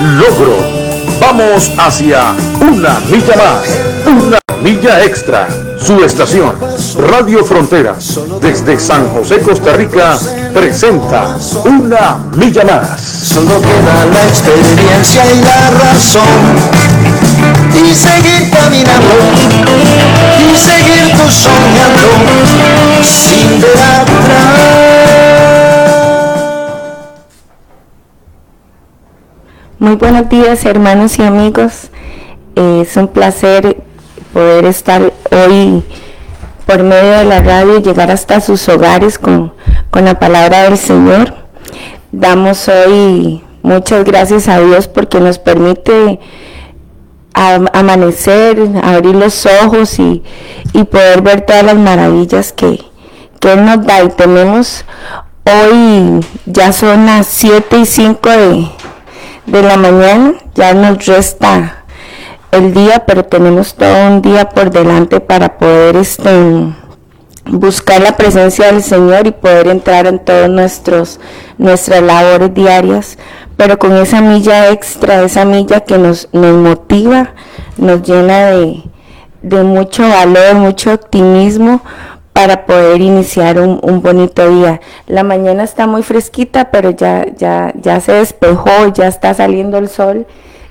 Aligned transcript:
logro. 0.00 0.56
Vamos 1.20 1.70
hacia 1.78 2.34
una 2.60 3.00
milla 3.10 3.36
más, 3.36 3.68
una 4.06 4.38
milla 4.62 5.04
extra. 5.04 5.48
Su 5.78 6.02
estación, 6.02 6.54
Radio 7.10 7.44
Fronteras, 7.44 8.18
desde 8.40 8.80
San 8.80 9.06
José, 9.10 9.40
Costa 9.40 9.74
Rica, 9.74 10.18
presenta 10.54 11.36
Una 11.64 12.16
Milla 12.36 12.64
Más. 12.64 13.00
Solo 13.00 13.60
queda 13.60 14.06
la 14.10 14.24
experiencia 14.26 15.24
y 15.30 15.42
la 15.42 15.70
razón. 15.70 16.22
Y 17.74 17.94
seguir 17.94 18.50
caminando, 18.50 19.14
y 20.40 20.56
seguir 20.56 21.14
soñando, 21.30 22.08
sin 23.02 23.60
ver 23.60 23.78
atrás. 23.78 25.13
Muy 29.84 29.96
buenos 29.96 30.30
días 30.30 30.64
hermanos 30.64 31.18
y 31.18 31.22
amigos. 31.22 31.90
Es 32.54 32.96
un 32.96 33.06
placer 33.06 33.82
poder 34.32 34.64
estar 34.64 35.12
hoy 35.30 35.84
por 36.64 36.82
medio 36.82 37.18
de 37.18 37.24
la 37.26 37.42
radio, 37.42 37.82
llegar 37.82 38.10
hasta 38.10 38.40
sus 38.40 38.66
hogares 38.70 39.18
con, 39.18 39.52
la 39.92 40.18
palabra 40.18 40.62
del 40.62 40.78
Señor. 40.78 41.34
Damos 42.12 42.66
hoy 42.66 43.44
muchas 43.62 44.06
gracias 44.06 44.48
a 44.48 44.58
Dios 44.58 44.88
porque 44.88 45.20
nos 45.20 45.38
permite 45.38 46.18
amanecer, 47.34 48.66
abrir 48.82 49.16
los 49.16 49.44
ojos 49.64 49.98
y, 49.98 50.22
poder 50.90 51.20
ver 51.20 51.42
todas 51.42 51.62
las 51.62 51.76
maravillas 51.76 52.54
que, 52.54 52.80
Él 53.42 53.64
nos 53.66 53.84
da. 53.84 54.02
Y 54.02 54.08
tenemos 54.08 54.86
hoy, 55.44 56.20
ya 56.46 56.72
son 56.72 57.04
las 57.04 57.26
7 57.26 57.80
y 57.80 57.84
5 57.84 58.30
de, 58.30 58.68
de 59.46 59.62
la 59.62 59.76
mañana, 59.76 60.34
ya 60.54 60.74
nos 60.74 61.04
resta 61.06 61.84
el 62.50 62.72
día, 62.72 63.04
pero 63.06 63.24
tenemos 63.24 63.74
todo 63.74 64.08
un 64.08 64.22
día 64.22 64.48
por 64.48 64.70
delante 64.70 65.20
para 65.20 65.58
poder 65.58 65.96
este, 65.96 66.30
buscar 67.46 68.00
la 68.00 68.16
presencia 68.16 68.66
del 68.66 68.82
Señor 68.82 69.26
y 69.26 69.32
poder 69.32 69.68
entrar 69.68 70.06
en 70.06 70.18
todas 70.18 70.48
nuestras 71.58 72.00
labores 72.02 72.54
diarias, 72.54 73.18
pero 73.56 73.78
con 73.78 73.96
esa 73.96 74.20
milla 74.20 74.70
extra, 74.70 75.22
esa 75.22 75.44
milla 75.44 75.80
que 75.80 75.98
nos, 75.98 76.28
nos 76.32 76.54
motiva, 76.56 77.30
nos 77.76 78.02
llena 78.02 78.50
de, 78.50 79.62
mucho 79.62 80.08
valor, 80.08 80.54
mucho 80.54 80.94
optimismo 80.94 81.82
para 82.34 82.66
poder 82.66 83.00
iniciar 83.00 83.60
un, 83.60 84.02
bonito 84.02 84.50
día. 84.50 84.80
La 85.06 85.22
mañana 85.22 85.62
está 85.62 85.86
muy 85.86 86.02
fresquita, 86.02 86.70
pero 86.72 86.90
ya, 86.90 87.26
ya, 87.36 87.72
ya 87.80 88.00
se 88.00 88.12
despejó, 88.12 88.88
ya 88.92 89.06
está 89.06 89.32
saliendo 89.32 89.78
el 89.78 89.88
sol 89.88 90.26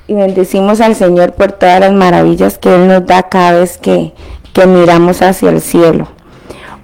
y 0.08 0.14
bendecimos 0.14 0.82
al 0.82 0.94
Señor 0.94 1.32
por 1.32 1.54
todas 1.54 1.80
las 1.80 1.94
maravillas 1.94 2.58
que 2.58 2.76
Él 2.76 2.90
nos 2.90 3.06
da 3.06 3.24
cada 3.24 3.60
vez 3.60 3.78
que, 3.78 4.14
miramos 4.68 5.22
hacia 5.22 5.50
el 5.50 5.62
cielo. 5.62 6.10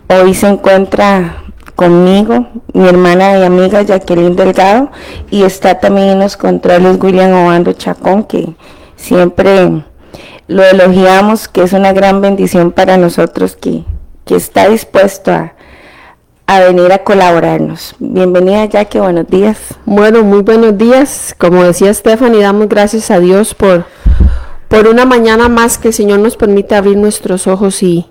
Hoy 0.07 0.34
se 0.34 0.47
encuentra 0.47 1.44
conmigo 1.75 2.47
mi 2.73 2.88
hermana 2.88 3.38
y 3.38 3.44
amiga 3.44 3.81
Jacqueline 3.84 4.35
Delgado 4.35 4.91
y 5.29 5.44
está 5.44 5.79
también 5.79 6.07
en 6.09 6.19
los 6.19 6.35
controles 6.35 6.97
William 7.00 7.31
Obando 7.34 7.73
Chacón 7.73 8.23
que 8.23 8.56
siempre 8.95 9.84
lo 10.47 10.63
elogiamos, 10.63 11.47
que 11.47 11.62
es 11.63 11.73
una 11.73 11.94
gran 11.94 12.22
bendición 12.22 12.72
para 12.72 12.97
nosotros 12.97 13.56
que, 13.56 13.84
que 14.29 14.35
está 14.35 14.69
dispuesto 14.69 15.31
a, 15.31 15.56
a 16.45 16.59
venir 16.59 16.91
a 16.91 17.00
colaborarnos. 17.00 17.95
Bienvenida 17.97 18.63
Jackie, 18.66 19.00
buenos 19.00 19.28
días. 19.28 19.57
Bueno, 19.88 20.23
muy 20.23 20.44
buenos 20.44 20.78
días. 20.78 21.34
Como 21.35 21.63
decía 21.63 21.91
Stephanie, 21.91 22.44
damos 22.44 22.69
gracias 22.69 23.09
a 23.09 23.19
Dios 23.19 23.56
por, 23.56 23.85
por 24.68 24.88
una 24.88 25.03
mañana 25.06 25.50
más 25.50 25.79
que 25.79 25.88
el 25.88 25.95
Señor 25.95 26.19
nos 26.19 26.38
permite 26.38 26.75
abrir 26.75 26.95
nuestros 26.95 27.47
ojos 27.47 27.81
y, 27.81 28.06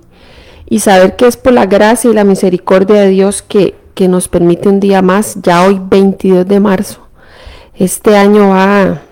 y 0.68 0.80
saber 0.80 1.14
que 1.14 1.28
es 1.28 1.36
por 1.36 1.52
la 1.52 1.66
gracia 1.66 2.10
y 2.10 2.14
la 2.14 2.24
misericordia 2.24 2.96
de 2.96 3.10
Dios 3.10 3.40
que, 3.40 3.76
que 3.94 4.08
nos 4.08 4.26
permite 4.26 4.68
un 4.68 4.80
día 4.80 5.02
más, 5.02 5.36
ya 5.40 5.64
hoy 5.64 5.80
22 5.80 6.48
de 6.48 6.58
marzo. 6.58 6.98
Este 7.76 8.16
año 8.16 8.48
va 8.48 9.02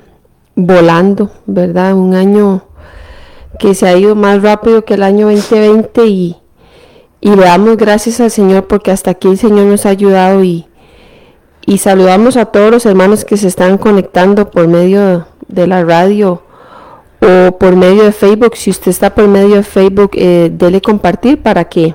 volando, 0.56 1.31
¿verdad? 1.47 1.95
Un 1.95 2.16
año 2.16 2.65
que 3.61 3.77
se 3.77 3.87
ha 3.87 3.97
ido 3.97 4.16
más 4.16 4.43
rápido 4.43 4.84
que 4.84 4.95
el 4.95 5.05
año 5.05 5.31
2020 5.31 6.05
y, 6.06 6.37
y 7.21 7.31
le 7.31 7.44
damos 7.44 7.77
gracias 7.77 8.21
al 8.21 8.31
Señor 8.31 8.66
porque 8.66 8.91
hasta 8.91 9.12
aquí 9.12 9.28
el 9.28 9.38
Señor 9.38 9.66
nos 9.66 9.87
ha 9.87 9.91
ayudado 9.91 10.44
y, 10.44 10.66
y 11.65 11.78
saludamos 11.78 12.37
a 12.37 12.47
todos 12.47 12.71
los 12.71 12.87
hermanos 12.87 13.25
que 13.25 13.37
se 13.37 13.49
están 13.49 13.78
conectando 13.78 14.50
por 14.50 14.69
medio 14.69 15.27
de 15.49 15.66
la 15.66 15.84
radio 15.84 16.43
o 17.21 17.56
por 17.59 17.77
medio 17.77 18.04
de 18.04 18.12
Facebook. 18.12 18.56
Si 18.56 18.71
usted 18.71 18.91
está 18.91 19.15
por 19.15 19.28
medio 19.28 19.56
de 19.56 19.62
Facebook, 19.62 20.10
eh, 20.15 20.50
dele 20.53 20.81
compartir 20.81 21.43
para 21.43 21.65
que 21.65 21.94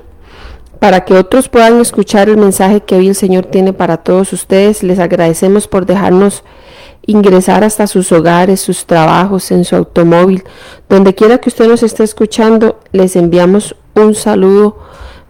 para 0.78 1.04
que 1.04 1.14
otros 1.14 1.48
puedan 1.48 1.80
escuchar 1.80 2.28
el 2.28 2.36
mensaje 2.36 2.80
que 2.80 2.96
hoy 2.96 3.06
el 3.06 3.14
Señor 3.14 3.46
tiene 3.46 3.72
para 3.72 3.98
todos 3.98 4.32
ustedes. 4.32 4.82
Les 4.82 4.98
agradecemos 4.98 5.68
por 5.68 5.86
dejarnos 5.86 6.42
ingresar 7.06 7.62
hasta 7.62 7.86
sus 7.86 8.10
hogares, 8.10 8.60
sus 8.60 8.84
trabajos, 8.84 9.52
en 9.52 9.64
su 9.64 9.76
automóvil. 9.76 10.42
Donde 10.88 11.14
quiera 11.14 11.38
que 11.38 11.50
usted 11.50 11.68
nos 11.68 11.84
esté 11.84 12.02
escuchando, 12.02 12.80
les 12.90 13.14
enviamos 13.14 13.76
un 13.94 14.16
saludo 14.16 14.76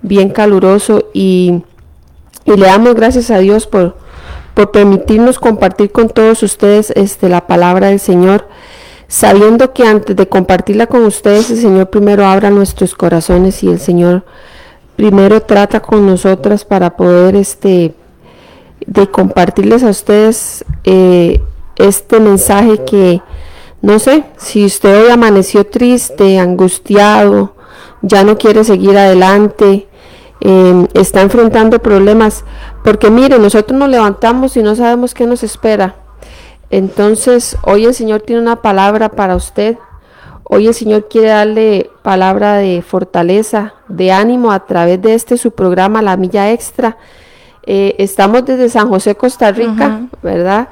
bien 0.03 0.31
caluroso 0.31 1.11
y, 1.13 1.63
le 2.45 2.67
damos 2.67 2.95
gracias 2.95 3.31
a 3.31 3.39
Dios 3.39 3.69
por, 3.69 3.97
por 4.55 4.73
permitirnos 4.73 5.39
compartir 5.39 5.93
con 5.93 6.09
todos 6.09 6.43
ustedes 6.43 6.93
este, 6.97 7.29
la 7.29 7.47
palabra 7.47 7.89
del 7.89 8.01
Señor, 8.01 8.49
sabiendo 9.07 9.73
que 9.73 9.87
antes 9.87 10.17
de 10.17 10.29
compartirla 10.29 10.89
con 10.89 11.05
ustedes, 11.05 11.51
el 11.51 11.59
Señor 11.59 11.91
primero 11.91 12.27
abra 12.27 12.51
nuestros 12.51 12.95
corazones 12.97 13.63
y 13.63 13.69
el 13.69 13.79
Señor 13.79 14.25
primero 14.97 15.41
trata 15.43 15.81
con 15.81 16.05
nosotras 16.05 16.65
para 16.65 16.97
poder 16.97 17.37
este, 17.37 17.95
de 18.87 19.11
compartirles 19.11 19.83
a 19.85 19.91
ustedes 19.91 20.65
eh, 20.85 21.41
este 21.77 22.21
mensaje 22.21 22.85
que, 22.85 23.23
no 23.81 23.99
sé, 23.99 24.25
si 24.37 24.65
usted 24.65 25.05
hoy 25.05 25.11
amaneció 25.11 25.65
triste, 25.67 26.39
angustiado, 26.39 27.55
ya 28.03 28.25
no 28.25 28.37
quiere 28.37 28.65
seguir 28.65 28.99
adelante, 28.99 29.87
Em, 30.45 30.89
está 30.95 31.21
enfrentando 31.21 31.79
problemas, 31.79 32.45
porque 32.83 33.13
mire, 33.13 33.39
nosotros 33.39 33.79
nos 33.79 33.89
levantamos 33.89 34.57
y 34.57 34.63
no 34.65 34.75
sabemos 34.75 35.15
qué 35.15 35.25
nos 35.25 35.45
espera. 35.45 35.95
Entonces, 36.69 37.57
hoy 37.63 37.85
el 37.85 37.95
Señor 37.95 38.23
tiene 38.23 38.43
una 38.43 38.61
palabra 38.61 39.09
para 39.09 39.37
usted. 39.37 39.79
Hoy 40.43 40.67
el 40.67 40.75
Señor 40.75 41.07
quiere 41.09 41.29
darle 41.29 41.91
palabra 42.03 42.57
de 42.57 42.83
fortaleza, 42.83 43.75
de 43.87 44.11
ánimo 44.11 44.51
a 44.51 44.67
través 44.67 45.01
de 45.01 45.15
este 45.15 45.37
su 45.37 45.53
programa, 45.53 46.03
La 46.03 46.17
Milla 46.17 46.51
Extra. 46.51 46.97
Eh, 47.65 47.95
estamos 47.99 48.45
desde 48.45 48.69
San 48.69 48.89
José, 48.89 49.15
Costa 49.15 49.53
Rica, 49.53 50.09
¿verdad? 50.25 50.71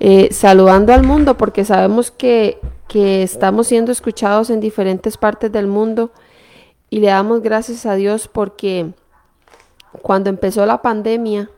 Eh, 0.00 0.30
saludando 0.32 0.92
al 0.92 1.04
mundo 1.04 1.36
porque 1.36 1.64
sabemos 1.64 2.10
que, 2.10 2.58
que 2.88 3.22
estamos 3.22 3.68
siendo 3.68 3.92
escuchados 3.92 4.50
en 4.50 4.58
diferentes 4.58 5.16
partes 5.16 5.52
del 5.52 5.68
mundo 5.68 6.10
y 6.90 6.98
le 6.98 7.06
damos 7.06 7.40
gracias 7.40 7.86
a 7.86 7.94
Dios 7.94 8.26
porque 8.26 8.94
cuando 10.00 10.30
empezó 10.30 10.64
la 10.64 10.80
pandemia 10.80 11.50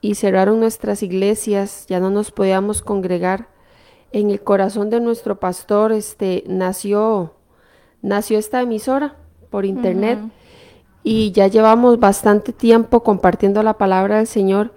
y 0.00 0.14
cerraron 0.14 0.60
nuestras 0.60 1.02
iglesias, 1.02 1.86
ya 1.88 2.00
no 2.00 2.10
nos 2.10 2.30
podíamos 2.30 2.82
congregar, 2.82 3.48
en 4.12 4.30
el 4.30 4.40
corazón 4.40 4.90
de 4.90 5.00
nuestro 5.00 5.38
pastor 5.38 5.92
este, 5.92 6.44
nació, 6.46 7.34
nació 8.00 8.38
esta 8.38 8.62
emisora 8.62 9.16
por 9.50 9.64
internet 9.64 10.18
y 11.02 11.32
ya 11.32 11.46
llevamos 11.46 12.00
bastante 12.00 12.52
tiempo 12.52 13.02
compartiendo 13.02 13.62
la 13.62 13.74
palabra 13.74 14.18
del 14.18 14.26
Señor 14.26 14.72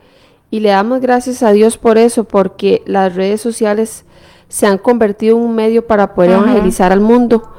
y 0.49 0.59
le 0.59 0.69
damos 0.69 0.99
gracias 0.99 1.43
a 1.43 1.51
Dios 1.51 1.77
por 1.77 1.97
eso, 1.97 2.25
porque 2.25 2.83
las 2.85 3.15
redes 3.15 3.39
sociales 3.39 4.05
se 4.49 4.67
han 4.67 4.77
convertido 4.77 5.37
en 5.37 5.43
un 5.43 5.55
medio 5.55 5.87
para 5.87 6.13
poder 6.13 6.31
evangelizar 6.31 6.91
al 6.91 6.99
mundo. 6.99 7.53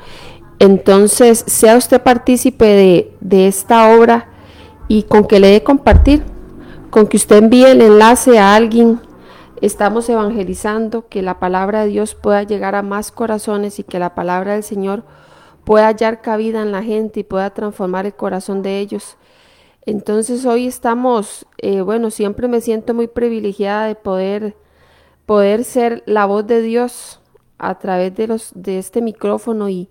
Entonces, 0.58 1.42
sea 1.46 1.78
usted 1.78 2.02
partícipe 2.02 2.66
de, 2.66 3.12
de 3.20 3.48
esta 3.48 3.96
obra 3.96 4.31
y 4.88 5.04
con 5.04 5.24
que 5.24 5.40
le 5.40 5.48
dé 5.48 5.62
compartir, 5.62 6.22
con 6.90 7.06
que 7.06 7.16
usted 7.16 7.36
envíe 7.36 7.64
el 7.64 7.82
enlace 7.82 8.38
a 8.38 8.54
alguien 8.54 9.00
estamos 9.62 10.08
evangelizando, 10.08 11.08
que 11.08 11.22
la 11.22 11.38
palabra 11.38 11.82
de 11.82 11.88
Dios 11.88 12.16
pueda 12.16 12.42
llegar 12.42 12.74
a 12.74 12.82
más 12.82 13.12
corazones 13.12 13.78
y 13.78 13.84
que 13.84 14.00
la 14.00 14.14
palabra 14.14 14.54
del 14.54 14.64
Señor 14.64 15.04
pueda 15.64 15.86
hallar 15.86 16.20
cabida 16.20 16.62
en 16.62 16.72
la 16.72 16.82
gente 16.82 17.20
y 17.20 17.24
pueda 17.24 17.50
transformar 17.50 18.04
el 18.04 18.14
corazón 18.14 18.62
de 18.62 18.80
ellos. 18.80 19.16
Entonces 19.86 20.44
hoy 20.46 20.66
estamos, 20.66 21.46
eh, 21.58 21.80
bueno, 21.80 22.10
siempre 22.10 22.48
me 22.48 22.60
siento 22.60 22.92
muy 22.92 23.06
privilegiada 23.06 23.86
de 23.86 23.94
poder, 23.94 24.56
poder 25.26 25.62
ser 25.62 26.02
la 26.06 26.26
voz 26.26 26.44
de 26.44 26.60
Dios 26.60 27.20
a 27.58 27.78
través 27.78 28.16
de, 28.16 28.26
los, 28.26 28.50
de 28.56 28.80
este 28.80 29.00
micrófono 29.00 29.68
y, 29.68 29.88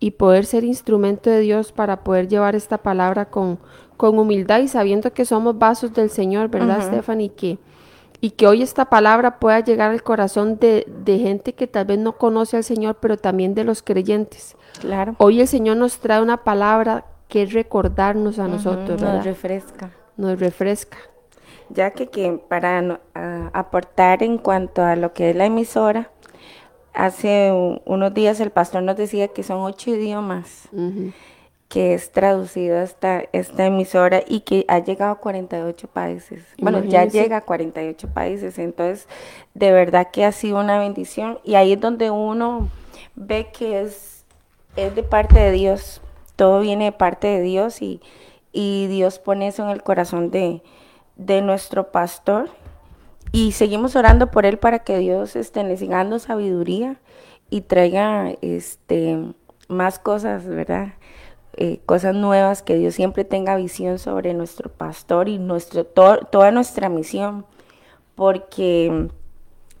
y 0.00 0.12
poder 0.12 0.46
ser 0.46 0.64
instrumento 0.64 1.28
de 1.28 1.40
Dios 1.40 1.70
para 1.70 2.02
poder 2.02 2.28
llevar 2.28 2.54
esta 2.54 2.78
palabra 2.78 3.26
con, 3.26 3.58
con 3.96 4.18
humildad 4.18 4.60
y 4.60 4.68
sabiendo 4.68 5.12
que 5.12 5.24
somos 5.24 5.58
vasos 5.58 5.92
del 5.92 6.10
Señor, 6.10 6.48
¿verdad, 6.48 6.86
Stephanie? 6.86 7.30
Que, 7.30 7.58
y 8.20 8.30
que 8.30 8.46
hoy 8.46 8.62
esta 8.62 8.86
palabra 8.86 9.38
pueda 9.38 9.60
llegar 9.60 9.90
al 9.90 10.02
corazón 10.02 10.58
de, 10.58 10.86
de, 11.04 11.18
gente 11.18 11.54
que 11.54 11.66
tal 11.66 11.86
vez 11.86 11.98
no 11.98 12.16
conoce 12.16 12.56
al 12.56 12.64
Señor, 12.64 12.96
pero 13.00 13.16
también 13.16 13.54
de 13.54 13.64
los 13.64 13.82
creyentes. 13.82 14.56
Claro. 14.80 15.14
Hoy 15.18 15.40
el 15.40 15.48
Señor 15.48 15.76
nos 15.76 15.98
trae 15.98 16.22
una 16.22 16.44
palabra 16.44 17.04
que 17.28 17.42
es 17.42 17.52
recordarnos 17.52 18.38
a 18.38 18.48
nosotros, 18.48 19.00
¿verdad? 19.00 19.16
Nos 19.16 19.24
refresca. 19.24 19.90
Nos 20.16 20.38
refresca. 20.38 20.98
Ya 21.68 21.90
que, 21.90 22.06
que 22.06 22.40
para 22.48 22.80
uh, 22.82 23.50
aportar 23.52 24.22
en 24.22 24.38
cuanto 24.38 24.84
a 24.84 24.94
lo 24.94 25.12
que 25.12 25.30
es 25.30 25.36
la 25.36 25.46
emisora, 25.46 26.10
hace 26.94 27.52
unos 27.84 28.14
días 28.14 28.38
el 28.40 28.50
pastor 28.50 28.82
nos 28.82 28.96
decía 28.96 29.28
que 29.28 29.42
son 29.42 29.60
ocho 29.62 29.90
idiomas. 29.90 30.68
Uh 30.72 30.78
-huh 30.78 31.12
que 31.68 31.94
es 31.94 32.12
traducido 32.12 32.80
esta, 32.80 33.24
esta 33.32 33.66
emisora 33.66 34.22
y 34.26 34.40
que 34.40 34.64
ha 34.68 34.78
llegado 34.78 35.12
a 35.12 35.16
48 35.16 35.88
países. 35.88 36.44
Bueno, 36.58 36.84
ya 36.84 37.04
llega 37.04 37.38
a 37.38 37.40
48 37.40 38.08
países, 38.08 38.58
entonces 38.58 39.08
de 39.54 39.72
verdad 39.72 40.08
que 40.12 40.24
ha 40.24 40.32
sido 40.32 40.60
una 40.60 40.78
bendición 40.78 41.38
y 41.44 41.56
ahí 41.56 41.72
es 41.72 41.80
donde 41.80 42.10
uno 42.10 42.68
ve 43.16 43.48
que 43.52 43.82
es, 43.82 44.24
es 44.76 44.94
de 44.94 45.02
parte 45.02 45.38
de 45.38 45.50
Dios, 45.50 46.00
todo 46.36 46.60
viene 46.60 46.84
de 46.86 46.92
parte 46.92 47.26
de 47.26 47.40
Dios 47.40 47.82
y, 47.82 48.00
y 48.52 48.86
Dios 48.86 49.18
pone 49.18 49.48
eso 49.48 49.64
en 49.64 49.70
el 49.70 49.82
corazón 49.82 50.30
de, 50.30 50.62
de 51.16 51.42
nuestro 51.42 51.90
pastor 51.90 52.48
y 53.32 53.52
seguimos 53.52 53.96
orando 53.96 54.30
por 54.30 54.46
él 54.46 54.58
para 54.58 54.80
que 54.80 54.98
Dios 54.98 55.34
esté 55.34 55.64
le 55.64 55.76
siga 55.76 55.98
dando 55.98 56.18
sabiduría 56.18 57.00
y 57.50 57.62
traiga 57.62 58.32
este 58.40 59.18
más 59.68 59.98
cosas, 59.98 60.46
¿verdad? 60.46 60.94
Eh, 61.58 61.80
cosas 61.86 62.14
nuevas, 62.14 62.62
que 62.62 62.76
Dios 62.76 62.94
siempre 62.94 63.24
tenga 63.24 63.56
visión 63.56 63.98
sobre 63.98 64.34
nuestro 64.34 64.68
pastor 64.70 65.28
y 65.28 65.38
nuestro, 65.38 65.84
to 65.84 66.18
toda 66.30 66.50
nuestra 66.50 66.90
misión, 66.90 67.46
porque 68.14 69.08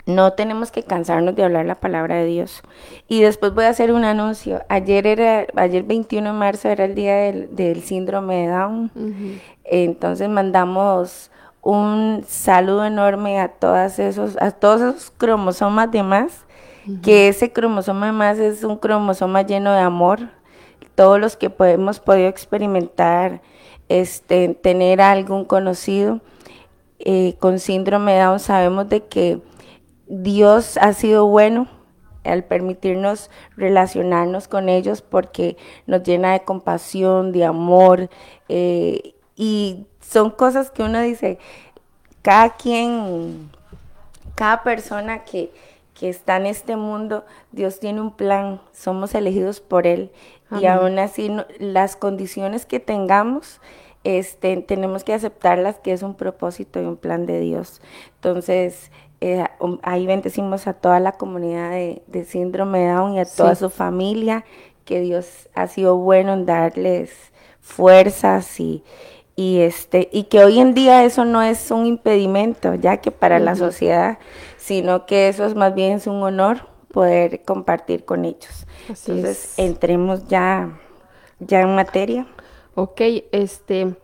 no 0.06 0.32
tenemos 0.32 0.70
que 0.70 0.84
cansarnos 0.84 1.34
de 1.34 1.44
hablar 1.44 1.66
la 1.66 1.74
palabra 1.74 2.14
de 2.14 2.24
Dios. 2.26 2.62
Y 3.08 3.20
después 3.20 3.52
voy 3.52 3.64
a 3.64 3.70
hacer 3.70 3.92
un 3.92 4.04
anuncio. 4.04 4.62
Ayer 4.68 5.06
era, 5.06 5.46
ayer 5.56 5.82
21 5.82 6.32
de 6.32 6.38
marzo 6.38 6.68
era 6.68 6.84
el 6.84 6.94
día 6.94 7.16
del, 7.16 7.54
del 7.54 7.82
síndrome 7.82 8.46
de 8.46 8.48
Down. 8.48 8.90
Uh 8.94 9.00
-huh. 9.00 9.40
Entonces 9.64 10.28
mandamos 10.28 11.30
un 11.60 12.24
saludo 12.26 12.86
enorme 12.86 13.40
a 13.40 13.48
todas 13.48 13.98
esos, 13.98 14.40
a 14.40 14.52
todos 14.52 14.80
esos 14.80 15.10
cromosomas 15.10 15.90
de 15.90 16.02
más, 16.04 16.44
uh 16.86 16.92
-huh. 16.92 17.00
que 17.02 17.28
ese 17.28 17.52
cromosoma 17.52 18.06
de 18.06 18.12
más 18.12 18.38
es 18.38 18.62
un 18.62 18.76
cromosoma 18.76 19.42
lleno 19.42 19.72
de 19.72 19.80
amor, 19.80 20.20
todos 20.96 21.20
los 21.20 21.36
que 21.36 21.52
hemos 21.60 22.00
podido 22.00 22.28
experimentar, 22.28 23.40
este, 23.88 24.54
tener 24.54 25.00
algún 25.00 25.44
conocido 25.44 26.20
eh, 26.98 27.36
con 27.38 27.60
síndrome 27.60 28.14
de 28.14 28.20
Down, 28.22 28.40
sabemos 28.40 28.88
de 28.88 29.04
que 29.04 29.40
Dios 30.08 30.78
ha 30.78 30.92
sido 30.94 31.26
bueno 31.26 31.68
al 32.24 32.42
permitirnos 32.42 33.30
relacionarnos 33.56 34.48
con 34.48 34.68
ellos 34.68 35.02
porque 35.02 35.56
nos 35.86 36.02
llena 36.02 36.32
de 36.32 36.42
compasión, 36.42 37.30
de 37.30 37.44
amor, 37.44 38.08
eh, 38.48 39.14
y 39.36 39.86
son 40.00 40.30
cosas 40.30 40.70
que 40.70 40.82
uno 40.82 41.00
dice, 41.02 41.38
cada 42.22 42.56
quien, 42.56 43.50
cada 44.34 44.62
persona 44.62 45.24
que, 45.24 45.52
que 45.94 46.08
está 46.08 46.38
en 46.38 46.46
este 46.46 46.76
mundo, 46.76 47.24
Dios 47.52 47.78
tiene 47.78 48.00
un 48.00 48.16
plan, 48.16 48.60
somos 48.72 49.14
elegidos 49.14 49.60
por 49.60 49.86
Él 49.86 50.10
Amén. 50.50 50.62
y 50.62 50.66
aún 50.66 50.98
así 50.98 51.28
no, 51.28 51.44
las 51.58 51.96
condiciones 51.96 52.66
que 52.66 52.80
tengamos, 52.80 53.60
este, 54.04 54.56
tenemos 54.58 55.04
que 55.04 55.14
aceptarlas 55.14 55.78
que 55.78 55.92
es 55.92 56.02
un 56.02 56.14
propósito 56.14 56.80
y 56.80 56.84
un 56.84 56.96
plan 56.96 57.26
de 57.26 57.40
Dios. 57.40 57.80
Entonces, 58.14 58.90
eh, 59.20 59.44
ahí 59.82 60.06
bendecimos 60.06 60.66
a 60.66 60.74
toda 60.74 61.00
la 61.00 61.12
comunidad 61.12 61.70
de, 61.70 62.02
de 62.06 62.24
síndrome 62.24 62.80
de 62.80 62.92
Down 62.92 63.14
y 63.14 63.20
a 63.20 63.24
sí. 63.24 63.36
toda 63.36 63.54
su 63.54 63.70
familia, 63.70 64.44
que 64.84 65.00
Dios 65.00 65.48
ha 65.54 65.66
sido 65.66 65.96
bueno 65.96 66.32
en 66.34 66.46
darles 66.46 67.32
fuerzas 67.60 68.60
y, 68.60 68.84
y 69.34 69.58
este 69.60 70.08
y 70.12 70.24
que 70.24 70.44
hoy 70.44 70.60
en 70.60 70.72
día 70.72 71.04
eso 71.04 71.24
no 71.24 71.42
es 71.42 71.70
un 71.70 71.84
impedimento 71.84 72.74
ya 72.74 72.98
que 72.98 73.10
para 73.10 73.36
uh 73.36 73.40
-huh. 73.40 73.44
la 73.44 73.56
sociedad 73.56 74.18
sino 74.56 75.04
que 75.04 75.28
eso 75.28 75.44
es 75.44 75.54
más 75.54 75.74
bien 75.74 75.92
es 75.96 76.06
un 76.06 76.22
honor 76.22 76.68
poder 76.96 77.42
compartir 77.44 78.06
con 78.06 78.24
ellos 78.24 78.66
Así 78.90 79.10
entonces 79.10 79.52
es. 79.52 79.58
entremos 79.58 80.26
ya 80.28 80.78
ya 81.40 81.60
en 81.60 81.74
materia 81.74 82.26
ok 82.74 83.02
este 83.32 83.94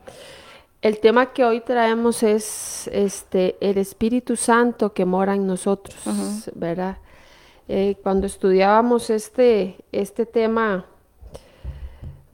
el 0.82 0.98
tema 0.98 1.32
que 1.32 1.42
hoy 1.42 1.62
traemos 1.62 2.22
es 2.22 2.90
este 2.92 3.56
el 3.62 3.78
Espíritu 3.78 4.36
Santo 4.36 4.92
que 4.92 5.06
mora 5.06 5.34
en 5.34 5.46
nosotros 5.46 5.96
uh 6.06 6.10
-huh. 6.10 6.50
verdad 6.54 6.98
eh, 7.66 7.96
cuando 8.02 8.26
estudiábamos 8.26 9.08
este 9.08 9.76
este 9.90 10.26
tema 10.26 10.84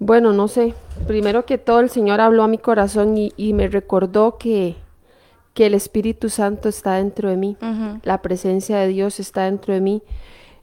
bueno, 0.01 0.33
no 0.33 0.47
sé. 0.47 0.75
Primero 1.09 1.45
que 1.45 1.59
todo, 1.59 1.81
el 1.81 1.91
Señor 1.91 2.21
habló 2.21 2.45
a 2.45 2.49
mi 2.49 2.59
corazón 2.59 3.19
y, 3.19 3.33
y 3.37 3.53
me 3.53 3.67
recordó 3.67 4.39
que, 4.39 4.77
que, 5.55 5.67
el 5.67 5.75
Espíritu 5.75 6.29
Santo 6.29 6.69
está 6.69 6.95
dentro 6.95 7.29
de 7.29 7.37
mí. 7.37 7.57
Uh 7.61 7.65
-huh. 7.65 8.01
La 8.05 8.23
presencia 8.23 8.79
de 8.79 8.87
Dios 8.89 9.19
está 9.19 9.47
dentro 9.47 9.75
de 9.75 9.81
mí. 9.81 10.03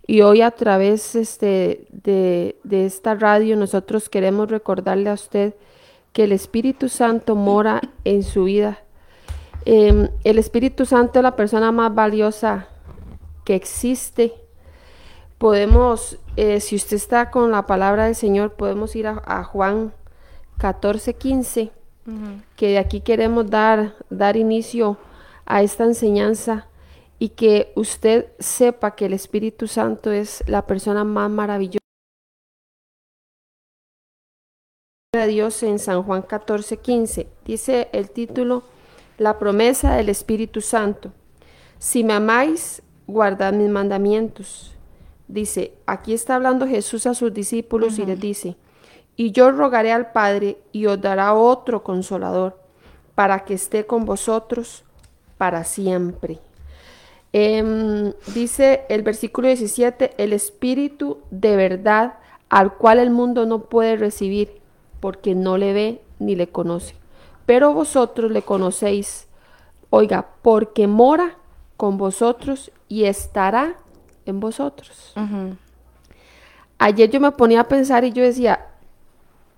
Y 0.07 0.21
hoy 0.21 0.41
a 0.41 0.51
través 0.51 1.15
este, 1.15 1.87
de, 1.89 2.57
de, 2.63 2.85
esta 2.85 3.15
radio 3.15 3.55
nosotros 3.55 4.07
queremos 4.07 4.49
recordarle 4.49 5.09
a 5.09 5.13
usted 5.13 5.55
que 6.13 6.25
el 6.25 6.31
Espíritu 6.31 6.89
Santo 6.89 7.35
mora 7.35 7.81
en 8.03 8.23
su 8.23 8.43
vida. 8.43 8.79
Eh, 9.65 10.09
el 10.23 10.37
Espíritu 10.37 10.85
Santo 10.85 11.19
es 11.19 11.23
la 11.23 11.35
persona 11.35 11.71
más 11.71 11.93
valiosa 11.93 12.67
que 13.43 13.55
existe 13.55 14.33
podemos, 15.37 16.17
eh, 16.37 16.59
si 16.59 16.75
usted 16.75 16.95
está 16.95 17.29
con 17.29 17.51
la 17.51 17.65
palabra 17.65 18.05
del 18.05 18.15
Señor, 18.15 18.53
podemos 18.53 18.95
ir 18.95 19.07
a, 19.07 19.21
a 19.25 19.43
Juan 19.43 19.93
14, 20.57 21.13
15, 21.13 21.71
uh 22.07 22.11
-huh. 22.11 22.41
que 22.55 22.69
de 22.69 22.77
aquí 22.77 23.01
queremos 23.01 23.49
dar, 23.49 23.95
dar 24.09 24.37
inicio 24.37 24.97
a 25.45 25.61
esta 25.61 25.83
enseñanza 25.83 26.67
y 27.19 27.29
que 27.29 27.71
usted 27.75 28.27
sepa 28.39 28.95
que 28.95 29.05
el 29.05 29.13
Espíritu 29.13 29.67
Santo 29.67 30.11
es 30.11 30.43
la 30.47 30.65
persona 30.65 31.03
más 31.03 31.29
maravillosa 31.29 31.79
de 35.13 35.27
Dios 35.27 35.63
en 35.63 35.79
San 35.79 36.03
Juan 36.03 36.21
14, 36.23 36.77
15. 36.77 37.27
Dice 37.45 37.89
el 37.93 38.09
título, 38.11 38.63
La 39.17 39.39
promesa 39.39 39.95
del 39.95 40.09
Espíritu 40.09 40.61
Santo. 40.61 41.13
Si 41.79 42.03
me 42.03 42.13
amáis, 42.13 42.81
guardad 43.07 43.53
mis 43.53 43.69
mandamientos 43.69 44.75
Dice, 45.27 45.73
aquí 45.87 46.13
está 46.13 46.35
hablando 46.35 46.67
Jesús 46.67 47.07
a 47.07 47.15
sus 47.15 47.33
discípulos 47.33 47.93
uh 47.93 48.01
-huh. 48.01 48.03
y 48.03 48.05
les 48.05 48.19
dice, 48.19 48.55
y 49.15 49.31
yo 49.31 49.51
rogaré 49.51 49.91
al 49.91 50.11
Padre 50.11 50.57
y 50.71 50.85
os 50.85 51.01
dará 51.01 51.33
otro 51.33 51.83
consolador 51.83 52.59
para 53.15 53.43
que 53.43 53.55
esté 53.55 53.85
con 53.85 54.05
vosotros 54.05 54.83
para 55.37 55.63
siempre. 55.63 56.39
Eh, 57.37 58.13
dice 58.33 58.83
el 58.87 59.03
versículo 59.03 59.49
17, 59.49 60.13
el 60.17 60.31
Espíritu 60.31 61.17
de 61.31 61.57
verdad 61.57 62.13
al 62.47 62.77
cual 62.77 62.97
el 62.97 63.09
mundo 63.09 63.45
no 63.45 63.65
puede 63.65 63.97
recibir 63.97 64.61
porque 65.01 65.35
no 65.35 65.57
le 65.57 65.73
ve 65.73 66.01
ni 66.17 66.37
le 66.37 66.47
conoce. 66.47 66.95
Pero 67.45 67.73
vosotros 67.73 68.31
le 68.31 68.41
conocéis, 68.41 69.27
oiga, 69.89 70.29
porque 70.43 70.87
mora 70.87 71.35
con 71.75 71.97
vosotros 71.97 72.71
y 72.87 73.03
estará 73.03 73.75
en 74.25 74.39
vosotros. 74.39 75.11
Uh 75.17 75.19
-huh. 75.19 75.57
Ayer 76.77 77.09
yo 77.09 77.19
me 77.19 77.33
ponía 77.33 77.59
a 77.59 77.67
pensar 77.67 78.05
y 78.05 78.13
yo 78.13 78.23
decía, 78.23 78.65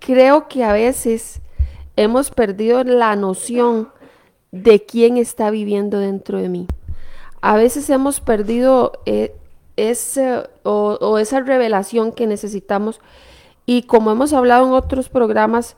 creo 0.00 0.48
que 0.48 0.64
a 0.64 0.72
veces 0.72 1.40
hemos 1.94 2.32
perdido 2.32 2.82
la 2.82 3.14
noción 3.14 3.88
de 4.50 4.84
quién 4.84 5.16
está 5.16 5.52
viviendo 5.52 6.00
dentro 6.00 6.38
de 6.38 6.48
mí. 6.48 6.66
A 7.40 7.56
veces 7.56 7.88
hemos 7.90 8.20
perdido 8.20 8.92
eh, 9.06 9.34
ese, 9.76 10.48
o, 10.64 11.18
esa 11.18 11.40
revelación 11.40 12.12
que 12.12 12.26
necesitamos 12.26 13.00
y 13.64 13.82
como 13.82 14.10
hemos 14.10 14.32
hablado 14.32 14.66
en 14.66 14.72
otros 14.72 15.08
programas, 15.08 15.76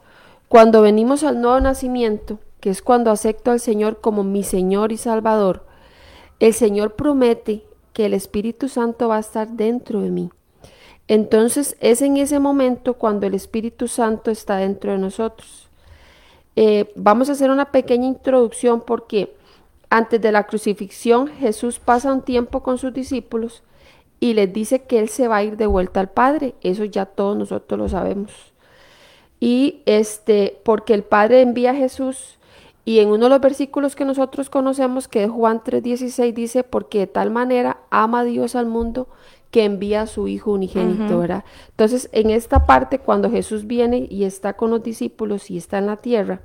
cuando 0.49 0.81
venimos 0.83 1.23
al 1.23 1.41
nuevo 1.41 1.61
nacimiento, 1.61 2.39
que 2.61 2.71
es 2.71 2.83
cuando 2.83 3.11
acepto 3.11 3.51
al 3.51 3.61
Señor 3.61 4.01
como 4.01 4.25
mi 4.25 4.43
Señor 4.43 4.93
y 4.93 4.97
Salvador, 4.97 5.65
el 6.39 6.55
Señor 6.55 6.95
promete 6.95 7.65
que 7.93 8.07
el 8.07 8.15
Espíritu 8.15 8.69
Santo 8.69 9.09
va 9.09 9.17
a 9.17 9.21
estar 9.21 9.49
dentro 9.49 10.01
de 10.01 10.11
mí. 10.11 10.31
Entonces 11.09 11.77
es 11.81 12.03
en 12.03 12.17
ese 12.17 12.39
momento 12.39 12.95
cuando 12.95 13.27
el 13.27 13.35
Espíritu 13.35 13.89
Santo 13.89 14.31
está 14.31 14.57
dentro 14.57 14.93
de 14.93 14.99
nosotros. 14.99 15.69
Eh, 16.57 16.93
vamos 16.95 17.29
a 17.29 17.33
hacer 17.33 17.51
una 17.51 17.73
pequeña 17.73 18.07
introducción 18.07 18.81
porque 18.81 19.35
antes 19.91 20.21
de 20.21 20.33
la 20.33 20.47
crucifixión 20.47 21.29
Jesús 21.29 21.79
pasa 21.79 22.13
un 22.13 22.23
tiempo 22.23 22.63
con 22.63 22.79
sus 22.79 22.93
discípulos 22.93 23.63
y 24.21 24.35
les 24.35 24.53
dice 24.53 24.83
que 24.83 24.99
Él 24.99 25.09
se 25.09 25.29
va 25.29 25.39
a 25.39 25.45
ir 25.45 25.57
de 25.57 25.67
vuelta 25.67 26.01
al 26.01 26.11
Padre. 26.11 26.55
Eso 26.63 26.85
ya 26.85 27.07
todos 27.07 27.37
nosotros 27.37 27.79
lo 27.79 27.89
sabemos. 27.89 28.53
Y 29.41 29.83
este, 29.87 30.61
porque 30.65 30.95
el 30.95 31.03
Padre 31.03 31.41
envía 31.41 31.71
a 31.71 31.75
Jesús 31.75 32.39
y 32.85 33.01
en 33.01 33.09
uno 33.09 33.25
de 33.25 33.31
los 33.31 33.41
versículos 33.41 33.95
que 33.95 34.05
nosotros 34.05 34.51
conocemos, 34.51 35.09
que 35.09 35.25
es 35.25 35.31
Juan 35.31 35.63
3:16, 35.63 36.35
dice, 36.35 36.65
porque 36.65 37.01
de 37.01 37.07
tal 37.07 37.31
manera 37.31 37.79
ama 37.91 38.25
Dios 38.25 38.55
al 38.57 38.67
mundo 38.67 39.09
que 39.51 39.65
envía 39.65 40.03
a 40.03 40.07
su 40.07 40.29
Hijo 40.29 40.53
unigénito, 40.53 41.19
¿verdad? 41.19 41.45
Entonces, 41.71 42.09
en 42.13 42.31
esta 42.31 42.67
parte, 42.67 42.99
cuando 42.99 43.31
Jesús 43.31 43.67
viene 43.67 44.07
y 44.09 44.25
está 44.25 44.53
con 44.55 44.71
los 44.71 44.83
discípulos 44.83 45.51
y 45.51 45.57
está 45.57 45.79
en 45.79 45.87
la 45.87 45.97
tierra, 45.97 46.41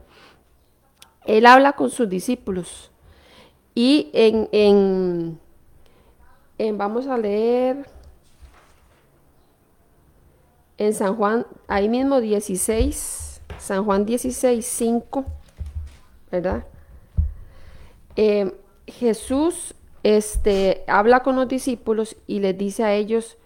Él 1.25 1.45
habla 1.45 1.73
con 1.73 1.89
sus 1.89 2.09
discípulos. 2.09 2.91
Y 3.75 4.09
en, 4.13 4.47
en, 6.57 6.77
vamos 6.77 7.07
a 7.07 7.17
leer 7.17 7.85
en 10.77 10.93
San 10.93 11.15
Juan, 11.17 11.45
ahí 11.67 11.89
mismo 11.89 12.21
16, 12.21 13.41
San 13.59 13.83
Juan 13.83 14.05
16, 14.05 14.65
5, 14.65 15.25
¿verdad? 16.31 16.65
Eh, 18.15 18.55
Jesús 18.87 19.75
este, 20.03 20.83
habla 20.87 21.21
con 21.21 21.35
los 21.35 21.47
discípulos 21.47 22.15
y 22.27 22.39
les 22.39 22.57
dice 22.57 22.85
a 22.85 22.93
ellos, 22.93 23.37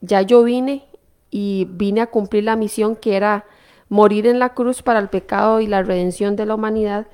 ya 0.00 0.22
yo 0.22 0.44
vine 0.44 0.84
y 1.30 1.66
vine 1.70 2.00
a 2.00 2.06
cumplir 2.06 2.44
la 2.44 2.56
misión 2.56 2.96
que 2.96 3.16
era 3.16 3.44
morir 3.88 4.26
en 4.26 4.38
la 4.38 4.54
cruz 4.54 4.82
para 4.82 5.00
el 5.00 5.08
pecado 5.08 5.60
y 5.60 5.66
la 5.66 5.82
redención 5.82 6.36
de 6.36 6.46
la 6.46 6.54
humanidad. 6.54 7.06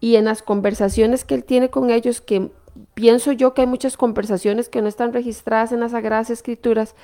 Y 0.00 0.16
en 0.16 0.24
las 0.24 0.42
conversaciones 0.42 1.24
que 1.24 1.34
él 1.34 1.44
tiene 1.44 1.70
con 1.70 1.90
ellos, 1.90 2.20
que 2.20 2.50
pienso 2.94 3.32
yo 3.32 3.54
que 3.54 3.62
hay 3.62 3.66
muchas 3.66 3.96
conversaciones 3.96 4.68
que 4.68 4.82
no 4.82 4.88
están 4.88 5.12
registradas 5.12 5.72
en 5.72 5.80
las 5.80 5.92
Sagradas 5.92 6.30
Escrituras, 6.30 6.94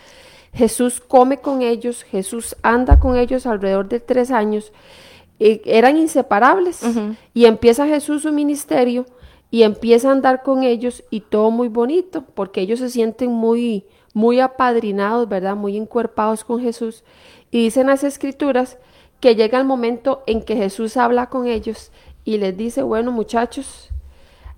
Jesús 0.53 1.01
come 1.01 1.39
con 1.39 1.63
ellos, 1.63 2.03
Jesús 2.05 2.57
anda 2.63 2.99
con 2.99 3.17
ellos 3.17 3.47
alrededor 3.47 3.89
de 3.89 4.01
tres 4.01 4.31
años, 4.31 4.73
eh, 5.39 5.61
eran 5.67 5.99
inseparables. 5.99 6.83
Y 7.35 7.45
empieza 7.45 7.87
Jesús 7.87 8.23
su 8.23 8.33
ministerio 8.33 9.05
y 9.51 9.63
empieza 9.63 10.09
a 10.09 10.13
andar 10.13 10.43
con 10.43 10.63
ellos 10.63 11.05
y 11.11 11.21
todo 11.21 11.51
muy 11.51 11.69
bonito, 11.69 12.23
porque 12.35 12.63
ellos 12.63 12.81
se 12.81 12.91
sienten 12.91 13.31
muy, 13.31 13.85
muy 14.15 14.41
apadrinados, 14.41 15.29
¿verdad? 15.29 15.57
Muy 15.57 15.77
encuerpados 15.77 16.45
con 16.45 16.61
Jesús. 16.61 17.05
Y 17.51 17.65
dicen 17.65 17.89
las 17.89 18.03
escrituras 18.03 18.79
que 19.21 19.35
llega 19.35 19.59
el 19.59 19.67
momento 19.67 20.23
en 20.27 20.43
que 20.43 20.57
Jesús 20.57 20.97
habla 20.97 21.29
con 21.29 21.47
ellos 21.47 21.91
y 22.27 22.37
les 22.37 22.55
dice, 22.55 22.83
bueno 22.83 23.13
muchachos, 23.13 23.89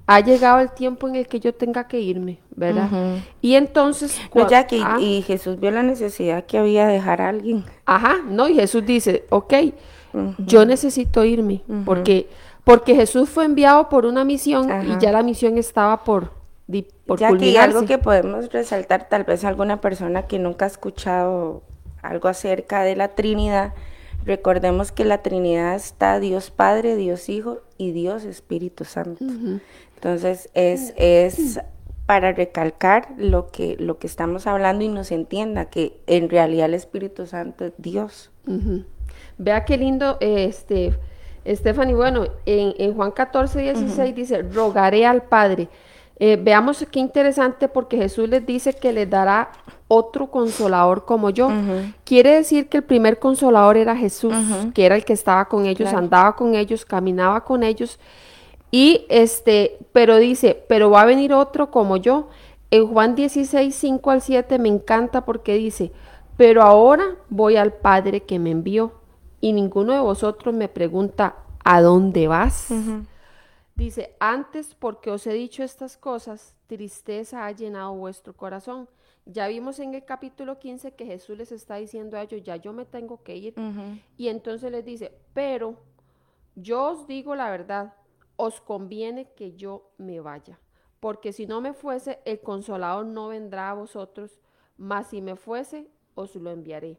ha 0.06 0.20
llegado 0.20 0.58
el 0.58 0.72
tiempo 0.72 1.06
en 1.06 1.16
el 1.16 1.28
que 1.28 1.38
yo 1.38 1.54
tenga 1.54 1.86
que 1.86 2.00
irme, 2.00 2.38
¿verdad? 2.56 2.88
Y 3.42 3.54
entonces... 3.54 4.18
No, 4.34 4.48
Jackie, 4.48 4.80
ah, 4.82 4.96
y 4.98 5.20
Jesús 5.20 5.60
vio 5.60 5.70
la 5.70 5.82
necesidad 5.82 6.46
que 6.46 6.56
había 6.56 6.86
de 6.86 6.94
dejar 6.94 7.20
a 7.20 7.28
alguien. 7.28 7.66
Ajá, 7.84 8.16
no, 8.26 8.48
y 8.48 8.54
Jesús 8.54 8.86
dice, 8.86 9.26
ok, 9.28 9.54
yo 10.38 10.64
necesito 10.64 11.24
irme, 11.24 11.62
porque 11.84 12.28
porque 12.64 12.94
Jesús 12.94 13.30
fue 13.30 13.46
enviado 13.46 13.88
por 13.88 14.04
una 14.04 14.24
misión 14.24 14.68
y 14.86 14.98
ya 14.98 15.10
la 15.10 15.22
misión 15.22 15.56
estaba 15.56 16.04
por, 16.04 16.32
por 17.06 17.18
ya 17.18 17.34
que 17.34 17.58
algo 17.58 17.86
que 17.86 17.96
podemos 17.96 18.52
resaltar, 18.52 19.08
tal 19.08 19.24
vez 19.24 19.42
alguna 19.44 19.80
persona 19.80 20.26
que 20.26 20.38
nunca 20.38 20.66
ha 20.66 20.68
escuchado 20.68 21.62
algo 22.02 22.28
acerca 22.28 22.82
de 22.82 22.94
la 22.94 23.08
Trinidad, 23.08 23.72
recordemos 24.24 24.92
que 24.92 25.04
la 25.04 25.22
Trinidad 25.22 25.74
está 25.74 26.20
Dios 26.20 26.50
Padre, 26.50 26.96
Dios 26.96 27.28
Hijo 27.28 27.60
y 27.76 27.92
Dios 27.92 28.24
Espíritu 28.24 28.84
Santo. 28.84 29.24
Entonces 29.94 30.50
es, 30.54 30.92
es 30.96 31.60
para 32.06 32.32
recalcar 32.32 33.08
lo 33.16 33.50
que, 33.50 33.76
lo 33.78 33.98
que 33.98 34.06
estamos 34.06 34.46
hablando 34.46 34.84
y 34.84 34.88
nos 34.88 35.10
entienda 35.10 35.66
que 35.66 36.00
en 36.06 36.30
realidad 36.30 36.66
el 36.66 36.74
Espíritu 36.74 37.26
Santo 37.26 37.66
es 37.66 37.72
Dios. 37.78 38.30
Vea 39.38 39.64
qué 39.64 39.76
lindo 39.76 40.16
este 40.20 40.94
Stephanie, 41.46 41.94
bueno, 41.94 42.26
en, 42.44 42.94
Juan 42.94 43.10
14, 43.10 43.60
16 43.60 44.14
dice, 44.14 44.42
rogaré 44.42 45.06
al 45.06 45.22
Padre. 45.22 45.68
Eh, 46.18 46.38
veamos 46.40 46.84
qué 46.90 46.98
interesante 46.98 47.68
porque 47.68 47.96
Jesús 47.96 48.28
les 48.28 48.44
dice 48.44 48.74
que 48.74 48.92
les 48.92 49.08
dará 49.08 49.50
otro 49.88 50.30
consolador 50.30 51.04
como 51.04 51.30
yo. 51.30 51.50
Quiere 52.04 52.34
decir 52.34 52.68
que 52.68 52.78
el 52.78 52.84
primer 52.84 53.18
consolador 53.18 53.76
era 53.76 53.96
Jesús, 53.96 54.34
que 54.74 54.86
era 54.86 54.94
el 54.94 55.04
que 55.04 55.14
estaba 55.14 55.46
con 55.46 55.66
ellos, 55.66 55.92
andaba 55.92 56.36
con 56.36 56.54
ellos, 56.54 56.84
caminaba 56.84 57.44
con 57.44 57.62
ellos. 57.62 57.98
Y 58.70 59.06
este, 59.08 59.78
pero 59.92 60.18
dice, 60.18 60.62
pero 60.68 60.90
va 60.90 61.00
a 61.00 61.06
venir 61.06 61.32
otro 61.32 61.70
como 61.70 61.96
yo. 61.96 62.28
En 62.70 62.86
Juan 62.86 63.14
16, 63.14 63.74
5 63.74 64.10
al 64.10 64.20
7 64.20 64.58
me 64.58 64.68
encanta 64.68 65.24
porque 65.24 65.54
dice, 65.54 65.90
pero 66.36 66.62
ahora 66.62 67.16
voy 67.30 67.56
al 67.56 67.72
Padre 67.72 68.20
que 68.20 68.38
me 68.38 68.50
envió 68.50 68.92
y 69.40 69.52
ninguno 69.52 69.94
de 69.94 70.00
vosotros 70.00 70.54
me 70.54 70.68
pregunta, 70.68 71.36
¿a 71.64 71.80
dónde 71.80 72.28
vas? 72.28 72.68
Dice, 73.74 74.14
antes 74.20 74.74
porque 74.74 75.10
os 75.10 75.26
he 75.26 75.32
dicho 75.32 75.62
estas 75.62 75.96
cosas, 75.96 76.54
tristeza 76.66 77.46
ha 77.46 77.52
llenado 77.52 77.94
vuestro 77.94 78.34
corazón. 78.34 78.88
Ya 79.30 79.46
vimos 79.46 79.78
en 79.78 79.92
el 79.92 80.06
capítulo 80.06 80.58
15 80.58 80.92
que 80.92 81.04
Jesús 81.04 81.36
les 81.36 81.52
está 81.52 81.76
diciendo 81.76 82.16
a 82.16 82.22
ellos, 82.22 82.42
ya 82.42 82.56
yo 82.56 82.72
me 82.72 82.86
tengo 82.86 83.22
que 83.22 83.36
ir. 83.36 83.54
Y 84.16 84.28
entonces 84.28 84.72
les 84.72 84.86
dice, 84.86 85.12
pero 85.34 85.76
yo 86.56 86.92
os 86.92 87.06
digo 87.06 87.34
la 87.34 87.50
verdad, 87.50 87.94
os 88.36 88.62
conviene 88.62 89.30
que 89.36 89.52
yo 89.54 89.90
me 89.98 90.20
vaya, 90.20 90.58
porque 90.98 91.34
si 91.34 91.46
no 91.46 91.60
me 91.60 91.74
fuese, 91.74 92.20
el 92.24 92.40
consolador 92.40 93.04
no 93.04 93.28
vendrá 93.28 93.68
a 93.68 93.74
vosotros, 93.74 94.40
mas 94.78 95.08
si 95.08 95.20
me 95.20 95.36
fuese, 95.36 95.90
os 96.14 96.34
lo 96.34 96.50
enviaré. 96.50 96.98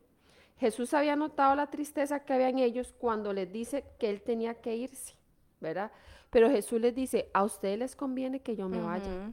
Jesús 0.57 0.93
había 0.93 1.15
notado 1.15 1.55
la 1.55 1.71
tristeza 1.71 2.25
que 2.25 2.33
había 2.33 2.50
en 2.50 2.59
ellos 2.59 2.93
cuando 3.00 3.33
les 3.33 3.51
dice 3.51 3.86
que 3.98 4.09
él 4.09 4.21
tenía 4.21 4.53
que 4.53 4.75
irse, 4.75 5.15
¿verdad? 5.62 5.91
Pero 6.29 6.50
Jesús 6.50 6.79
les 6.79 6.93
dice, 6.93 7.31
a 7.33 7.43
ustedes 7.43 7.79
les 7.79 7.95
conviene 7.95 8.41
que 8.41 8.55
yo 8.55 8.69
me 8.69 8.81
vaya. 8.81 9.31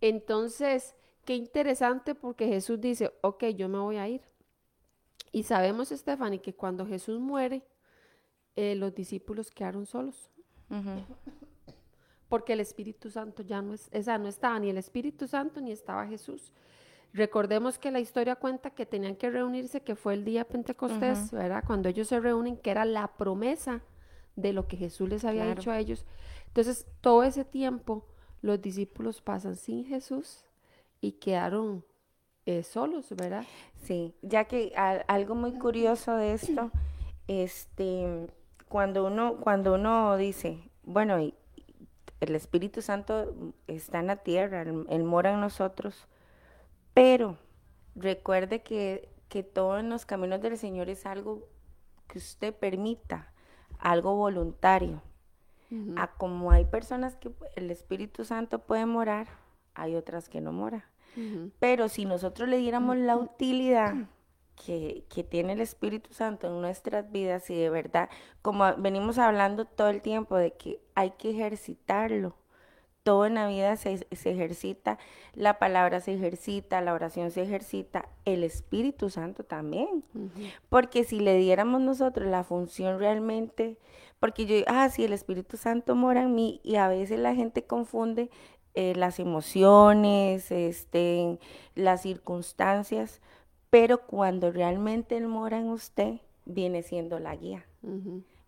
Entonces, 0.00 0.94
qué 1.26 1.34
interesante 1.34 2.14
porque 2.14 2.46
Jesús 2.46 2.80
dice, 2.80 3.12
ok, 3.20 3.46
yo 3.48 3.68
me 3.68 3.78
voy 3.78 3.96
a 3.96 4.08
ir. 4.08 4.22
Y 5.32 5.42
sabemos, 5.42 5.90
Stephanie, 5.90 6.40
que 6.40 6.54
cuando 6.54 6.86
Jesús 6.86 7.20
muere, 7.20 7.66
eh, 8.54 8.74
los 8.76 8.94
discípulos 8.94 9.50
quedaron 9.50 9.84
solos. 9.84 10.30
Porque 12.28 12.54
el 12.54 12.60
Espíritu 12.60 13.10
Santo 13.10 13.42
ya 13.42 13.60
no 13.60 13.74
es, 13.74 13.88
esa 13.92 14.16
no 14.18 14.28
estaba 14.28 14.58
ni 14.58 14.70
el 14.70 14.78
Espíritu 14.78 15.26
Santo 15.26 15.60
ni 15.60 15.72
estaba 15.72 16.06
Jesús. 16.06 16.52
Recordemos 17.12 17.78
que 17.78 17.90
la 17.90 18.00
historia 18.00 18.36
cuenta 18.36 18.70
que 18.70 18.86
tenían 18.86 19.16
que 19.16 19.30
reunirse, 19.30 19.82
que 19.82 19.96
fue 19.96 20.14
el 20.14 20.24
día 20.24 20.46
Pentecostés, 20.46 21.32
¿verdad? 21.32 21.64
Cuando 21.66 21.88
ellos 21.88 22.08
se 22.08 22.20
reúnen, 22.20 22.56
que 22.56 22.70
era 22.70 22.84
la 22.84 23.16
promesa 23.16 23.82
de 24.36 24.52
lo 24.52 24.66
que 24.68 24.76
Jesús 24.76 25.08
les 25.08 25.24
había 25.24 25.46
dicho 25.46 25.70
a 25.70 25.78
ellos. 25.78 26.04
Entonces, 26.46 26.86
todo 27.00 27.22
ese 27.24 27.44
tiempo, 27.44 28.06
los 28.42 28.60
discípulos 28.60 29.22
pasan 29.22 29.56
sin 29.56 29.84
Jesús 29.84 30.45
y 31.00 31.12
quedaron 31.12 31.84
eh, 32.46 32.62
solos, 32.62 33.08
¿verdad? 33.10 33.44
Sí, 33.82 34.14
ya 34.22 34.44
que 34.44 34.72
algo 35.08 35.34
muy 35.34 35.52
curioso 35.58 36.16
de 36.16 36.32
esto, 36.34 36.70
este, 37.28 38.28
cuando 38.68 39.06
uno, 39.06 39.36
cuando 39.40 39.74
uno 39.74 40.16
dice, 40.16 40.70
bueno, 40.82 41.20
y 41.20 41.34
el 42.20 42.34
Espíritu 42.34 42.82
Santo 42.82 43.34
está 43.66 44.00
en 44.00 44.06
la 44.08 44.16
tierra, 44.16 44.62
él 44.62 45.04
mora 45.04 45.32
en 45.32 45.40
nosotros, 45.40 46.06
pero 46.94 47.36
recuerde 47.94 48.62
que, 48.62 49.08
que 49.28 49.42
todo 49.42 49.78
en 49.78 49.90
los 49.90 50.06
caminos 50.06 50.40
del 50.40 50.56
Señor 50.56 50.88
es 50.88 51.04
algo 51.06 51.48
que 52.06 52.18
usted 52.18 52.54
permita, 52.54 53.32
algo 53.78 54.14
voluntario. 54.14 55.02
A 55.96 56.12
como 56.12 56.52
hay 56.52 56.64
personas 56.64 57.16
que 57.16 57.32
el 57.56 57.72
Espíritu 57.72 58.24
Santo 58.24 58.60
puede 58.60 58.86
morar, 58.86 59.26
hay 59.76 59.94
otras 59.94 60.28
que 60.28 60.40
no 60.40 60.52
moran. 60.52 60.84
Pero 61.60 61.88
si 61.88 62.04
nosotros 62.04 62.46
le 62.46 62.58
diéramos 62.58 62.98
la 62.98 63.16
utilidad 63.16 63.94
que, 64.54 65.06
que, 65.08 65.24
tiene 65.24 65.54
el 65.54 65.62
Espíritu 65.62 66.12
Santo 66.12 66.48
en 66.48 66.60
nuestras 66.60 67.10
vidas 67.10 67.48
y 67.48 67.54
de 67.54 67.70
verdad, 67.70 68.10
como 68.42 68.76
venimos 68.76 69.16
hablando 69.16 69.64
todo 69.64 69.88
el 69.88 70.02
tiempo 70.02 70.36
de 70.36 70.52
que 70.52 70.78
hay 70.94 71.12
que 71.12 71.30
ejercitarlo, 71.30 72.36
todo 73.06 73.24
en 73.24 73.34
la 73.34 73.46
vida 73.46 73.76
se, 73.76 74.04
ejercita, 74.10 74.98
la 75.32 75.60
palabra 75.60 76.00
se 76.00 76.14
ejercita, 76.14 76.80
la 76.80 76.92
oración 76.92 77.30
se 77.30 77.42
ejercita, 77.42 78.08
el 78.24 78.42
Espíritu 78.42 79.10
Santo 79.10 79.44
también. 79.44 80.02
Porque 80.68 81.04
si 81.04 81.20
le 81.20 81.36
diéramos 81.36 81.80
nosotros 81.80 82.28
la 82.28 82.42
función 82.42 82.98
realmente, 82.98 83.78
porque 84.18 84.44
yo, 84.46 84.56
ah, 84.66 84.88
sí, 84.88 85.04
el 85.04 85.12
Espíritu 85.12 85.56
Santo 85.56 85.94
mora 85.94 86.22
en 86.22 86.34
mí 86.34 86.60
y 86.64 86.76
a 86.76 86.88
veces 86.88 87.20
la 87.20 87.32
gente 87.32 87.62
confunde 87.62 88.28
eh, 88.76 88.92
las 88.94 89.18
emociones, 89.18 90.50
este, 90.50 91.38
las 91.74 92.02
circunstancias, 92.02 93.22
pero 93.70 94.06
cuando 94.06 94.52
realmente 94.52 95.16
Él 95.16 95.28
mora 95.28 95.58
en 95.58 95.70
usted, 95.70 96.20
viene 96.44 96.82
siendo 96.82 97.18
la 97.18 97.34
guía. 97.36 97.64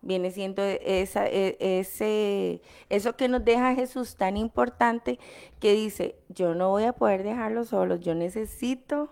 Viene 0.01 0.29
siendo 0.29 0.61
esa, 0.63 1.27
e, 1.27 1.57
ese, 1.59 2.61
eso 2.89 3.15
que 3.15 3.27
nos 3.27 3.43
deja 3.43 3.73
Jesús 3.73 4.17
tan 4.17 4.37
importante 4.37 5.17
que 5.59 5.73
dice, 5.73 6.15
yo 6.29 6.53
no 6.53 6.69
voy 6.69 6.83
a 6.83 6.93
poder 6.93 7.23
dejarlos 7.23 7.69
solos, 7.69 7.99
yo 7.99 8.13
necesito 8.13 9.09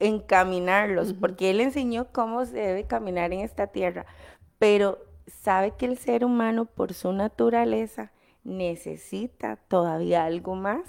encaminarlos, 0.00 1.14
porque 1.14 1.50
Él 1.50 1.60
enseñó 1.60 2.08
cómo 2.10 2.44
se 2.44 2.56
debe 2.56 2.84
caminar 2.84 3.32
en 3.32 3.40
esta 3.40 3.68
tierra, 3.68 4.06
pero 4.58 4.98
sabe 5.28 5.74
que 5.78 5.86
el 5.86 5.98
ser 5.98 6.24
humano 6.24 6.64
por 6.66 6.94
su 6.94 7.12
naturaleza 7.12 8.10
necesita 8.44 9.56
todavía 9.56 10.24
algo 10.24 10.54
más, 10.54 10.82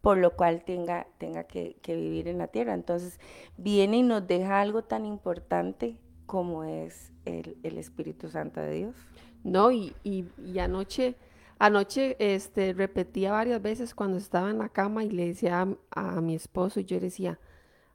por 0.00 0.18
lo 0.18 0.36
cual 0.36 0.64
tenga, 0.64 1.06
tenga 1.18 1.44
que, 1.44 1.76
vivir 1.86 2.28
en 2.28 2.38
la 2.38 2.48
tierra. 2.48 2.74
Entonces 2.74 3.20
viene 3.56 3.98
y 3.98 4.02
nos 4.02 4.26
deja 4.26 4.60
algo 4.60 4.82
tan 4.82 5.04
importante 5.06 5.96
como 6.26 6.64
es 6.64 7.12
el, 7.24 7.56
Espíritu 7.62 8.28
Santo 8.28 8.60
de 8.60 8.72
Dios. 8.72 8.96
No, 9.42 9.70
y, 9.70 9.94
y, 10.04 10.58
anoche, 10.58 11.16
anoche 11.58 12.16
este, 12.18 12.72
repetía 12.72 13.32
varias 13.32 13.60
veces 13.60 13.94
cuando 13.94 14.16
estaba 14.16 14.50
en 14.50 14.58
la 14.58 14.70
cama 14.70 15.04
y 15.04 15.10
le 15.10 15.26
decía 15.26 15.68
a, 15.90 16.16
a 16.16 16.20
mi 16.20 16.34
esposo, 16.34 16.80
y 16.80 16.84
yo 16.84 16.98
decía, 16.98 17.38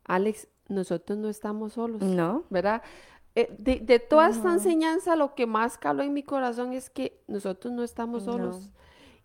Alex, 0.04 0.48
nosotros 0.70 1.18
no 1.18 1.30
estamos 1.30 1.74
solos. 1.74 2.02
No. 2.02 2.46
¿Verdad? 2.50 2.82
Eh, 3.36 3.56
de, 3.58 4.00
toda 4.00 4.30
esta 4.30 4.52
enseñanza, 4.52 5.16
lo 5.16 5.36
que 5.36 5.46
más 5.46 5.78
caló 5.78 6.04
en 6.04 6.14
mi 6.14 6.24
corazón 6.24 6.74
es 6.74 6.90
que 6.90 7.22
nosotros 7.28 7.74
no 7.74 7.84
estamos 7.84 8.24
solos. 8.24 8.70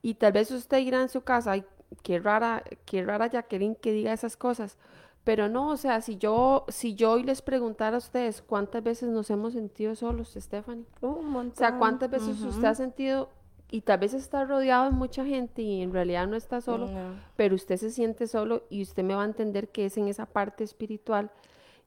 Y 0.03 0.15
tal 0.15 0.33
vez 0.33 0.51
usted 0.51 0.79
irá 0.79 1.01
en 1.01 1.09
su 1.09 1.23
casa, 1.23 1.53
ay, 1.53 1.65
qué 2.03 2.19
rara, 2.19 2.63
qué 2.85 3.05
rara 3.05 3.27
Jacqueline 3.27 3.77
que 3.77 3.93
diga 3.93 4.13
esas 4.13 4.37
cosas. 4.37 4.79
Pero 5.25 5.49
no, 5.49 5.71
o 5.71 5.77
sea, 5.79 6.03
si 6.03 6.19
yo, 6.19 6.67
si 6.69 6.95
yo 6.95 7.13
hoy 7.13 7.23
les 7.23 7.41
preguntara 7.41 7.97
a 7.97 7.99
ustedes 7.99 8.43
cuántas 8.43 8.83
veces 8.83 9.09
nos 9.09 9.31
hemos 9.31 9.55
sentido 9.55 9.95
solos, 9.95 10.35
Stephanie. 10.37 10.85
o 11.01 11.45
sea, 11.55 11.79
cuántas 11.79 12.11
veces 12.11 12.43
usted 12.43 12.65
ha 12.65 12.75
sentido, 12.75 13.31
y 13.71 13.81
tal 13.81 13.99
vez 13.99 14.15
está 14.15 14.45
rodeado 14.45 14.85
de 14.85 14.91
mucha 14.91 15.25
gente 15.25 15.63
y 15.63 15.83
en 15.83 15.93
realidad 15.93 16.29
no 16.29 16.37
está 16.37 16.61
solo, 16.61 16.89
pero 17.37 17.55
usted 17.55 17.77
se 17.77 17.91
siente 17.91 18.27
solo 18.27 18.65
y 18.69 18.83
usted 18.83 19.03
me 19.03 19.15
va 19.15 19.23
a 19.23 19.27
entender 19.27 19.71
que 19.71 19.87
es 19.87 19.97
en 19.97 20.09
esa 20.09 20.27
parte 20.27 20.63
espiritual 20.63 21.31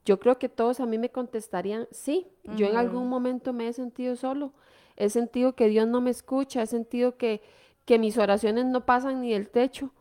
yo 0.07 0.21
creo 0.21 0.39
que 0.39 0.47
todos 0.47 0.79
a 0.79 0.85
mí 0.85 0.97
me 0.97 1.09
contestarían, 1.09 1.85
sí, 1.91 2.27
yo 2.55 2.65
en 2.65 2.77
algún 2.77 3.09
momento 3.09 3.51
me 3.51 3.67
he 3.67 3.73
sentido 3.73 4.15
solo, 4.15 4.53
he 4.95 5.09
sentido 5.09 5.53
que 5.53 5.67
Dios 5.67 5.85
no 5.85 5.99
me 5.99 6.11
escucha, 6.11 6.61
he 6.61 6.65
sentido 6.65 7.17
que, 7.17 7.41
que 7.83 7.99
mis 7.99 8.17
oraciones 8.17 8.65
no 8.65 8.85
pasan 8.85 9.19
ni 9.19 9.33
del 9.33 9.49
techo, 9.49 9.91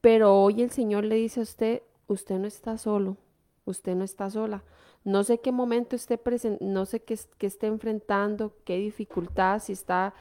pero 0.00 0.34
hoy 0.34 0.62
el 0.62 0.72
Señor 0.72 1.04
le 1.04 1.14
dice 1.14 1.38
a 1.38 1.44
usted, 1.44 1.82
usted 2.08 2.36
no 2.40 2.48
está 2.48 2.78
solo, 2.78 3.16
usted 3.64 3.94
no 3.94 4.02
está 4.02 4.28
sola. 4.28 4.64
No 5.04 5.22
sé 5.22 5.38
qué 5.38 5.52
momento 5.52 5.94
esté 5.94 6.18
presente, 6.18 6.64
no 6.64 6.84
sé 6.84 6.98
qué, 7.04 7.16
qué 7.38 7.46
esté 7.46 7.68
enfrentando, 7.68 8.56
qué 8.64 8.76
dificultad, 8.76 9.60
si 9.60 9.72
está 9.72 10.14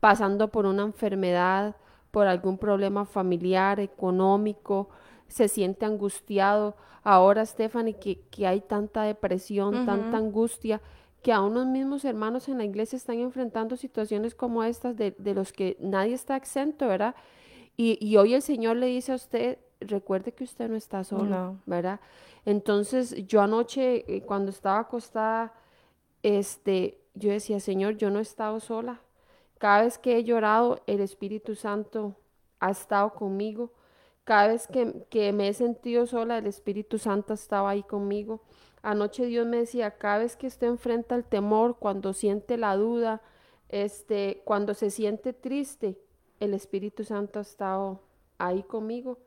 pasando 0.00 0.48
por 0.48 0.66
una 0.66 0.82
enfermedad, 0.82 1.76
por 2.10 2.26
algún 2.26 2.58
problema 2.58 3.04
familiar, 3.04 3.78
económico, 3.78 4.88
se 5.28 5.48
siente 5.48 5.84
angustiado. 5.84 6.76
Ahora, 7.02 7.44
Stephanie, 7.44 7.94
que, 7.94 8.20
que 8.30 8.46
hay 8.46 8.60
tanta 8.60 9.02
depresión, 9.02 9.86
tanta 9.86 10.16
angustia, 10.16 10.80
que 11.22 11.32
a 11.32 11.40
unos 11.40 11.66
mismos 11.66 12.04
hermanos 12.04 12.48
en 12.48 12.58
la 12.58 12.64
iglesia 12.64 12.96
están 12.96 13.18
enfrentando 13.18 13.76
situaciones 13.76 14.34
como 14.34 14.62
estas 14.62 14.96
de, 14.96 15.14
de 15.18 15.34
los 15.34 15.52
que 15.52 15.76
nadie 15.80 16.14
está 16.14 16.36
exento, 16.36 16.86
¿verdad? 16.86 17.14
Y, 17.76 17.98
y, 18.00 18.16
hoy 18.16 18.34
el 18.34 18.42
Señor 18.42 18.76
le 18.76 18.86
dice 18.86 19.12
a 19.12 19.16
usted, 19.16 19.58
recuerde 19.80 20.32
que 20.32 20.44
usted 20.44 20.68
no 20.68 20.76
está 20.76 21.02
solo, 21.02 21.56
¿verdad? 21.66 21.98
Entonces, 22.44 23.26
yo 23.26 23.40
anoche, 23.40 24.04
eh, 24.06 24.22
cuando 24.22 24.50
estaba 24.50 24.80
acostada, 24.80 25.52
este, 26.22 26.98
yo 27.14 27.30
decía, 27.30 27.58
Señor, 27.58 27.96
yo 27.96 28.10
no 28.10 28.18
he 28.18 28.22
estado 28.22 28.60
sola. 28.60 29.00
Cada 29.58 29.82
vez 29.82 29.98
que 29.98 30.16
he 30.16 30.24
llorado, 30.24 30.82
el 30.86 31.00
Espíritu 31.00 31.54
Santo 31.54 32.16
ha 32.60 32.70
estado 32.70 33.14
conmigo. 33.14 33.72
Cada 34.24 34.48
vez 34.48 34.66
que, 34.66 35.32
me 35.32 35.48
he 35.48 35.52
sentido 35.54 36.06
sola, 36.06 36.38
el 36.38 36.46
Espíritu 36.46 36.98
Santo 36.98 37.34
estaba 37.34 37.70
ahí 37.70 37.82
conmigo. 37.82 38.40
Anoche 38.82 39.26
Dios 39.26 39.46
me 39.46 39.58
decía, 39.58 39.92
cada 39.92 40.18
vez 40.18 40.36
que 40.36 40.46
usted 40.46 40.66
enfrenta 40.66 41.14
el 41.14 41.24
temor, 41.24 41.76
cuando 41.78 42.14
siente 42.14 42.56
la 42.56 42.74
duda, 42.76 43.20
este, 43.68 44.42
cuando 44.44 44.72
se 44.72 44.90
siente 44.90 45.34
triste, 45.34 45.98
el 46.40 46.54
Espíritu 46.54 47.04
Santo 47.04 47.38
ha 47.38 47.42
estado 47.42 48.00
ahí 48.38 48.62
conmigo. 48.62 49.18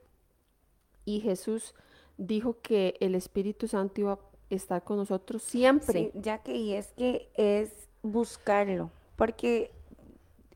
Y 1.06 1.20
Jesús 1.20 1.76
dijo 2.18 2.58
que 2.62 2.96
el 3.00 3.14
Espíritu 3.14 3.68
Santo 3.68 4.02
iba 4.02 4.14
a 4.14 4.20
estar 4.50 4.84
con 4.84 4.98
nosotros 4.98 5.44
siempre. 5.44 6.12
ya 6.16 6.40
que 6.40 6.56
y 6.56 6.74
es 6.74 6.92
que 6.94 7.30
es 7.36 7.88
buscarlo, 8.02 8.90
porque 9.16 9.72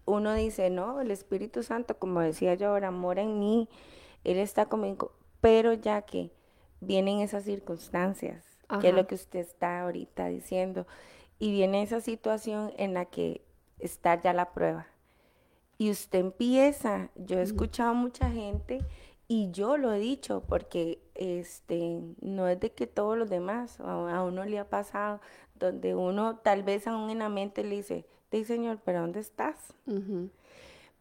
uno 0.06 0.34
dice, 0.34 0.70
no, 0.72 1.00
el 1.00 1.12
Espíritu 1.12 1.62
Santo, 1.62 1.98
como 1.98 2.22
decía 2.22 2.56
yo 2.56 2.70
ahora, 2.70 2.90
mora 2.90 3.22
en 3.22 3.40
mí 3.40 3.70
él 4.24 4.38
está 4.38 4.66
conmigo, 4.68 5.14
pero 5.40 5.74
ya 5.74 6.04
que 6.04 6.32
vienen 6.80 7.20
esas 7.20 7.44
circunstancias, 7.44 8.46
que 8.80 8.90
es 8.90 8.96
lo 8.96 9.06
que 9.06 9.16
usted 9.16 9.40
está 9.40 9.82
ahorita 9.82 10.28
diciendo, 10.28 10.88
y 11.40 11.52
viene 11.52 11.84
esa 11.84 12.02
situación 12.02 12.72
en 12.78 12.94
la 12.94 13.06
que 13.06 13.42
está 13.80 14.22
ya 14.22 14.34
la 14.34 14.54
prueba. 14.54 14.88
Y 15.78 15.90
usted 15.90 16.20
empieza, 16.20 17.10
yo 17.16 17.40
he 17.40 17.42
escuchado 17.42 17.90
a 17.90 17.94
mucha 17.94 18.30
gente 18.30 18.86
y 19.28 19.50
yo 19.52 19.78
lo 19.78 19.92
he 19.94 20.00
dicho 20.00 20.44
porque 20.48 21.02
este 21.16 22.02
no 22.22 22.48
es 22.48 22.60
de 22.60 22.72
que 22.72 22.86
todos 22.86 23.18
los 23.18 23.30
demás, 23.30 23.80
a, 23.80 24.24
uno 24.24 24.46
le 24.46 24.60
ha 24.60 24.70
pasado, 24.70 25.22
donde 25.56 25.96
uno 25.96 26.38
tal 26.38 26.64
vez 26.64 26.86
aún 26.86 27.10
en 27.10 27.20
la 27.20 27.30
mente 27.30 27.64
le 27.64 27.78
dice, 27.78 28.06
di 28.32 28.44
Señor, 28.46 28.80
pero 28.86 29.02
¿dónde 29.02 29.22
estás? 29.22 29.74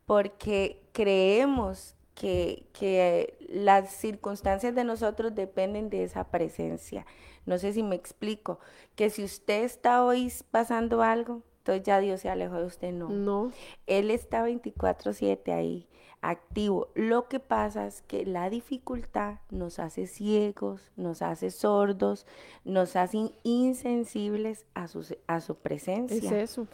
Porque 0.07 0.81
creemos 0.93 1.95
que, 2.21 3.37
las 3.49 3.91
circunstancias 3.91 4.75
de 4.75 4.85
nosotros 4.85 5.35
dependen 5.35 5.91
de 5.91 6.05
esa 6.05 6.25
presencia. 6.25 7.07
No 7.47 7.59
sé 7.59 7.73
si 7.73 7.83
me 7.83 7.97
explico, 7.97 8.61
que 8.95 9.11
si 9.11 9.25
usted 9.25 9.65
está 9.65 10.05
hoy 10.05 10.33
pasando 10.51 11.03
algo, 11.03 11.43
entonces 11.59 11.85
ya 11.85 11.99
Dios 12.01 12.21
se 12.21 12.31
alejó 12.31 12.57
de 12.57 12.67
usted, 12.67 12.93
no. 12.93 13.09
No. 13.09 13.53
Él 13.87 14.11
está 14.11 14.43
24/7 14.45 15.53
ahí, 15.53 15.89
activo. 16.21 16.89
Lo 16.95 17.27
que 17.29 17.41
pasa 17.41 17.87
es 17.87 18.03
que 18.03 18.25
la 18.25 18.51
dificultad 18.51 19.39
nos 19.51 19.79
hace 19.79 20.07
ciegos, 20.07 20.93
nos 20.97 21.23
hace 21.23 21.51
sordos, 21.51 22.27
nos 22.65 22.97
hace 22.97 23.33
insensibles 23.43 24.67
a 24.75 24.87
su, 24.87 25.05
a 25.27 25.41
su 25.41 25.57
presencia. 25.57 26.17
Es 26.17 26.51
eso. 26.51 26.67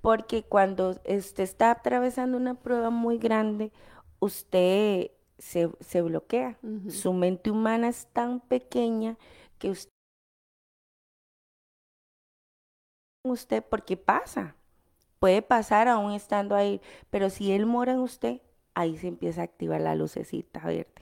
Porque 0.00 0.42
cuando 0.42 0.90
usted 0.90 1.44
está 1.44 1.70
atravesando 1.70 2.36
una 2.36 2.54
prueba 2.54 2.90
muy 2.90 3.18
grande, 3.18 3.70
usted 4.20 5.10
se, 5.38 6.02
bloquea. 6.02 6.58
Su 6.88 7.12
mente 7.12 7.50
humana 7.50 7.88
es 7.88 8.06
tan 8.12 8.40
pequeña 8.40 9.16
que 9.58 9.70
usted, 9.70 9.92
usted, 13.24 13.64
porque 13.68 13.96
pasa, 13.96 14.56
puede 15.18 15.42
pasar 15.42 15.88
aún 15.88 16.12
estando 16.12 16.54
ahí, 16.54 16.80
pero 17.10 17.30
si 17.30 17.52
él 17.52 17.66
mora 17.66 17.92
en 17.92 18.00
usted, 18.00 18.40
ahí 18.74 18.96
se 18.98 19.08
empieza 19.08 19.40
a 19.40 19.44
activar 19.44 19.80
la 19.80 19.94
lucecita 19.94 20.60
verde. 20.60 20.92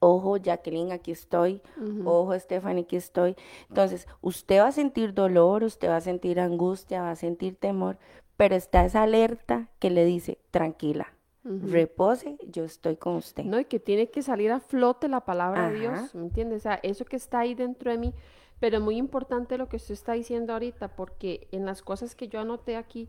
Ojo, 0.00 0.36
Jacqueline, 0.36 0.92
aquí 0.92 1.10
estoy. 1.10 1.60
Ojo, 2.04 2.38
Stephanie, 2.38 2.84
aquí 2.84 2.94
estoy. 2.94 3.34
Entonces, 3.68 4.06
usted 4.20 4.60
va 4.60 4.68
a 4.68 4.72
sentir 4.72 5.12
dolor, 5.12 5.64
usted 5.64 5.88
va 5.88 5.96
a 5.96 6.00
sentir 6.00 6.38
angustia, 6.38 7.02
va 7.02 7.10
a 7.10 7.16
sentir 7.16 7.56
temor, 7.56 7.98
pero 8.36 8.54
está 8.54 8.84
esa 8.84 9.02
alerta 9.02 9.68
que 9.80 9.90
le 9.90 10.04
dice, 10.04 10.38
tranquila, 10.52 11.12
repose, 11.48 12.36
yo 12.48 12.64
estoy 12.64 12.96
con 12.96 13.16
usted. 13.16 13.44
No, 13.44 13.58
y 13.58 13.64
que 13.64 13.80
tiene 13.80 14.10
que 14.10 14.22
salir 14.22 14.50
a 14.50 14.60
flote 14.60 15.08
la 15.08 15.20
palabra 15.20 15.70
de 15.70 15.80
Dios, 15.80 16.14
¿me 16.14 16.22
entiendes? 16.22 16.58
O 16.58 16.62
sea, 16.62 16.80
eso 16.82 17.04
que 17.04 17.16
está 17.16 17.40
ahí 17.40 17.54
dentro 17.54 17.90
de 17.90 17.98
mí, 17.98 18.14
pero 18.60 18.80
muy 18.80 18.96
importante 18.96 19.58
lo 19.58 19.68
que 19.68 19.76
usted 19.76 19.94
está 19.94 20.12
diciendo 20.12 20.52
ahorita, 20.52 20.88
porque 20.88 21.48
en 21.52 21.64
las 21.64 21.82
cosas 21.82 22.14
que 22.14 22.28
yo 22.28 22.40
anoté 22.40 22.76
aquí, 22.76 23.08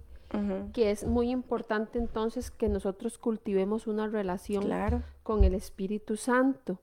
que 0.74 0.92
es 0.92 1.06
muy 1.06 1.32
importante 1.32 1.98
entonces 1.98 2.52
que 2.52 2.70
nosotros 2.70 3.18
cultivemos 3.18 3.88
una 3.88 4.08
relación 4.08 4.70
con 5.24 5.44
el 5.44 5.56
Espíritu 5.56 6.18
Santo, 6.18 6.80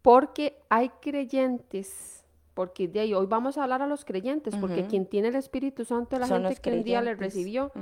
porque 0.00 0.62
hay 0.68 0.90
creyentes, 1.00 2.24
porque 2.54 2.86
de 2.86 3.00
ahí 3.00 3.14
hoy 3.14 3.26
vamos 3.26 3.58
a 3.58 3.64
hablar 3.64 3.82
a 3.82 3.88
los 3.88 4.04
creyentes, 4.04 4.54
porque 4.56 4.86
quien 4.86 5.06
tiene 5.06 5.28
el 5.28 5.34
Espíritu 5.34 5.84
Santo 5.84 6.16
es 6.16 6.20
la 6.20 6.28
gente 6.28 6.54
que 6.60 6.72
un 6.72 6.84
día 6.84 7.02
le 7.02 7.16
recibió, 7.16 7.72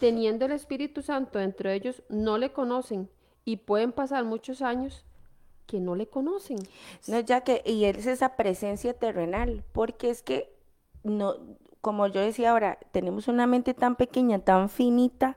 teniendo 0.00 0.46
el 0.46 0.52
Espíritu 0.52 1.02
Santo 1.02 1.38
dentro 1.38 1.70
de 1.70 1.76
ellos, 1.76 2.02
no 2.08 2.38
le 2.38 2.52
conocen 2.52 3.08
y 3.44 3.58
pueden 3.58 3.92
pasar 3.92 4.24
muchos 4.24 4.62
años 4.62 5.04
que 5.66 5.80
no 5.80 5.94
le 5.94 6.06
conocen. 6.06 6.58
No, 7.08 7.20
ya 7.20 7.42
que, 7.42 7.62
y 7.64 7.84
es 7.84 8.06
esa 8.06 8.36
presencia 8.36 8.94
terrenal, 8.94 9.64
porque 9.72 10.10
es 10.10 10.22
que, 10.22 10.54
no, 11.02 11.36
como 11.80 12.06
yo 12.06 12.20
decía 12.20 12.50
ahora, 12.50 12.78
tenemos 12.92 13.28
una 13.28 13.46
mente 13.46 13.74
tan 13.74 13.96
pequeña, 13.96 14.38
tan 14.38 14.68
finita, 14.68 15.36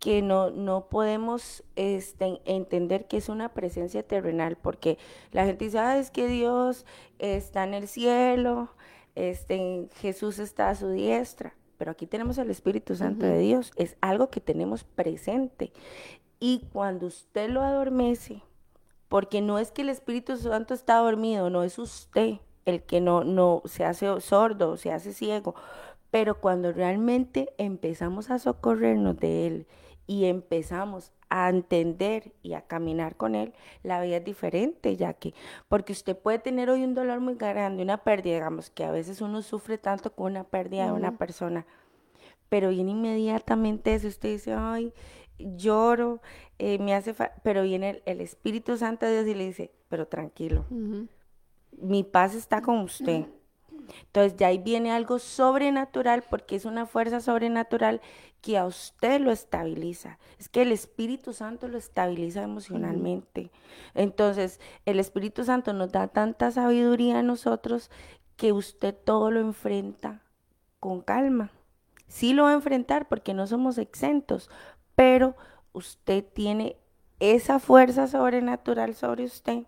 que 0.00 0.22
no, 0.22 0.50
no 0.50 0.88
podemos 0.88 1.62
este, 1.76 2.40
entender 2.46 3.06
que 3.06 3.18
es 3.18 3.28
una 3.28 3.50
presencia 3.50 4.02
terrenal, 4.02 4.56
porque 4.56 4.98
la 5.30 5.44
gente 5.44 5.66
dice, 5.66 5.98
es 5.98 6.10
que 6.10 6.26
Dios 6.26 6.86
está 7.18 7.64
en 7.64 7.74
el 7.74 7.86
cielo, 7.86 8.70
este, 9.14 9.88
Jesús 9.96 10.38
está 10.38 10.70
a 10.70 10.74
su 10.74 10.88
diestra, 10.90 11.54
pero 11.80 11.92
aquí 11.92 12.06
tenemos 12.06 12.36
el 12.36 12.50
Espíritu 12.50 12.94
Santo 12.94 13.24
de 13.24 13.38
Dios, 13.38 13.72
es 13.74 13.96
algo 14.02 14.28
que 14.28 14.42
tenemos 14.42 14.84
presente. 14.84 15.72
Y 16.38 16.66
cuando 16.74 17.06
usted 17.06 17.48
lo 17.48 17.62
adormece, 17.62 18.42
porque 19.08 19.40
no 19.40 19.58
es 19.58 19.72
que 19.72 19.80
el 19.80 19.88
Espíritu 19.88 20.36
Santo 20.36 20.74
está 20.74 20.98
dormido, 20.98 21.48
no 21.48 21.62
es 21.62 21.78
usted 21.78 22.34
el 22.66 22.82
que 22.82 23.00
no, 23.00 23.24
no 23.24 23.62
se 23.64 23.86
hace 23.86 24.20
sordo, 24.20 24.76
se 24.76 24.92
hace 24.92 25.14
ciego, 25.14 25.54
pero 26.10 26.38
cuando 26.38 26.70
realmente 26.70 27.54
empezamos 27.56 28.28
a 28.28 28.38
socorrernos 28.38 29.16
de 29.16 29.46
Él 29.46 29.66
y 30.06 30.26
empezamos 30.26 31.12
a 31.30 31.48
entender 31.48 32.32
y 32.42 32.54
a 32.54 32.62
caminar 32.62 33.16
con 33.16 33.34
Él, 33.34 33.54
la 33.82 34.02
vida 34.02 34.18
es 34.18 34.24
diferente, 34.24 34.96
ya 34.96 35.14
que, 35.14 35.32
porque 35.68 35.92
usted 35.92 36.16
puede 36.16 36.38
tener 36.40 36.68
hoy 36.68 36.84
un 36.84 36.94
dolor 36.94 37.20
muy 37.20 37.36
grande, 37.36 37.82
una 37.82 37.98
pérdida, 37.98 38.34
digamos, 38.34 38.70
que 38.70 38.84
a 38.84 38.90
veces 38.90 39.20
uno 39.20 39.40
sufre 39.40 39.78
tanto 39.78 40.12
con 40.12 40.32
una 40.32 40.44
pérdida 40.44 40.86
de 40.86 40.92
una 40.92 41.16
persona, 41.16 41.66
pero 42.48 42.70
viene 42.70 42.90
inmediatamente 42.90 43.94
eso, 43.94 44.08
usted 44.08 44.32
dice, 44.32 44.52
ay, 44.52 44.92
lloro, 45.38 46.20
eh, 46.58 46.78
me 46.78 46.94
hace, 46.94 47.14
pero 47.42 47.62
viene 47.62 48.02
el, 48.04 48.20
Espíritu 48.20 48.76
Santo 48.76 49.06
de 49.06 49.12
Dios 49.12 49.26
y 49.28 49.34
le 49.38 49.46
dice, 49.46 49.70
pero 49.88 50.06
tranquilo, 50.08 50.66
mi 51.80 52.02
paz 52.02 52.34
está 52.34 52.60
con 52.60 52.80
usted 52.80 53.26
entonces 54.06 54.36
ya 54.36 54.48
ahí 54.48 54.58
viene 54.58 54.92
algo 54.92 55.18
sobrenatural 55.18 56.24
porque 56.28 56.56
es 56.56 56.64
una 56.64 56.86
fuerza 56.86 57.20
sobrenatural 57.20 58.00
que 58.40 58.56
a 58.58 58.64
usted 58.64 59.20
lo 59.20 59.30
estabiliza. 59.30 60.18
Es 60.38 60.48
que 60.48 60.62
el 60.62 60.72
Espíritu 60.72 61.32
Santo 61.32 61.68
lo 61.68 61.78
estabiliza 61.78 62.42
emocionalmente. 62.42 63.50
Entonces 63.94 64.60
el 64.86 64.98
Espíritu 64.98 65.44
Santo 65.44 65.72
nos 65.72 65.92
da 65.92 66.08
tanta 66.08 66.50
sabiduría 66.50 67.18
a 67.18 67.22
nosotros 67.22 67.90
que 68.36 68.52
usted 68.52 68.94
todo 68.94 69.30
lo 69.30 69.40
enfrenta 69.40 70.22
con 70.78 71.02
calma. 71.02 71.50
Sí 72.08 72.32
lo 72.32 72.44
va 72.44 72.50
a 72.50 72.54
enfrentar 72.54 73.08
porque 73.08 73.34
no 73.34 73.46
somos 73.46 73.78
exentos, 73.78 74.50
pero 74.94 75.36
usted 75.72 76.24
tiene 76.24 76.76
esa 77.20 77.58
fuerza 77.58 78.06
sobrenatural 78.06 78.94
sobre 78.94 79.24
usted 79.24 79.66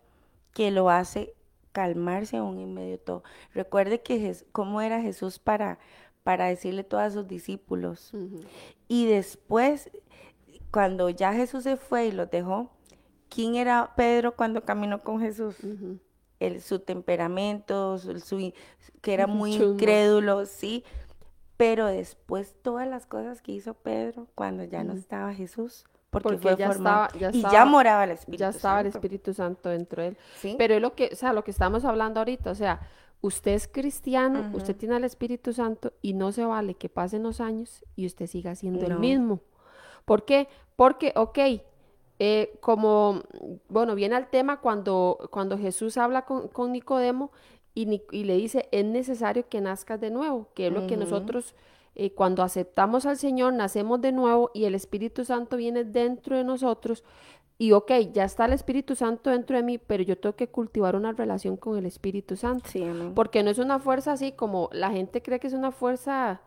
que 0.52 0.70
lo 0.70 0.90
hace 0.90 1.35
calmarse 1.72 2.37
aún 2.37 2.58
en 2.58 2.74
medio 2.74 2.92
de 2.92 2.98
todo. 2.98 3.22
Recuerde 3.54 4.02
que 4.02 4.37
cómo 4.52 4.80
era 4.80 5.00
Jesús 5.00 5.38
para, 5.38 5.78
para 6.22 6.46
decirle 6.46 6.85
todo 6.85 7.00
a 7.00 7.11
sus 7.11 7.26
discípulos. 7.26 8.12
Y 8.88 9.06
después, 9.06 9.90
cuando 10.70 11.11
ya 11.11 11.32
Jesús 11.32 11.64
se 11.64 11.76
fue 11.76 12.06
y 12.06 12.12
los 12.12 12.30
dejó, 12.30 12.70
¿quién 13.28 13.56
era 13.56 13.92
Pedro 13.96 14.37
cuando 14.37 14.64
caminó 14.64 15.00
con 15.00 15.20
Jesús? 15.20 15.56
El, 16.38 16.61
su 16.61 16.80
temperamento, 16.80 17.98
su, 17.98 18.52
que 19.00 19.14
era 19.14 19.26
muy 19.26 19.54
incrédulo, 19.54 20.46
sí. 20.46 20.85
Pero 21.56 21.87
después 21.87 22.56
todas 22.62 22.88
las 22.88 23.06
cosas 23.06 23.40
que 23.40 23.52
hizo 23.52 23.74
Pedro 23.74 24.26
cuando 24.35 24.64
ya 24.64 24.82
no 24.82 24.94
estaba 24.94 25.32
Jesús, 25.32 25.85
porque, 26.11 26.37
fue 26.37 26.56
ya 26.56 26.68
estaba, 26.68 27.08
y 27.14 27.40
ya 27.40 27.64
moraba 27.64 28.04
el 28.04 28.11
Espíritu 28.11 28.40
Ya 28.40 28.48
estaba 28.50 28.80
el 28.82 28.88
Espíritu 28.88 29.32
Santo 29.32 29.70
dentro 29.70 30.02
de 30.02 30.08
él. 30.08 30.18
Pero 30.58 30.74
es 30.74 30.82
lo 30.82 30.94
que, 30.94 31.11
o 31.12 31.16
sea, 31.16 31.32
lo 31.32 31.42
que 31.42 31.50
estamos 31.52 31.87
hablando 31.87 32.20
ahorita, 32.20 32.50
o 32.50 32.54
sea, 32.54 32.80
usted 33.22 33.52
es 33.52 33.68
cristiano, 33.68 34.50
usted 34.52 34.76
tiene 34.76 34.96
el 34.96 35.04
Espíritu 35.04 35.52
Santo 35.52 35.92
y 36.02 36.12
no 36.12 36.32
se 36.32 36.44
vale 36.44 36.74
que 36.74 36.88
pasen 36.88 37.22
los 37.22 37.40
años 37.40 37.85
y 37.96 38.04
usted 38.04 38.26
siga 38.26 38.54
siendo 38.54 38.85
el 38.85 38.98
mismo. 38.98 39.40
¿Por 40.04 40.24
qué? 40.24 40.48
Porque, 40.76 41.12
ok, 41.16 41.38
eh, 42.18 42.58
como, 42.61 43.22
bueno, 43.68 43.94
viene 43.94 44.16
al 44.16 44.28
tema 44.28 44.61
cuando, 44.61 45.28
cuando 45.30 45.56
Jesús 45.56 45.96
habla 45.96 46.22
con, 46.22 46.48
con 46.48 46.72
Nicodemo 46.72 47.30
y, 47.74 48.02
y, 48.11 48.24
le 48.24 48.37
dice, 48.37 48.68
es 48.72 48.85
necesario 48.85 49.48
que 49.48 49.61
nazcas 49.61 50.00
de 50.00 50.11
nuevo, 50.11 50.48
que 50.54 50.66
es 50.66 50.72
lo 50.72 50.87
que 50.87 50.96
nosotros 50.96 51.54
eh, 51.94 52.12
cuando 52.12 52.42
aceptamos 52.42 53.04
al 53.04 53.18
Señor, 53.18 53.52
nacemos 53.52 54.00
de 54.00 54.12
nuevo 54.12 54.50
y 54.54 54.64
el 54.64 54.74
Espíritu 54.74 55.24
Santo 55.24 55.56
viene 55.56 55.85
dentro 55.85 56.37
de 56.37 56.44
nosotros. 56.44 57.04
Y 57.62 57.70
ok, 57.70 57.92
ya 58.12 58.25
está 58.25 58.46
el 58.46 58.55
Espíritu 58.55 58.96
Santo 58.96 59.31
dentro 59.31 59.57
de 59.57 59.62
mí, 59.62 59.79
pero 59.79 60.03
yo 60.03 60.18
tengo 60.18 60.35
que 60.35 60.48
cultivar 60.48 60.96
una 60.96 61.12
relación 61.12 61.57
con 61.57 61.79
el 61.79 61.87
Espíritu 61.87 62.35
Santo. 62.35 62.68
porque 63.14 63.44
no 63.44 63.51
es 63.51 63.59
una 63.61 63.79
fuerza 63.79 64.11
así 64.11 64.33
como 64.33 64.68
la 64.72 64.90
gente 64.90 65.22
cree 65.22 65.38
que 65.38 65.46
es 65.46 65.53
una 65.53 65.70
fuerza, 65.70 66.40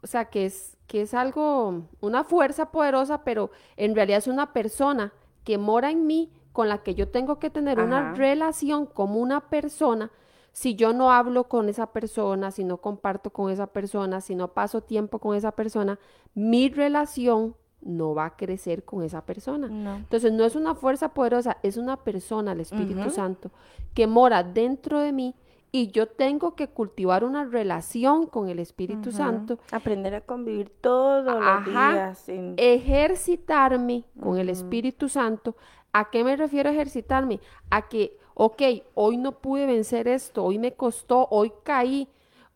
o 0.00 0.06
sea, 0.06 0.26
que 0.26 0.46
es, 0.46 0.76
que 0.86 1.02
es 1.02 1.12
algo, 1.12 1.88
una 2.00 2.22
fuerza 2.22 2.70
poderosa, 2.70 3.24
pero 3.24 3.50
en 3.76 3.96
realidad 3.96 4.18
es 4.18 4.28
una 4.28 4.52
persona 4.52 5.12
que 5.42 5.58
mora 5.58 5.90
en 5.90 6.06
mí, 6.06 6.30
con 6.52 6.68
la 6.68 6.84
que 6.84 6.94
yo 6.94 7.08
tengo 7.08 7.40
que 7.40 7.50
tener 7.50 7.80
una 7.80 8.14
relación 8.14 8.86
como 8.86 9.18
una 9.18 9.48
persona. 9.48 10.12
Si 10.52 10.76
yo 10.76 10.92
no 10.92 11.10
hablo 11.10 11.48
con 11.48 11.68
esa 11.68 11.88
persona, 11.88 12.52
si 12.52 12.62
no 12.62 12.76
comparto 12.76 13.30
con 13.30 13.50
esa 13.50 13.66
persona, 13.66 14.20
si 14.20 14.36
no 14.36 14.52
paso 14.52 14.82
tiempo 14.82 15.18
con 15.18 15.34
esa 15.34 15.50
persona, 15.50 15.98
mi 16.32 16.68
relación 16.68 17.56
no 17.84 18.14
va 18.14 18.26
a 18.26 18.36
crecer 18.36 18.84
con 18.84 19.02
esa 19.02 19.24
persona. 19.24 19.66
Entonces 19.96 20.32
no 20.32 20.44
es 20.44 20.56
una 20.56 20.74
fuerza 20.74 21.14
poderosa, 21.14 21.58
es 21.62 21.76
una 21.76 21.96
persona, 21.96 22.52
el 22.52 22.60
Espíritu 22.60 23.10
Santo, 23.10 23.50
que 23.94 24.06
mora 24.06 24.42
dentro 24.42 25.00
de 25.00 25.12
mí 25.12 25.34
y 25.70 25.88
yo 25.88 26.06
tengo 26.06 26.54
que 26.54 26.68
cultivar 26.68 27.24
una 27.24 27.44
relación 27.44 28.26
con 28.26 28.48
el 28.48 28.58
Espíritu 28.58 29.10
Santo. 29.12 29.58
Aprender 29.72 30.14
a 30.14 30.20
convivir 30.20 30.70
todos 30.80 31.24
los 31.24 31.64
días. 31.66 32.24
Ejercitarme 32.56 34.04
con 34.20 34.38
el 34.38 34.48
Espíritu 34.48 35.08
Santo. 35.08 35.56
¿A 35.92 36.10
qué 36.10 36.24
me 36.24 36.36
refiero 36.36 36.70
a 36.70 36.72
ejercitarme? 36.72 37.40
A 37.70 37.88
que 37.88 38.18
ok, 38.34 38.62
hoy 38.94 39.16
no 39.16 39.32
pude 39.32 39.66
vencer 39.66 40.08
esto, 40.08 40.44
hoy 40.44 40.58
me 40.58 40.74
costó, 40.74 41.28
hoy 41.30 41.52
caí. 41.62 42.08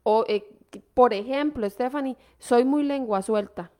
O, 0.03 0.25
eh, 0.29 0.45
por 0.95 1.14
ejemplo, 1.14 1.69
Stephanie, 1.69 2.17
soy 2.38 2.64
muy 2.64 2.83
lengua 2.83 3.23
suelta. 3.23 3.71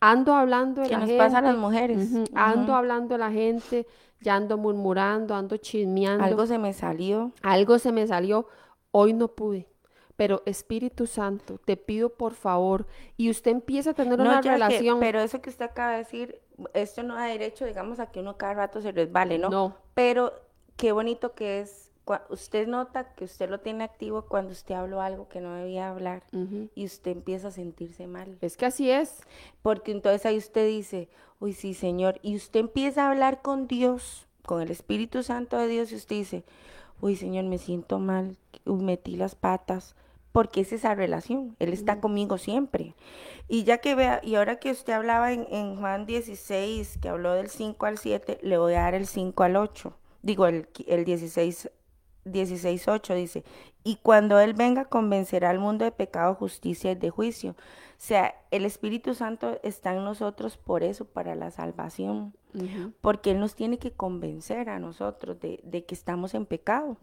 Ando 0.00 0.34
hablando 0.34 0.82
de 0.82 0.88
¿Qué 0.88 0.92
la 0.94 1.00
nos 1.00 1.08
gente. 1.08 1.24
pasa 1.24 1.38
a 1.38 1.42
las 1.42 1.56
mujeres? 1.56 2.08
Ando 2.34 2.74
hablando 2.74 3.14
de 3.14 3.18
la 3.18 3.30
gente, 3.30 3.86
ya 4.20 4.34
ando 4.36 4.58
murmurando, 4.58 5.34
ando 5.34 5.56
chismeando. 5.56 6.24
Algo 6.24 6.46
se 6.46 6.58
me 6.58 6.72
salió. 6.72 7.32
Algo 7.42 7.78
se 7.78 7.92
me 7.92 8.06
salió. 8.06 8.46
Hoy 8.90 9.12
no 9.12 9.28
pude. 9.28 9.68
Pero 10.16 10.42
Espíritu 10.46 11.06
Santo, 11.06 11.58
te 11.58 11.76
pido 11.76 12.08
por 12.08 12.32
favor, 12.32 12.86
y 13.18 13.28
usted 13.28 13.50
empieza 13.50 13.90
a 13.90 13.94
tener 13.94 14.18
una 14.18 14.40
relación. 14.40 14.98
pero 14.98 15.20
eso 15.20 15.42
que 15.42 15.50
usted 15.50 15.66
acaba 15.66 15.92
de 15.92 15.98
decir, 15.98 16.40
esto 16.72 17.02
no 17.02 17.16
da 17.16 17.24
derecho, 17.24 17.66
digamos, 17.66 18.00
a 18.00 18.10
que 18.10 18.20
uno 18.20 18.38
cada 18.38 18.54
rato 18.54 18.80
se 18.80 18.92
resbale, 18.92 19.38
¿no? 19.38 19.50
No. 19.50 19.76
Pero 19.92 20.32
qué 20.76 20.92
bonito 20.92 21.34
que 21.34 21.60
es. 21.60 21.85
Usted 22.30 22.68
nota 22.68 23.12
que 23.14 23.24
usted 23.24 23.50
lo 23.50 23.58
tiene 23.58 23.82
activo 23.82 24.22
cuando 24.22 24.52
usted 24.52 24.76
habló 24.76 25.00
algo 25.00 25.28
que 25.28 25.40
no 25.40 25.54
debía 25.54 25.90
hablar 25.90 26.22
y 26.74 26.84
usted 26.84 27.10
empieza 27.10 27.48
a 27.48 27.50
sentirse 27.50 28.06
mal. 28.06 28.38
Es 28.40 28.56
que 28.56 28.66
así 28.66 28.90
es. 28.90 29.22
Porque 29.62 29.90
entonces 29.90 30.24
ahí 30.24 30.36
usted 30.36 30.68
dice, 30.68 31.08
uy, 31.40 31.52
sí, 31.52 31.74
Señor, 31.74 32.20
y 32.22 32.36
usted 32.36 32.60
empieza 32.60 33.04
a 33.04 33.10
hablar 33.10 33.42
con 33.42 33.66
Dios, 33.66 34.28
con 34.44 34.62
el 34.62 34.70
Espíritu 34.70 35.24
Santo 35.24 35.58
de 35.58 35.66
Dios, 35.66 35.90
y 35.90 35.96
usted 35.96 36.16
dice, 36.16 36.44
uy, 37.00 37.16
Señor, 37.16 37.44
me 37.44 37.58
siento 37.58 37.98
mal, 37.98 38.36
metí 38.64 39.16
las 39.16 39.34
patas, 39.34 39.96
porque 40.30 40.60
es 40.60 40.72
esa 40.72 40.94
relación, 40.94 41.56
Él 41.58 41.72
está 41.72 42.00
conmigo 42.00 42.38
siempre. 42.38 42.94
Y 43.48 43.64
ya 43.64 43.78
que 43.78 43.96
vea, 43.96 44.20
y 44.22 44.36
ahora 44.36 44.60
que 44.60 44.70
usted 44.70 44.92
hablaba 44.92 45.32
en, 45.32 45.46
en 45.50 45.76
Juan 45.76 46.06
16, 46.06 46.98
que 46.98 47.08
habló 47.08 47.32
del 47.32 47.48
5 47.48 47.86
al 47.86 47.98
7, 47.98 48.38
le 48.42 48.58
voy 48.58 48.74
a 48.74 48.82
dar 48.82 48.94
el 48.94 49.06
5 49.06 49.42
al 49.42 49.56
8 49.56 49.92
digo, 50.26 50.46
el, 50.46 50.66
el 50.88 51.04
16, 51.04 51.70
16.8 52.26 53.14
dice, 53.14 53.44
y 53.84 53.96
cuando 53.96 54.38
Él 54.40 54.54
venga 54.54 54.84
convencerá 54.84 55.50
al 55.50 55.58
mundo 55.58 55.84
de 55.84 55.92
pecado, 55.92 56.34
justicia 56.34 56.92
y 56.92 56.94
de 56.96 57.10
juicio. 57.10 57.52
O 57.52 57.98
sea, 57.98 58.34
el 58.50 58.64
Espíritu 58.64 59.14
Santo 59.14 59.58
está 59.62 59.94
en 59.94 60.04
nosotros 60.04 60.56
por 60.56 60.82
eso, 60.82 61.04
para 61.04 61.34
la 61.34 61.50
salvación, 61.50 62.34
porque 63.00 63.30
Él 63.30 63.40
nos 63.40 63.54
tiene 63.54 63.78
que 63.78 63.92
convencer 63.92 64.68
a 64.68 64.78
nosotros 64.78 65.38
de, 65.40 65.84
que 65.86 65.94
estamos 65.94 66.34
en 66.34 66.46
pecado. 66.46 66.96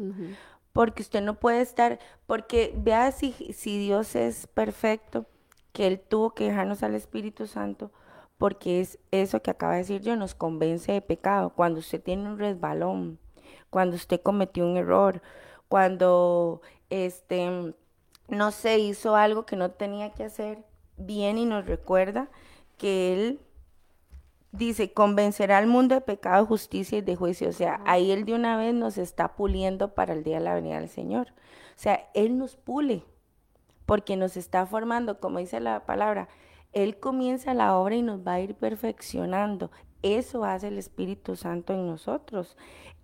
Porque 0.71 1.03
usted 1.03 1.21
no 1.21 1.39
puede 1.39 1.61
estar, 1.61 1.99
porque 2.25 2.73
vea 2.77 3.11
si, 3.11 3.31
si 3.53 3.77
Dios 3.77 4.15
es 4.15 4.47
perfecto, 4.47 5.25
que 5.71 5.87
Él 5.87 5.99
tuvo 5.99 6.33
que 6.33 6.45
dejarnos 6.45 6.83
al 6.83 6.95
Espíritu 6.95 7.47
Santo 7.47 7.91
porque 8.37 8.81
es 8.81 8.99
eso 9.11 9.41
que 9.41 9.51
acaba 9.51 9.71
de 9.71 9.79
decir 9.79 10.01
yo, 10.01 10.17
nos 10.17 10.35
convence 10.35 10.91
de 10.91 11.01
pecado. 11.01 11.51
Cuando 11.51 11.79
usted 11.79 12.03
tiene 12.03 12.27
un 12.27 12.37
resbalón, 12.37 13.17
cuando 13.73 13.95
usted 13.95 14.21
cometió 14.21 14.67
un 14.67 14.77
error, 14.77 15.23
cuando 15.67 16.61
este 16.91 17.73
no 18.27 18.51
se 18.51 18.77
hizo 18.77 19.15
algo 19.15 19.47
que 19.47 19.55
no 19.55 19.71
tenía 19.71 20.11
que 20.11 20.25
hacer 20.25 20.63
bien 20.97 21.39
y 21.39 21.45
nos 21.45 21.65
recuerda 21.65 22.29
que 22.77 23.13
él 23.13 23.39
dice, 24.51 24.93
convencerá 24.93 25.57
al 25.57 25.65
mundo 25.65 25.95
de 25.95 26.01
pecado, 26.01 26.45
justicia 26.45 26.99
y 26.99 27.01
de 27.01 27.15
juicio. 27.15 27.49
O 27.49 27.53
sea, 27.53 27.81
ahí 27.87 28.11
él 28.11 28.25
de 28.25 28.35
una 28.35 28.57
vez 28.57 28.75
nos 28.75 28.99
está 28.99 29.35
puliendo 29.35 29.95
para 29.95 30.13
el 30.13 30.23
día 30.23 30.37
de 30.37 30.43
la 30.43 30.53
venida 30.53 30.79
del 30.79 30.89
Señor. 30.89 31.29
O 31.75 31.79
sea, 31.79 32.11
él 32.13 32.37
nos 32.37 32.55
pule 32.55 33.03
porque 33.87 34.15
nos 34.15 34.37
está 34.37 34.67
formando, 34.67 35.19
como 35.19 35.39
dice 35.39 35.59
la 35.59 35.87
palabra, 35.87 36.29
Él 36.71 36.99
comienza 36.99 37.55
la 37.55 37.75
obra 37.75 37.95
y 37.95 38.03
nos 38.03 38.25
va 38.25 38.33
a 38.33 38.39
ir 38.39 38.53
perfeccionando. 38.55 39.71
Eso 40.03 40.43
hace 40.43 40.67
el 40.67 40.77
Espíritu 40.77 41.35
Santo 41.35 41.73
en 41.73 41.87
nosotros. 41.87 42.57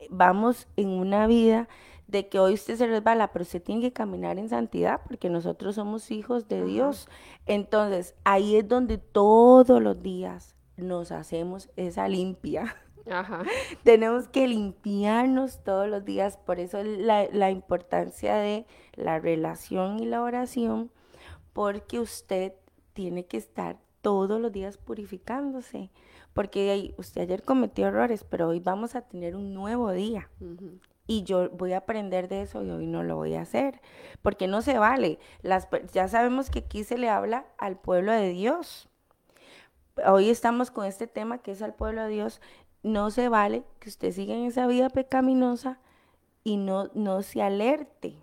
Vamos 0.10 0.68
en 0.76 0.90
una 0.90 1.28
vida 1.28 1.68
de 2.08 2.28
que 2.28 2.40
hoy 2.40 2.56
usted 2.56 2.76
se 2.76 2.88
resbala, 2.88 3.32
pero 3.32 3.44
usted 3.44 3.62
tiene 3.62 3.82
que 3.82 3.94
caminar 3.94 4.38
en 4.38 4.50
santidad 4.50 5.02
porque 5.08 5.30
nosotros 5.30 5.76
somos 5.76 6.12
hijos 6.12 6.48
de 6.48 6.66
Dios. 6.66 7.08
Entonces, 7.46 8.16
ahí 8.24 8.58
es 8.58 8.68
donde 8.68 8.98
todos 8.98 9.82
los 9.82 10.02
días 10.02 10.56
nos 10.76 11.12
hacemos 11.12 11.70
esa 11.76 12.08
limpia. 12.08 12.76
Ajá. 13.10 13.44
Tenemos 13.84 14.28
que 14.28 14.48
limpiarnos 14.48 15.64
todos 15.64 15.88
los 15.88 16.04
días, 16.04 16.38
por 16.38 16.60
eso 16.60 16.84
la, 16.84 17.28
la 17.32 17.52
importancia 17.52 18.36
de 18.36 18.66
la 18.96 19.20
relación 19.20 20.00
y 20.00 20.06
la 20.06 20.22
oración, 20.22 20.92
porque 21.54 22.00
usted 22.00 22.54
tiene 22.94 23.26
que 23.26 23.38
estar 23.38 23.78
todos 24.02 24.40
los 24.40 24.52
días 24.52 24.78
purificándose, 24.78 25.90
porque 26.34 26.94
usted 26.98 27.22
ayer 27.22 27.44
cometió 27.44 27.88
errores, 27.88 28.24
pero 28.24 28.50
hoy 28.50 28.60
vamos 28.60 28.96
a 28.96 29.02
tener 29.02 29.36
un 29.36 29.54
nuevo 29.54 29.92
día. 29.92 30.30
Y 31.08 31.24
yo 31.24 31.50
voy 31.50 31.74
a 31.74 31.80
aprender 31.80 32.28
de 32.28 32.44
eso 32.44 32.64
y 32.64 32.70
hoy 32.70 32.86
no 32.86 33.04
lo 33.04 33.16
voy 33.16 33.36
a 33.36 33.42
hacer, 33.42 33.82
porque 34.22 34.48
no 34.48 34.62
se 34.62 34.78
vale. 34.78 35.20
Las, 35.42 35.68
ya 35.92 36.08
sabemos 36.08 36.50
que 36.50 36.60
aquí 36.60 36.84
se 36.84 36.98
le 36.98 37.10
habla 37.10 37.46
al 37.58 37.78
pueblo 37.78 38.12
de 38.12 38.30
Dios. 38.30 38.88
Hoy 40.06 40.30
estamos 40.30 40.72
con 40.72 40.86
este 40.86 41.08
tema 41.08 41.40
que 41.40 41.52
es 41.52 41.62
al 41.62 41.74
pueblo 41.74 42.04
de 42.04 42.10
Dios. 42.10 42.42
No 42.84 43.10
se 43.10 43.28
vale 43.28 43.64
que 43.80 43.90
usted 43.90 44.12
siga 44.12 44.36
en 44.36 44.46
esa 44.46 44.68
vida 44.68 44.90
pecaminosa 44.90 45.80
y 46.44 46.58
no, 46.58 46.90
no 46.94 47.22
se 47.24 47.42
alerte 47.42 48.16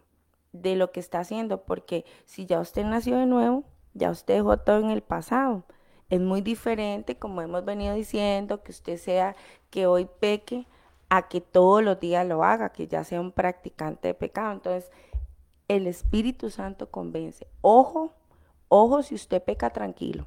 de 0.53 0.77
lo 0.77 0.91
que 0.91 1.01
está 1.01 1.21
haciendo, 1.21 1.65
porque 1.65 2.05
si 2.25 2.47
ya 2.47 2.61
usted 2.61 2.85
nació 2.85 3.19
de 3.19 3.27
nuevo, 3.27 3.65
ya 3.97 4.11
usted 4.11 4.35
dejó 4.35 4.59
todo 4.59 4.79
en 4.79 4.91
el 4.91 5.03
pasado. 5.03 5.65
Es 6.09 6.21
muy 6.21 6.41
diferente, 6.41 7.17
como 7.17 7.43
hemos 7.43 7.65
venido 7.65 7.95
diciendo, 7.95 8.63
que 8.63 8.71
usted 8.71 8.97
sea, 8.97 9.35
que 9.71 9.87
hoy 9.87 10.09
peque, 10.21 10.67
a 11.09 11.29
que 11.29 11.41
todos 11.41 11.83
los 11.83 11.99
días 11.99 12.27
lo 12.27 12.45
haga, 12.45 12.71
que 12.71 12.87
ya 12.87 13.05
sea 13.05 13.21
un 13.21 13.33
practicante 13.33 14.09
de 14.09 14.15
pecado. 14.15 14.53
Entonces, 14.53 14.91
el 15.69 15.87
Espíritu 15.87 16.51
Santo 16.51 16.91
convence. 16.91 17.47
Ojo, 17.61 18.13
ojo 18.69 19.03
si 19.03 19.15
usted 19.15 19.43
peca 19.43 19.71
tranquilo. 19.71 20.27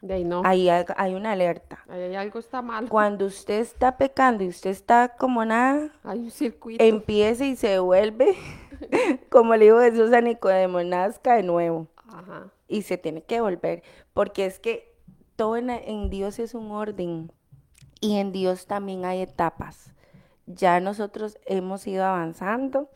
De 0.00 0.14
ahí 0.14 0.24
no. 0.24 0.42
Ahí 0.44 0.68
hay, 0.68 0.84
hay 0.96 1.14
una 1.14 1.32
alerta. 1.32 1.84
Ahí 1.88 2.00
hay 2.02 2.16
algo 2.16 2.40
está 2.40 2.60
mal. 2.60 2.88
Cuando 2.88 3.26
usted 3.26 3.60
está 3.60 3.96
pecando 3.96 4.42
y 4.42 4.48
usted 4.48 4.70
está 4.70 5.10
como 5.16 5.44
nada, 5.44 5.90
Hay 6.02 6.18
un 6.18 6.30
circuito. 6.32 6.82
empieza 6.82 7.44
y 7.44 7.54
se 7.54 7.68
devuelve, 7.68 8.34
como 9.30 9.54
le 9.54 9.66
dijo 9.66 9.78
Jesús 9.78 10.12
a 10.12 10.20
Nicodemo, 10.20 10.82
nazca 10.82 11.34
de 11.34 11.44
nuevo 11.44 11.86
Ajá. 12.08 12.48
Y 12.72 12.82
se 12.82 12.96
tiene 12.96 13.22
que 13.22 13.40
volver, 13.40 13.82
porque 14.14 14.46
es 14.46 14.58
que 14.58 14.96
todo 15.36 15.56
en, 15.56 15.68
en 15.68 16.08
Dios 16.08 16.38
es 16.38 16.54
un 16.54 16.70
orden 16.70 17.30
y 18.00 18.16
en 18.16 18.32
Dios 18.32 18.66
también 18.66 19.04
hay 19.04 19.20
etapas. 19.20 19.92
Ya 20.46 20.80
nosotros 20.80 21.38
hemos 21.44 21.86
ido 21.86 22.04
avanzando 22.04 22.88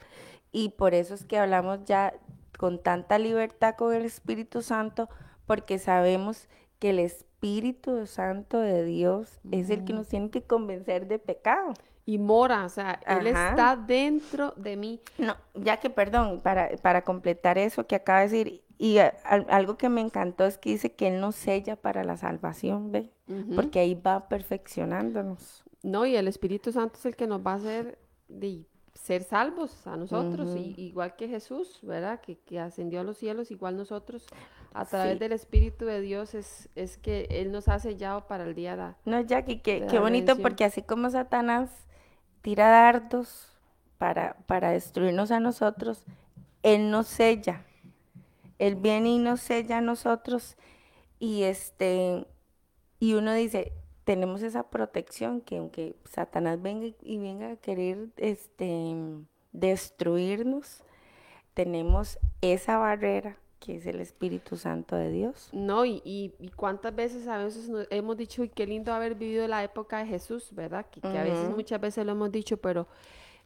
y 0.50 0.70
por 0.70 0.94
eso 0.94 1.14
es 1.14 1.24
que 1.24 1.38
hablamos 1.38 1.84
ya 1.84 2.14
con 2.58 2.82
tanta 2.82 3.18
libertad 3.18 3.74
con 3.76 3.92
el 3.94 4.06
Espíritu 4.06 4.62
Santo, 4.62 5.10
porque 5.46 5.78
sabemos 5.78 6.48
que 6.78 6.90
el 6.90 6.98
Espíritu 6.98 8.06
Santo 8.06 8.58
de 8.58 8.82
Dios 8.82 9.40
es 9.52 9.68
el 9.68 9.84
que 9.84 9.92
nos 9.92 10.08
tiene 10.08 10.30
que 10.30 10.42
convencer 10.42 11.06
de 11.06 11.18
pecado. 11.18 11.74
Y 12.08 12.18
mora, 12.18 12.64
o 12.64 12.68
sea, 12.68 13.00
él 13.06 13.26
está 13.26 13.74
dentro 13.76 14.54
de 14.56 14.76
mí. 14.76 15.00
No, 15.18 15.36
ya 15.54 15.78
que 15.78 15.90
perdón, 15.90 16.40
para, 16.40 16.70
para 16.80 17.02
completar 17.02 17.58
eso 17.58 17.86
que 17.88 17.96
acaba 17.96 18.20
de 18.20 18.24
decir, 18.28 18.62
y 18.78 18.98
a- 18.98 19.12
algo 19.48 19.76
que 19.76 19.88
me 19.88 20.00
encantó 20.02 20.44
es 20.44 20.56
que 20.56 20.70
dice 20.70 20.92
que 20.92 21.08
Él 21.08 21.20
nos 21.20 21.34
sella 21.34 21.74
para 21.76 22.04
la 22.04 22.16
salvación, 22.16 22.92
¿ve? 22.92 23.10
Porque 23.56 23.80
ahí 23.80 23.94
va 23.94 24.28
perfeccionándonos. 24.28 25.64
No, 25.82 26.06
y 26.06 26.16
el 26.16 26.28
Espíritu 26.28 26.72
Santo 26.72 26.96
es 26.98 27.06
el 27.06 27.16
que 27.16 27.26
nos 27.26 27.44
va 27.44 27.52
a 27.52 27.56
hacer 27.56 27.98
de 28.28 28.64
ser 28.94 29.22
salvos 29.22 29.86
a 29.86 29.96
nosotros, 29.96 30.54
y- 30.56 30.74
igual 30.78 31.16
que 31.16 31.28
Jesús, 31.28 31.80
¿verdad? 31.82 32.20
Que, 32.20 32.38
que 32.38 32.58
ascendió 32.60 33.00
a 33.00 33.04
los 33.04 33.16
cielos, 33.18 33.50
igual 33.50 33.76
nosotros, 33.76 34.26
a 34.74 34.84
través 34.84 35.14
Sí. 35.14 35.18
del 35.18 35.32
Espíritu 35.32 35.84
de 35.86 36.00
Dios, 36.00 36.34
es, 36.34 36.68
es 36.74 36.98
que 36.98 37.26
Él 37.30 37.50
nos 37.52 37.68
ha 37.68 37.78
sellado 37.78 38.26
para 38.26 38.44
el 38.44 38.54
día 38.54 38.76
de... 38.76 38.94
No, 39.10 39.20
Jackie, 39.20 39.58
qué, 39.60 39.80
De 39.80 39.86
qué 39.86 39.98
bonito 39.98 40.26
redención. 40.26 40.42
porque 40.42 40.64
así 40.64 40.82
como 40.82 41.08
Satanás 41.10 41.70
tira 42.46 42.68
dardos 42.68 43.50
para, 43.98 44.36
para 44.46 44.70
destruirnos 44.70 45.32
a 45.32 45.40
nosotros, 45.40 46.04
Él 46.62 46.92
nos 46.92 47.08
sella. 47.08 47.64
Él 48.60 48.76
viene 48.76 49.08
y 49.08 49.18
nos 49.18 49.40
sella 49.40 49.78
a 49.78 49.80
nosotros 49.80 50.56
y 51.18 51.42
este 51.42 52.24
y 53.00 53.14
uno 53.14 53.34
dice, 53.34 53.72
tenemos 54.04 54.42
esa 54.42 54.70
protección 54.70 55.40
que 55.40 55.56
aunque 55.58 55.96
Satanás 56.04 56.62
venga 56.62 56.86
y- 57.02 57.18
venga 57.18 57.50
a 57.50 57.56
querer 57.56 58.10
este 58.16 58.94
destruirnos, 59.50 60.84
tenemos 61.52 62.16
esa 62.42 62.78
barrera 62.78 63.38
que 63.58 63.76
es 63.76 63.86
el 63.86 64.00
Espíritu 64.00 64.56
Santo 64.56 64.96
de 64.96 65.10
Dios. 65.10 65.48
No, 65.52 65.84
y, 65.84 66.02
y, 66.04 66.32
y 66.38 66.48
cuántas 66.50 66.94
veces 66.94 67.26
a 67.26 67.38
veces 67.38 67.68
nos 67.68 67.86
hemos 67.90 68.16
dicho, 68.16 68.44
y 68.44 68.48
qué 68.48 68.66
lindo 68.66 68.92
haber 68.92 69.14
vivido 69.14 69.48
la 69.48 69.64
época 69.64 69.98
de 69.98 70.06
Jesús, 70.06 70.50
¿verdad? 70.52 70.86
Que, 70.90 71.00
que 71.00 71.18
a 71.18 71.24
veces, 71.24 71.50
muchas 71.50 71.80
veces 71.80 72.04
lo 72.04 72.12
hemos 72.12 72.30
dicho, 72.30 72.58
pero 72.58 72.86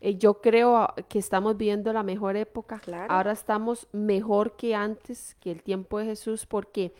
eh, 0.00 0.16
yo 0.16 0.40
creo 0.40 0.88
que 1.08 1.18
estamos 1.18 1.56
viviendo 1.56 1.92
la 1.92 2.02
mejor 2.02 2.36
época. 2.36 2.80
Claro. 2.80 3.12
Ahora 3.12 3.32
estamos 3.32 3.86
mejor 3.92 4.56
que 4.56 4.74
antes, 4.74 5.36
que 5.40 5.50
el 5.50 5.62
tiempo 5.62 5.98
de 5.98 6.06
Jesús, 6.06 6.46
porque, 6.46 6.92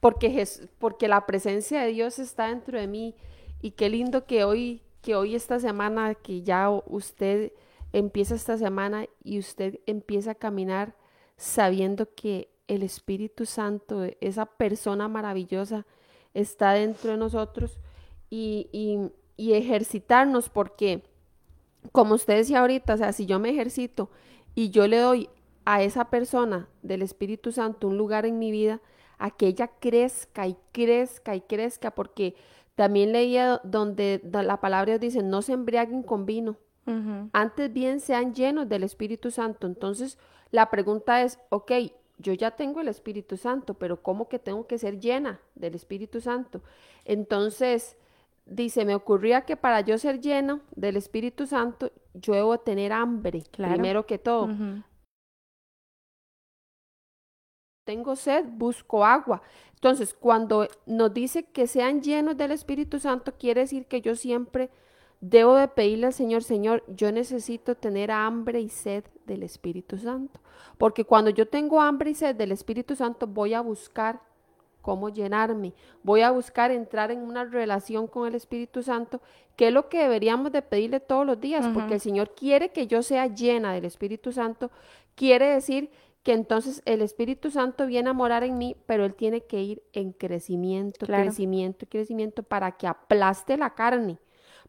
porque, 0.00 0.30
Jes- 0.30 0.68
porque 0.78 1.08
la 1.08 1.24
presencia 1.26 1.80
de 1.82 1.92
Dios 1.92 2.18
está 2.18 2.48
dentro 2.48 2.78
de 2.78 2.86
mí. 2.86 3.14
Y 3.60 3.72
qué 3.72 3.88
lindo 3.88 4.26
que 4.26 4.44
hoy, 4.44 4.82
que 5.02 5.14
hoy 5.14 5.34
esta 5.36 5.58
semana, 5.60 6.14
que 6.16 6.42
ya 6.42 6.68
usted 6.70 7.52
empieza 7.92 8.34
esta 8.34 8.58
semana 8.58 9.06
y 9.22 9.38
usted 9.38 9.78
empieza 9.86 10.32
a 10.32 10.34
caminar 10.34 10.96
sabiendo 11.42 12.08
que 12.14 12.48
el 12.68 12.84
Espíritu 12.84 13.46
Santo, 13.46 14.04
esa 14.20 14.46
persona 14.46 15.08
maravillosa, 15.08 15.84
está 16.34 16.72
dentro 16.72 17.10
de 17.10 17.16
nosotros 17.16 17.78
y, 18.30 18.68
y- 18.72 19.10
y 19.36 19.54
ejercitarnos 19.54 20.48
porque, 20.48 21.02
como 21.90 22.14
usted 22.14 22.36
decía 22.36 22.60
ahorita, 22.60 22.94
o 22.94 22.96
sea, 22.96 23.12
si 23.12 23.26
yo 23.26 23.40
me 23.40 23.50
ejercito 23.50 24.08
y 24.54 24.70
yo 24.70 24.86
le 24.86 24.98
doy 24.98 25.28
a 25.64 25.82
esa 25.82 26.10
persona 26.10 26.68
del 26.82 27.02
Espíritu 27.02 27.50
Santo 27.50 27.88
un 27.88 27.98
lugar 27.98 28.24
en 28.24 28.38
mi 28.38 28.52
vida, 28.52 28.80
a 29.18 29.30
que 29.32 29.48
ella 29.48 29.68
crezca 29.80 30.46
y 30.46 30.56
crezca 30.70 31.34
y 31.34 31.40
crezca, 31.40 31.90
porque 31.90 32.36
también 32.76 33.10
leía 33.12 33.60
donde 33.64 34.20
la 34.32 34.60
palabra 34.60 34.98
dice, 34.98 35.24
no 35.24 35.42
se 35.42 35.54
embriaguen 35.54 36.04
con 36.04 36.24
vino, 36.24 36.56
antes 37.32 37.72
bien 37.72 37.98
sean 38.00 38.32
llenos 38.32 38.68
del 38.68 38.82
Espíritu 38.84 39.30
Santo. 39.30 39.66
Entonces, 39.66 40.18
la 40.52 40.70
pregunta 40.70 41.22
es, 41.22 41.40
ok, 41.48 41.72
yo 42.18 42.32
ya 42.34 42.52
tengo 42.52 42.80
el 42.80 42.88
Espíritu 42.88 43.36
Santo, 43.36 43.74
pero 43.74 44.00
¿cómo 44.02 44.28
que 44.28 44.38
tengo 44.38 44.66
que 44.68 44.78
ser 44.78 45.00
llena 45.00 45.40
del 45.56 45.74
Espíritu 45.74 46.20
Santo? 46.20 46.62
Entonces, 47.04 47.96
dice, 48.46 48.84
me 48.84 48.94
ocurría 48.94 49.40
que 49.42 49.56
para 49.56 49.80
yo 49.80 49.98
ser 49.98 50.20
lleno 50.20 50.60
del 50.76 50.96
Espíritu 50.96 51.46
Santo, 51.46 51.90
yo 52.14 52.34
debo 52.34 52.58
tener 52.60 52.92
hambre, 52.92 53.42
Claro. 53.50 53.72
primero 53.74 54.06
que 54.06 54.18
todo. 54.18 54.48
Tengo 57.84 58.14
sed, 58.14 58.44
busco 58.46 59.04
agua. 59.04 59.42
Entonces, 59.74 60.14
cuando 60.14 60.68
nos 60.86 61.12
dice 61.12 61.44
que 61.44 61.66
sean 61.66 62.00
llenos 62.00 62.36
del 62.36 62.52
Espíritu 62.52 63.00
Santo, 63.00 63.32
quiere 63.36 63.62
decir 63.62 63.86
que 63.86 64.00
yo 64.00 64.14
siempre 64.14 64.70
debo 65.22 65.54
de 65.54 65.68
pedirle 65.68 66.08
al 66.08 66.12
Señor, 66.12 66.42
Señor, 66.42 66.82
yo 66.88 67.10
necesito 67.12 67.74
tener 67.76 68.10
hambre 68.10 68.60
y 68.60 68.68
sed 68.68 69.04
del 69.24 69.44
Espíritu 69.44 69.96
Santo. 69.96 70.40
Porque 70.76 71.04
cuando 71.04 71.30
yo 71.30 71.46
tengo 71.48 71.80
hambre 71.80 72.10
y 72.10 72.14
sed 72.14 72.34
del 72.34 72.50
Espíritu 72.52 72.96
Santo, 72.96 73.26
voy 73.28 73.54
a 73.54 73.60
buscar 73.60 74.20
cómo 74.82 75.10
llenarme. 75.10 75.74
Voy 76.02 76.22
a 76.22 76.32
buscar 76.32 76.72
entrar 76.72 77.12
en 77.12 77.20
una 77.20 77.44
relación 77.44 78.08
con 78.08 78.26
el 78.26 78.34
Espíritu 78.34 78.82
Santo, 78.82 79.20
que 79.54 79.68
es 79.68 79.72
lo 79.72 79.88
que 79.88 79.98
deberíamos 80.02 80.50
de 80.50 80.60
pedirle 80.60 80.98
todos 80.98 81.24
los 81.24 81.40
días, 81.40 81.68
porque 81.72 81.94
el 81.94 82.00
Señor 82.00 82.34
quiere 82.34 82.70
que 82.70 82.88
yo 82.88 83.02
sea 83.04 83.28
llena 83.28 83.72
del 83.72 83.84
Espíritu 83.84 84.32
Santo. 84.32 84.72
Quiere 85.14 85.46
decir 85.46 85.90
que 86.24 86.32
entonces 86.32 86.82
el 86.84 87.00
Espíritu 87.00 87.50
Santo 87.52 87.86
viene 87.86 88.10
a 88.10 88.12
morar 88.12 88.42
en 88.42 88.58
mí, 88.58 88.76
pero 88.86 89.04
Él 89.04 89.14
tiene 89.14 89.42
que 89.42 89.60
ir 89.62 89.82
en 89.92 90.12
crecimiento, 90.12 91.06
Claro. 91.06 91.22
crecimiento 91.24 91.84
y 91.84 91.88
crecimiento 91.88 92.42
para 92.42 92.72
que 92.72 92.88
aplaste 92.88 93.56
la 93.56 93.70
carne, 93.74 94.18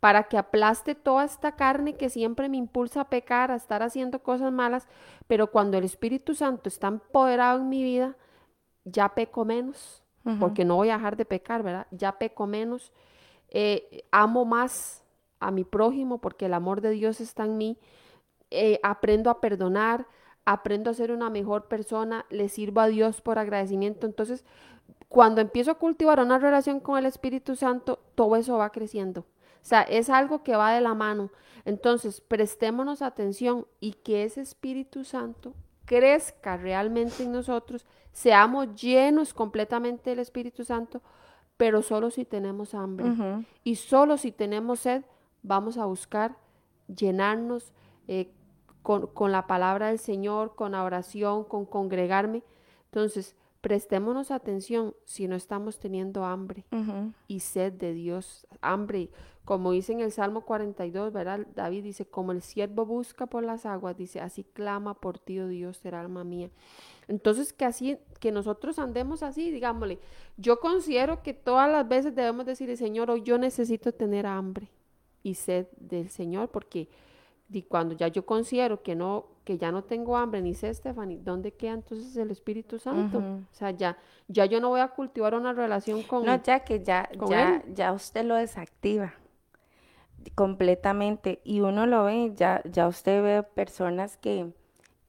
para 0.04 0.24
que 0.26 0.38
aplaste 0.38 0.96
toda 0.96 1.24
esta 1.24 1.54
carne 1.54 1.96
que 1.96 2.10
siempre 2.10 2.50
me 2.50 2.58
impulsa 2.58 3.00
a 3.00 3.10
pecar, 3.10 3.52
a 3.52 3.56
estar 3.56 3.82
haciendo 3.84 4.20
cosas 4.20 4.52
malas, 4.52 4.86
pero 5.28 5.50
cuando 5.50 5.78
el 5.78 5.86
Espíritu 5.86 6.36
Santo 6.36 6.68
está 6.68 6.88
empoderado 6.88 7.62
en 7.62 7.70
mi 7.70 7.86
vida, 7.86 8.18
ya 8.84 9.16
peco 9.16 9.46
menos, 9.46 10.04
porque 10.42 10.66
no 10.66 10.76
voy 10.76 10.90
a 10.90 10.98
dejar 10.98 11.16
de 11.16 11.24
pecar, 11.24 11.64
¿verdad? 11.64 11.88
Ya 11.92 12.20
peco 12.20 12.48
menos, 12.48 12.92
eh, 13.48 14.04
amo 14.12 14.44
más 14.44 15.06
a 15.40 15.52
mi 15.52 15.64
prójimo 15.64 16.18
porque 16.18 16.48
el 16.48 16.54
amor 16.54 16.82
de 16.82 16.90
Dios 16.90 17.22
está 17.22 17.46
en 17.46 17.58
mí, 17.58 17.78
eh, 18.52 18.82
aprendo 18.84 19.30
a 19.30 19.40
perdonar, 19.40 20.06
aprendo 20.44 20.90
a 20.90 20.96
ser 20.96 21.14
una 21.14 21.30
mejor 21.30 21.70
persona, 21.70 22.26
le 22.30 22.50
sirvo 22.50 22.82
a 22.82 22.88
Dios 22.88 23.22
por 23.22 23.40
agradecimiento. 23.40 24.06
Entonces, 24.06 24.44
cuando 25.08 25.40
empiezo 25.40 25.72
a 25.72 25.76
cultivar 25.76 26.20
una 26.20 26.40
relación 26.40 26.82
con 26.82 26.98
el 26.98 27.06
Espíritu 27.06 27.56
Santo, 27.56 28.00
todo 28.16 28.36
eso 28.36 28.58
va 28.58 28.70
creciendo. 28.70 29.24
O 29.64 29.66
sea, 29.66 29.82
es 29.84 30.10
algo 30.10 30.44
que 30.44 30.56
va 30.56 30.74
de 30.74 30.82
la 30.82 30.94
mano. 30.94 31.32
Entonces, 31.64 32.20
prestémonos 32.20 33.02
atención 33.02 33.66
y 33.80 33.94
que 33.94 34.24
ese 34.24 34.42
Espíritu 34.42 35.06
Santo 35.06 35.54
crezca 35.86 36.58
realmente 36.58 37.24
en 37.24 37.32
nosotros, 37.32 37.86
seamos 38.12 38.76
llenos 38.76 39.34
completamente 39.34 40.10
del 40.10 40.20
Espíritu 40.20 40.66
Santo, 40.66 41.02
pero 41.56 41.82
solo 41.82 42.10
si 42.10 42.26
tenemos 42.26 42.74
hambre. 42.74 43.46
Y 43.64 43.76
solo 43.76 44.18
si 44.18 44.32
tenemos 44.32 44.82
sed, 44.82 45.04
vamos 45.44 45.78
a 45.78 45.86
buscar 45.86 46.36
llenarnos 46.88 47.72
eh, 48.08 48.32
con, 48.82 49.08
con, 49.08 49.32
la 49.32 49.48
palabra 49.48 49.88
del 49.88 50.00
Señor, 50.00 50.56
con 50.56 50.74
la 50.74 50.84
oración, 50.84 51.46
con 51.46 51.66
congregarme. 51.66 52.44
Entonces, 52.86 53.36
prestémonos 53.64 54.30
atención 54.30 54.94
si 55.06 55.30
no 55.30 55.38
estamos 55.38 55.80
teniendo 55.80 56.26
hambre 56.26 56.66
y 57.30 57.40
sed 57.40 57.72
de 57.72 57.94
Dios, 57.94 58.46
hambre, 58.60 59.10
como 59.46 59.72
dice 59.72 59.92
en 59.92 60.00
el 60.00 60.12
Salmo 60.12 60.42
42, 60.42 61.12
¿verdad? 61.12 61.46
David 61.54 61.84
dice, 61.84 62.06
como 62.06 62.32
el 62.32 62.42
siervo 62.42 62.86
busca 62.86 63.26
por 63.26 63.44
las 63.44 63.66
aguas, 63.66 63.98
dice, 63.98 64.22
así 64.22 64.44
clama 64.44 64.94
por 64.94 65.20
ti, 65.20 65.40
oh 65.40 65.48
Dios, 65.48 65.78
será 65.78 66.00
alma 66.02 66.24
mía. 66.24 66.50
Entonces, 67.10 67.52
que 67.52 67.66
así, 67.66 67.98
que 68.22 68.32
nosotros 68.32 68.80
andemos 68.80 69.22
así, 69.22 69.52
digámosle, 69.52 70.00
yo 70.38 70.60
considero 70.60 71.22
que 71.22 71.34
todas 71.34 71.70
las 71.70 71.88
veces 71.88 72.16
debemos 72.16 72.46
decirle, 72.46 72.78
Señor, 72.78 73.12
hoy 73.12 73.24
yo 73.24 73.38
necesito 73.38 73.92
tener 73.92 74.26
hambre 74.26 74.70
y 75.24 75.36
sed 75.36 75.68
del 75.78 76.10
Señor, 76.10 76.50
porque 76.50 76.88
y 77.50 77.62
cuando 77.64 77.94
ya 77.94 78.08
yo 78.08 78.26
considero 78.26 78.82
que 78.82 78.96
no 78.96 79.28
que 79.44 79.58
ya 79.58 79.72
no 79.72 79.84
tengo 79.84 80.18
hambre 80.18 80.42
ni 80.42 80.54
sé, 80.56 80.74
Stephanie, 80.74 81.20
¿dónde 81.22 81.52
queda 81.52 81.74
entonces 81.74 82.16
el 82.16 82.32
Espíritu 82.32 82.80
Santo? 82.80 83.20
O 83.20 83.54
sea, 83.54 83.72
ya 83.72 83.98
ya 84.28 84.46
yo 84.46 84.60
no 84.60 84.70
voy 84.70 84.80
a 84.80 84.88
cultivar 84.88 85.36
una 85.36 85.54
relación 85.54 86.02
con 86.04 86.26
No, 86.26 86.42
ya 86.42 86.62
que 86.62 86.82
ya 86.82 87.10
ya 87.30 87.62
ya 87.68 87.92
usted 87.92 88.24
lo 88.26 88.36
desactiva 88.36 89.14
completamente. 90.36 91.40
Y 91.44 91.62
uno 91.62 91.86
lo 91.86 92.06
ve, 92.06 92.34
ya 92.36 92.62
ya 92.66 92.88
usted 92.88 93.24
ve 93.24 93.44
personas 93.44 94.18
que 94.18 94.52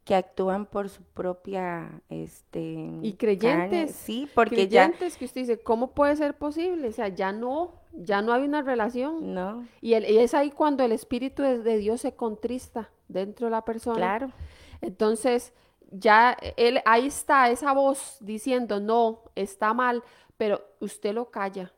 que 0.05 0.15
actúan 0.15 0.67
por 0.67 0.91
su 0.91 1.03
propia 1.03 2.03
este 2.11 2.91
y 3.01 3.15
creyentes 3.15 3.93
sí 3.93 4.29
porque 4.35 4.57
creyentes 4.57 5.17
que 5.17 5.25
usted 5.25 5.41
dice 5.41 5.63
cómo 5.63 5.93
puede 5.93 6.15
ser 6.17 6.35
posible 6.37 6.89
o 6.89 6.93
sea 6.93 7.09
ya 7.09 7.33
no 7.33 7.73
ya 7.97 8.23
no 8.23 8.33
hay 8.33 8.43
una 8.43 8.63
relación. 8.63 9.35
No. 9.35 9.67
Y, 9.81 9.95
es 9.95 10.35
ahí 10.35 10.51
cuando 10.51 10.85
el 10.85 10.93
espíritu 10.93 11.43
de, 11.43 11.79
Dios 11.79 12.01
se 12.01 12.15
contrista 12.15 12.91
dentro 13.09 13.47
de 13.47 13.53
la 13.53 13.65
persona. 13.65 13.97
Claro. 13.97 14.33
Entonces 14.81 15.53
ya 15.91 16.37
él 16.57 16.81
ahí 16.85 17.07
está 17.07 17.51
esa 17.51 17.73
voz 17.73 18.17
diciendo 18.21 18.81
no 18.81 19.23
está 19.37 19.75
mal 19.75 20.03
pero 20.37 20.61
usted 20.81 21.15
lo 21.15 21.31
calla 21.31 21.73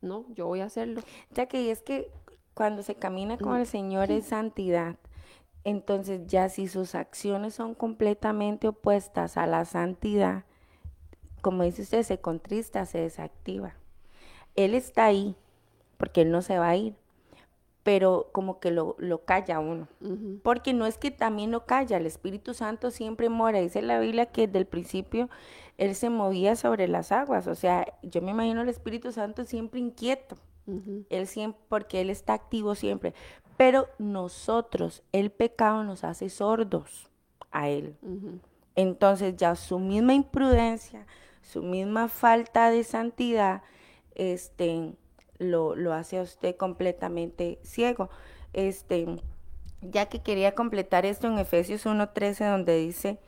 no 0.00 0.24
yo 0.34 0.46
voy 0.46 0.60
a 0.60 0.66
hacerlo 0.66 1.00
ya 1.32 1.46
que 1.46 1.72
es 1.72 1.82
que 1.82 2.12
cuando 2.56 2.82
se 2.82 2.96
camina 2.96 3.38
con 3.38 3.56
el 3.56 3.66
Señor 3.66 4.10
es 4.10 4.24
santidad 4.26 4.96
entonces 5.66 6.28
ya 6.28 6.48
si 6.48 6.68
sus 6.68 6.94
acciones 6.94 7.54
son 7.54 7.74
completamente 7.74 8.68
opuestas 8.68 9.36
a 9.36 9.48
la 9.48 9.64
santidad, 9.64 10.44
como 11.40 11.64
dice 11.64 11.82
usted, 11.82 12.04
se 12.04 12.20
contrista, 12.20 12.86
se 12.86 12.98
desactiva. 12.98 13.74
Él 14.54 14.76
está 14.76 15.06
ahí, 15.06 15.34
porque 15.96 16.20
él 16.20 16.30
no 16.30 16.40
se 16.40 16.56
va 16.60 16.68
a 16.68 16.76
ir, 16.76 16.94
pero 17.82 18.28
como 18.30 18.60
que 18.60 18.70
lo, 18.70 18.94
lo 19.00 19.24
calla 19.24 19.58
uno. 19.58 19.88
Porque 20.44 20.72
no 20.72 20.86
es 20.86 20.98
que 20.98 21.10
también 21.10 21.50
lo 21.50 21.66
calla, 21.66 21.96
el 21.96 22.06
Espíritu 22.06 22.54
Santo 22.54 22.92
siempre 22.92 23.28
mora. 23.28 23.58
Dice 23.58 23.82
la 23.82 23.98
Biblia 23.98 24.26
que 24.26 24.46
desde 24.46 24.60
el 24.60 24.66
principio 24.66 25.28
él 25.78 25.96
se 25.96 26.10
movía 26.10 26.54
sobre 26.54 26.86
las 26.86 27.10
aguas. 27.10 27.48
O 27.48 27.56
sea, 27.56 27.92
yo 28.04 28.22
me 28.22 28.30
imagino 28.30 28.62
el 28.62 28.68
Espíritu 28.68 29.10
Santo 29.10 29.44
siempre 29.44 29.80
inquieto. 29.80 30.36
Él 31.10 31.26
siempre, 31.26 31.60
porque 31.68 32.00
él 32.00 32.10
está 32.10 32.34
activo 32.34 32.74
siempre. 32.74 33.14
Pero 33.56 33.88
nosotros, 33.98 35.02
el 35.12 35.30
pecado 35.30 35.84
nos 35.84 36.04
hace 36.04 36.28
sordos 36.28 37.08
a 37.50 37.68
Él. 37.68 37.96
Entonces 38.74 39.36
ya 39.36 39.54
su 39.54 39.78
misma 39.78 40.14
imprudencia, 40.14 41.06
su 41.42 41.62
misma 41.62 42.08
falta 42.08 42.70
de 42.70 42.84
santidad, 42.84 43.62
este, 44.14 44.94
lo, 45.38 45.74
lo 45.74 45.94
hace 45.94 46.18
a 46.18 46.22
usted 46.22 46.56
completamente 46.56 47.58
ciego. 47.62 48.10
Este, 48.52 49.06
ya 49.80 50.06
que 50.06 50.22
quería 50.22 50.54
completar 50.54 51.06
esto 51.06 51.26
en 51.26 51.38
Efesios 51.38 51.86
1.13, 51.86 52.50
donde 52.50 52.76
dice, 52.78 53.18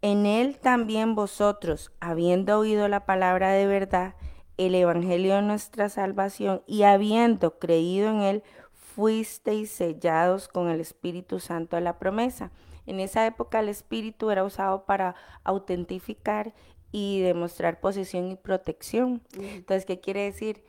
en 0.00 0.26
Él 0.26 0.58
también 0.58 1.14
vosotros, 1.14 1.92
habiendo 2.00 2.58
oído 2.58 2.88
la 2.88 3.06
palabra 3.06 3.52
de 3.52 3.66
verdad, 3.66 4.14
el 4.56 4.74
Evangelio 4.74 5.36
de 5.36 5.42
nuestra 5.42 5.88
salvación, 5.88 6.62
y 6.66 6.82
habiendo 6.82 7.58
creído 7.58 8.10
en 8.10 8.20
Él, 8.20 8.42
fuisteis 8.72 9.70
sellados 9.70 10.48
con 10.48 10.68
el 10.68 10.80
Espíritu 10.80 11.40
Santo 11.40 11.76
a 11.76 11.80
la 11.80 11.98
promesa. 11.98 12.52
En 12.86 13.00
esa 13.00 13.26
época 13.26 13.60
el 13.60 13.68
Espíritu 13.68 14.30
era 14.30 14.44
usado 14.44 14.84
para 14.84 15.14
autentificar 15.42 16.54
y 16.92 17.20
demostrar 17.22 17.80
posesión 17.80 18.30
y 18.30 18.36
protección. 18.36 19.22
Entonces, 19.32 19.84
¿qué 19.84 19.98
quiere 19.98 20.22
decir? 20.22 20.62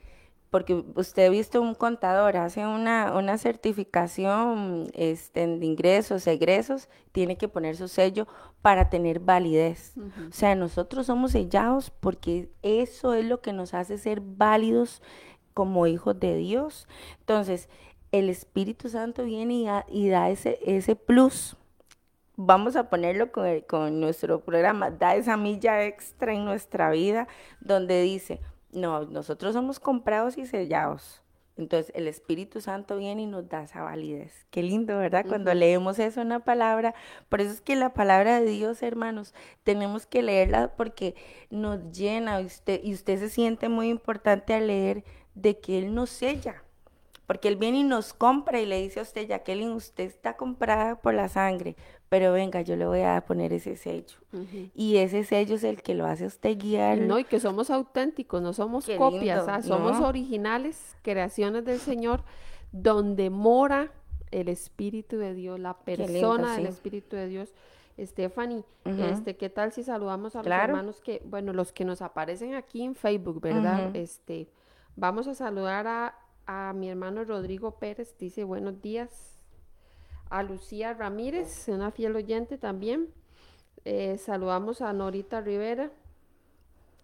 Porque 0.50 0.86
usted 0.96 1.26
ha 1.26 1.30
visto 1.30 1.62
un 1.62 1.76
contador, 1.76 2.38
hace 2.38 2.66
una, 2.66 3.14
una 3.18 3.38
certificación 3.38 4.88
este, 4.94 5.46
de 5.46 5.66
ingresos, 5.66 6.28
egresos, 6.28 6.88
tiene 7.12 7.38
que 7.38 7.48
poner 7.48 7.76
su 7.76 7.88
sello 7.88 8.28
para 8.62 8.90
tener 8.90 9.20
validez. 9.20 9.94
O 10.30 10.32
sea, 10.32 10.56
nosotros 10.56 11.08
somos 11.08 11.34
sellados 11.34 11.90
porque 11.90 12.50
eso 12.62 13.14
es 13.14 13.26
lo 13.26 13.42
que 13.42 13.54
nos 13.54 13.74
hace 13.74 13.98
ser 13.98 14.22
válidos 14.22 15.02
como 15.54 15.88
hijos 15.88 16.20
de 16.20 16.36
Dios. 16.38 16.88
Entonces, 17.20 17.70
el 18.12 18.30
Espíritu 18.30 18.90
Santo 18.90 19.24
viene 19.24 19.84
y, 19.90 20.10
da 20.10 20.30
ese, 20.30 20.60
ese 20.66 20.96
plus. 20.96 21.58
Vamos 22.38 22.76
a 22.76 22.90
ponerlo 22.90 23.32
con, 23.32 23.62
con 23.62 24.00
nuestro 24.00 24.42
programa, 24.42 24.92
da 24.92 25.16
esa 25.16 25.38
milla 25.38 25.86
extra 25.86 26.34
en 26.34 26.46
nuestra 26.46 26.90
vida 26.92 27.28
donde 27.62 28.02
dice, 28.02 28.42
no, 28.76 29.06
nosotros 29.06 29.54
somos 29.54 29.80
comprados 29.80 30.38
y 30.38 30.46
sellados. 30.46 31.22
Entonces 31.58 31.94
el 31.96 32.08
Espíritu 32.08 32.60
Santo 32.60 32.98
viene 32.98 33.22
y 33.22 33.28
nos 33.28 33.48
da 33.48 33.64
esa 33.64 33.82
validez. 33.82 34.46
Qué 34.52 34.62
lindo, 34.62 34.98
¿verdad? 34.98 35.26
Cuando 35.28 35.54
leemos 35.54 36.00
eso 36.00 36.20
en 36.20 36.28
una 36.28 36.44
palabra. 36.44 36.94
Por 37.30 37.40
eso 37.40 37.52
es 37.52 37.62
que 37.62 37.78
la 37.78 37.94
palabra 37.94 38.42
de 38.42 38.50
Dios, 38.50 38.84
hermanos, 38.84 39.34
tenemos 39.64 40.06
que 40.06 40.22
leerla 40.22 40.74
porque 40.76 41.16
nos 41.50 41.92
llena 41.92 42.40
usted, 42.40 42.82
y 42.84 42.94
usted 42.94 43.20
se 43.20 43.30
siente 43.30 43.70
muy 43.70 43.88
importante 43.88 44.54
al 44.54 44.68
leer 44.68 45.06
de 45.34 45.58
que 45.60 45.80
Él 45.80 45.96
nos 45.96 46.10
sella. 46.10 46.62
Porque 47.26 47.48
Él 47.48 47.56
viene 47.56 47.80
y 47.80 47.84
nos 47.84 48.14
compra 48.14 48.60
y 48.60 48.66
le 48.66 48.82
dice 48.82 49.00
a 49.00 49.04
usted, 49.04 49.28
Jacqueline, 49.28 49.72
usted 49.72 50.04
está 50.04 50.36
comprada 50.36 51.02
por 51.02 51.14
la 51.14 51.30
sangre, 51.30 51.76
pero 52.10 52.32
venga, 52.32 52.62
yo 52.62 52.76
le 52.76 52.86
voy 52.86 53.02
a 53.02 53.24
poner 53.26 53.54
ese 53.54 53.76
sello. 53.76 54.18
Y 54.74 54.98
ese 54.98 55.24
sello 55.24 55.56
es 55.56 55.64
el 55.64 55.82
que 55.82 55.96
lo 55.96 56.06
hace 56.06 56.26
usted 56.26 56.58
guiar. 56.58 57.00
No, 57.00 57.20
y 57.20 57.24
que 57.24 57.40
somos 57.40 57.70
auténticos, 57.70 58.42
no 58.42 58.54
somos 58.54 58.88
copias, 58.98 59.48
¿ah? 59.48 59.62
somos 59.62 60.00
originales, 60.02 60.96
creaciones 61.02 61.66
del 61.66 61.80
Señor, 61.80 62.24
donde 62.72 63.30
mora 63.30 63.92
el 64.32 64.50
Espíritu 64.50 65.18
de 65.18 65.34
Dios, 65.34 65.60
la 65.60 65.78
persona 65.78 66.56
del 66.56 66.68
Espíritu 66.68 67.16
de 67.16 67.28
Dios. 67.28 67.54
Stephanie, 67.98 68.66
este, 68.84 69.38
¿qué 69.38 69.50
tal 69.50 69.72
si 69.72 69.82
saludamos 69.82 70.36
a 70.36 70.44
los 70.44 70.52
hermanos 70.52 71.00
que, 71.00 71.22
bueno, 71.26 71.54
los 71.54 71.72
que 71.72 71.86
nos 71.86 72.02
aparecen 72.02 72.54
aquí 72.54 72.84
en 72.84 72.94
Facebook, 72.94 73.40
¿verdad? 73.40 73.96
Este, 73.96 74.50
vamos 74.98 75.28
a 75.28 75.34
saludar 75.34 75.88
a 75.88 76.16
a 76.46 76.74
mi 76.74 76.90
hermano 76.90 77.24
Rodrigo 77.24 77.80
Pérez, 77.80 78.16
dice 78.18 78.44
buenos 78.44 78.82
días. 78.82 79.35
A 80.36 80.44
Lucía 80.44 80.94
Ramírez, 80.94 81.70
una 81.70 81.92
fiel 81.92 82.14
oyente 82.14 82.58
también. 82.58 83.08
Eh, 83.86 84.18
saludamos 84.18 84.82
a 84.82 84.92
Norita 84.92 85.40
Rivera. 85.40 85.92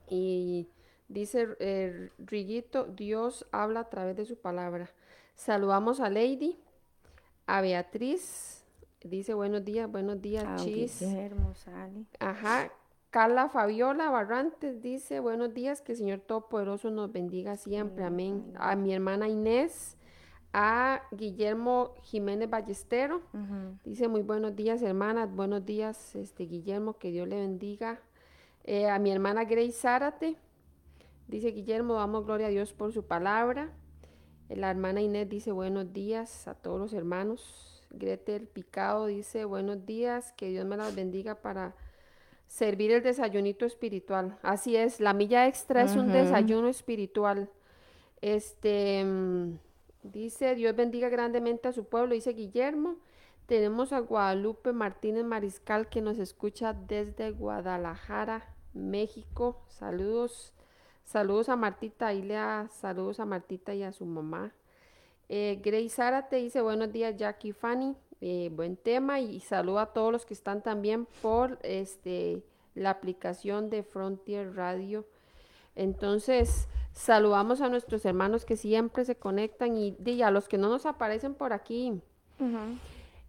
Y 0.10 0.68
dice 1.08 1.48
eh, 1.60 2.10
Riguito, 2.18 2.84
Dios 2.84 3.48
habla 3.54 3.80
a 3.80 3.90
través 3.90 4.18
de 4.18 4.26
su 4.26 4.36
palabra. 4.36 4.90
Saludamos 5.36 6.02
a 6.02 6.10
Lady, 6.10 6.60
a 7.48 7.62
Beatriz. 7.62 8.66
Dice 9.02 9.34
buenos 9.34 9.64
días, 9.64 9.90
buenos 9.90 10.22
días, 10.22 10.62
Chis. 10.62 11.02
Ajá, 12.20 12.70
Carla 13.12 13.48
Fabiola 13.48 14.10
Barrantes 14.10 14.82
dice, 14.82 15.22
buenos 15.22 15.54
días, 15.54 15.82
que 15.82 15.94
el 15.94 15.98
Señor 15.98 16.20
Todopoderoso 16.20 16.92
nos 16.92 17.14
bendiga 17.14 17.56
siempre, 17.56 18.04
amén. 18.04 18.54
A 18.58 18.76
mi 18.76 18.94
hermana 18.94 19.30
Inés, 19.30 19.96
a 20.54 21.04
Guillermo 21.12 21.96
Jiménez 22.04 22.50
Ballestero, 22.50 23.22
dice, 23.84 24.08
muy 24.08 24.22
buenos 24.22 24.56
días, 24.56 24.82
hermanas, 24.82 25.34
buenos 25.34 25.66
días, 25.66 26.16
este 26.16 26.44
Guillermo, 26.44 26.98
que 26.98 27.12
Dios 27.12 27.28
le 27.28 27.38
bendiga. 27.38 28.02
Eh, 28.64 28.90
a 28.90 29.00
mi 29.00 29.12
hermana 29.12 29.46
Grace 29.46 29.72
Zárate, 29.72 30.36
dice 31.28 31.52
Guillermo, 31.52 31.96
damos 31.96 32.26
gloria 32.26 32.48
a 32.48 32.50
Dios 32.50 32.74
por 32.74 32.92
su 32.92 33.04
palabra. 33.04 33.72
La 34.50 34.70
hermana 34.70 35.02
Inés 35.02 35.30
dice, 35.30 35.52
buenos 35.52 35.94
días 35.94 36.48
a 36.48 36.54
todos 36.54 36.80
los 36.80 36.94
hermanos. 36.94 37.82
Gretel 37.90 38.48
Picado 38.48 39.06
dice, 39.06 39.46
buenos 39.46 39.86
días, 39.86 40.34
que 40.34 40.50
Dios 40.50 40.66
me 40.66 40.78
las 40.78 40.94
bendiga 40.94 41.36
para 41.36 41.76
servir 42.48 42.92
el 42.92 43.02
desayunito 43.02 43.66
espiritual. 43.66 44.38
Así 44.44 44.76
es, 44.76 45.00
la 45.00 45.14
milla 45.14 45.48
extra 45.48 45.84
es 45.84 45.96
un 45.96 46.12
desayuno 46.12 46.68
espiritual. 46.68 47.50
Este 48.22 49.04
mm, 49.06 49.54
dice, 50.04 50.56
Dios 50.56 50.76
bendiga 50.76 51.10
grandemente 51.10 51.68
a 51.68 51.74
su 51.74 51.86
pueblo, 51.86 52.14
dice 52.14 52.34
Guillermo. 52.34 52.98
Tenemos 53.46 53.92
a 53.92 54.00
Guadalupe 54.00 54.72
Martínez 54.72 55.26
Mariscal 55.26 55.90
que 55.90 56.02
nos 56.02 56.18
escucha 56.20 56.74
desde 56.74 57.32
Guadalajara, 57.32 58.56
México. 58.74 59.62
Saludos, 59.68 60.54
saludos 61.04 61.50
a 61.50 61.56
Martita 61.56 62.14
Ilea, 62.14 62.70
saludos 62.72 63.20
a 63.20 63.26
Martita 63.26 63.74
y 63.74 63.84
a 63.84 63.92
su 63.92 64.06
mamá. 64.06 64.54
Eh, 65.28 65.62
Grace 65.64 65.90
Sara 65.90 66.30
te 66.30 66.38
dice 66.38 66.62
buenos 66.62 66.92
días 66.92 67.16
Jackie 67.16 67.54
Fanny, 67.54 67.96
eh, 68.20 68.50
buen 68.54 68.76
tema 68.78 69.20
y 69.20 69.40
saludo 69.40 69.80
a 69.80 69.94
todos 69.94 70.12
los 70.12 70.26
que 70.26 70.34
están 70.34 70.62
también 70.62 71.08
por 71.22 71.58
este 71.64 72.44
la 72.76 72.90
aplicación 72.92 73.70
de 73.70 73.84
Frontier 73.84 74.56
Radio. 74.56 75.06
Entonces, 75.76 76.68
saludamos 76.94 77.62
a 77.62 77.70
nuestros 77.70 78.06
hermanos 78.06 78.46
que 78.46 78.58
siempre 78.58 79.06
se 79.06 79.16
conectan 79.16 79.78
y, 79.78 79.96
y 80.06 80.22
a 80.22 80.32
los 80.32 80.48
que 80.48 80.58
no 80.58 80.70
nos 80.70 80.86
aparecen 80.86 81.34
por 81.34 81.54
aquí. 81.54 82.02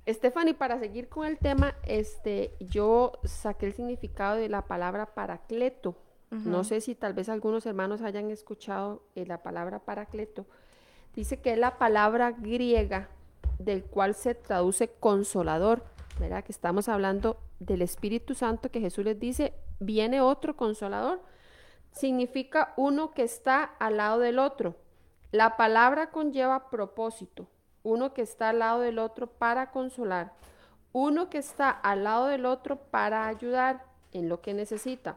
Stephanie, 0.08 0.54
para 0.54 0.78
seguir 0.78 1.08
con 1.08 1.26
el 1.26 1.38
tema, 1.38 1.74
este, 1.84 2.54
yo 2.58 3.12
saqué 3.24 3.66
el 3.66 3.72
significado 3.72 4.36
de 4.36 4.48
la 4.48 4.62
palabra 4.62 5.06
paracleto. 5.14 5.96
No 6.30 6.64
sé 6.64 6.80
si 6.80 6.94
tal 6.94 7.12
vez 7.12 7.28
algunos 7.28 7.66
hermanos 7.66 8.00
hayan 8.00 8.30
escuchado 8.30 9.02
eh, 9.14 9.26
la 9.26 9.42
palabra 9.42 9.80
paracleto. 9.80 10.46
Dice 11.14 11.42
que 11.42 11.52
es 11.52 11.58
la 11.58 11.76
palabra 11.76 12.32
griega 12.32 13.10
del 13.58 13.84
cual 13.84 14.14
se 14.14 14.34
traduce 14.34 14.88
consolador, 14.88 15.84
¿verdad? 16.18 16.42
Que 16.42 16.52
estamos 16.52 16.88
hablando 16.88 17.36
del 17.60 17.82
Espíritu 17.82 18.34
Santo 18.34 18.70
que 18.70 18.80
Jesús 18.80 19.04
les 19.04 19.20
dice, 19.20 19.52
viene 19.78 20.22
otro 20.22 20.56
consolador. 20.56 21.20
Significa 21.92 22.72
uno 22.76 23.12
que 23.12 23.22
está 23.22 23.62
al 23.78 23.98
lado 23.98 24.18
del 24.18 24.38
otro. 24.38 24.74
La 25.30 25.56
palabra 25.56 26.10
conlleva 26.10 26.68
propósito, 26.68 27.46
uno 27.82 28.12
que 28.12 28.22
está 28.22 28.50
al 28.50 28.58
lado 28.58 28.80
del 28.80 28.98
otro 28.98 29.26
para 29.26 29.70
consolar, 29.70 30.32
uno 30.92 31.30
que 31.30 31.38
está 31.38 31.70
al 31.70 32.04
lado 32.04 32.26
del 32.26 32.44
otro 32.44 32.76
para 32.76 33.26
ayudar 33.28 33.84
en 34.12 34.28
lo 34.28 34.40
que 34.40 34.54
necesita. 34.54 35.16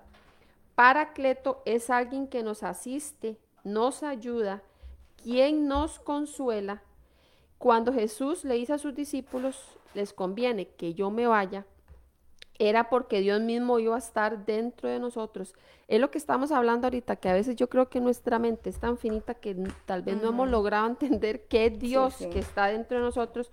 Paracleto 0.76 1.62
es 1.66 1.90
alguien 1.90 2.28
que 2.28 2.44
nos 2.44 2.64
asiste, 2.64 3.40
nos 3.64 4.04
ayuda, 4.04 4.62
quien 5.22 5.68
nos 5.68 6.00
consuela. 6.00 6.82
Cuando 7.58 7.94
Jesús 7.94 8.44
le 8.44 8.56
dice 8.56 8.74
a 8.74 8.78
sus 8.78 8.94
discípulos, 8.94 9.78
les 9.94 10.14
conviene 10.14 10.68
que 10.68 10.94
yo 10.94 11.10
me 11.10 11.28
vaya, 11.28 11.66
era 12.60 12.89
porque 12.89 13.22
Dios 13.22 13.41
mismo 13.41 13.80
iba 13.80 13.95
a 13.95 13.99
estar 13.99 14.45
dentro 14.45 14.89
de 14.89 14.99
nosotros. 14.99 15.53
Es 15.88 15.99
lo 15.99 16.10
que 16.10 16.18
estamos 16.18 16.51
hablando 16.51 16.88
ahorita, 16.88 17.18
que 17.18 17.30
a 17.30 17.34
veces 17.34 17.56
yo 17.56 17.70
creo 17.70 17.89
que 17.89 17.99
nuestra 17.99 18.39
mente 18.39 18.70
es 18.70 18.80
tan 18.80 18.97
finita 18.97 19.36
que 19.36 19.56
tal 19.86 20.01
vez 20.01 20.22
no 20.22 20.30
hemos 20.30 20.49
logrado 20.49 20.88
entender 20.88 21.47
que 21.47 21.68
es 21.68 21.80
Dios 21.80 22.18
que 22.18 22.39
está 22.39 22.68
dentro 22.68 22.97
de 22.97 23.03
nosotros 23.03 23.51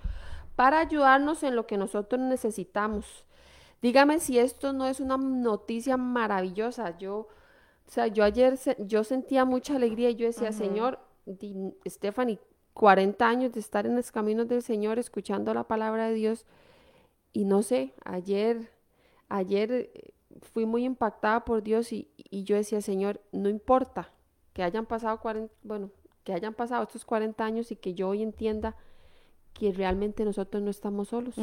para 0.57 0.79
ayudarnos 0.79 1.43
en 1.43 1.57
lo 1.57 1.67
que 1.67 1.77
nosotros 1.77 2.21
necesitamos. 2.21 3.27
Dígame 3.81 4.21
si 4.21 4.39
esto 4.39 4.73
no 4.73 4.87
es 4.87 5.01
una 5.01 5.17
noticia 5.17 5.97
maravillosa. 5.97 6.97
Yo, 6.99 7.17
o 7.17 7.91
sea, 7.91 8.07
yo 8.07 8.23
ayer 8.23 8.59
yo 8.79 9.03
sentía 9.03 9.45
mucha 9.45 9.77
alegría 9.77 10.11
y 10.11 10.15
yo 10.15 10.27
decía, 10.27 10.53
Señor, 10.53 11.01
Stephanie, 11.87 12.39
40 12.75 13.29
años 13.29 13.53
de 13.53 13.61
estar 13.61 13.87
en 13.87 13.97
los 13.97 14.13
caminos 14.13 14.49
del 14.49 14.63
Señor, 14.63 14.99
escuchando 14.99 15.53
la 15.53 15.65
palabra 15.65 16.09
de 16.09 16.15
Dios. 16.15 16.47
Y 17.33 17.45
no 17.45 17.63
sé, 17.63 17.95
ayer 18.05 18.71
ayer 19.33 19.73
eh, 19.73 20.13
fui 20.53 20.67
muy 20.67 20.85
impactada 20.85 21.45
por 21.45 21.63
Dios 21.63 21.93
y, 21.93 22.09
yo 22.31 22.57
decía, 22.57 22.81
Señor, 22.81 23.21
no 23.33 23.49
importa 23.49 24.11
que 24.53 24.63
hayan 24.63 24.87
pasado 24.87 25.21
40, 25.21 25.53
bueno, 25.63 25.91
que 26.25 26.33
hayan 26.33 26.55
pasado 26.55 26.83
estos 26.85 27.05
40 27.05 27.45
años 27.45 27.73
y 27.73 27.77
que 27.77 27.95
yo 27.95 28.09
hoy 28.09 28.23
entienda 28.23 28.77
que 29.55 29.73
realmente 29.73 30.25
nosotros 30.25 30.63
no 30.63 30.71
estamos 30.71 31.09
solos. 31.09 31.37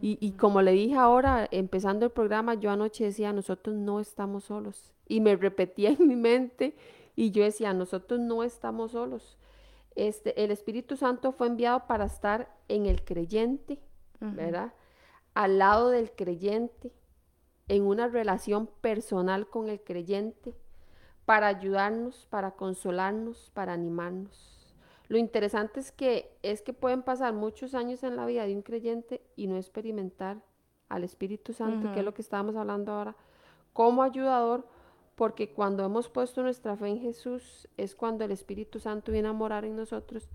Y, 0.00 0.18
y, 0.20 0.32
como 0.32 0.62
le 0.62 0.72
dije 0.72 0.94
ahora, 0.94 1.48
empezando 1.50 2.06
el 2.06 2.12
programa, 2.12 2.54
yo 2.54 2.70
anoche 2.70 3.04
decía, 3.04 3.32
nosotros 3.32 3.76
no 3.76 4.00
estamos 4.00 4.44
solos. 4.44 4.92
Y 5.08 5.20
me 5.20 5.36
repetía 5.36 5.90
en 5.90 6.08
mi 6.08 6.16
mente 6.16 6.74
y 7.16 7.30
yo 7.30 7.44
decía, 7.44 7.74
nosotros 7.74 8.20
no 8.20 8.42
estamos 8.42 8.92
solos. 8.92 9.36
Este, 9.94 10.42
el 10.42 10.50
Espíritu 10.50 10.96
Santo 10.96 11.32
fue 11.32 11.46
enviado 11.46 11.86
para 11.86 12.06
estar 12.06 12.50
en 12.68 12.86
el 12.86 13.04
creyente, 13.04 13.78
¿verdad? 14.20 14.72
Al 15.34 15.58
lado 15.58 15.90
del 15.90 16.12
creyente, 16.12 16.92
en 17.72 17.86
una 17.86 18.06
relación 18.06 18.66
personal 18.82 19.48
con 19.48 19.70
el 19.70 19.80
creyente 19.80 20.54
para 21.24 21.46
ayudarnos, 21.46 22.26
para 22.28 22.50
consolarnos, 22.50 23.50
para 23.54 23.72
animarnos. 23.72 24.68
Lo 25.08 25.16
interesante 25.16 25.80
es 25.80 25.90
que 25.90 26.36
es 26.42 26.60
que 26.60 26.74
pueden 26.74 27.02
pasar 27.02 27.32
muchos 27.32 27.74
años 27.74 28.02
en 28.02 28.14
la 28.14 28.26
vida 28.26 28.44
de 28.44 28.54
un 28.54 28.60
creyente 28.60 29.22
y 29.36 29.46
no 29.46 29.56
experimentar 29.56 30.42
al 30.90 31.02
Espíritu 31.02 31.54
Santo, 31.54 31.90
que 31.94 32.00
es 32.00 32.04
lo 32.04 32.12
que 32.12 32.20
estábamos 32.20 32.56
hablando 32.56 32.92
ahora, 32.92 33.16
como 33.72 34.02
ayudador, 34.02 34.66
porque 35.14 35.54
cuando 35.54 35.82
hemos 35.82 36.10
puesto 36.10 36.42
nuestra 36.42 36.76
fe 36.76 36.88
en 36.88 37.00
Jesús 37.00 37.68
es 37.78 37.94
cuando 37.94 38.26
el 38.26 38.32
Espíritu 38.32 38.80
Santo 38.80 39.12
viene 39.12 39.28
a 39.28 39.32
morar 39.32 39.64
en 39.64 39.76
nosotros 39.76 40.28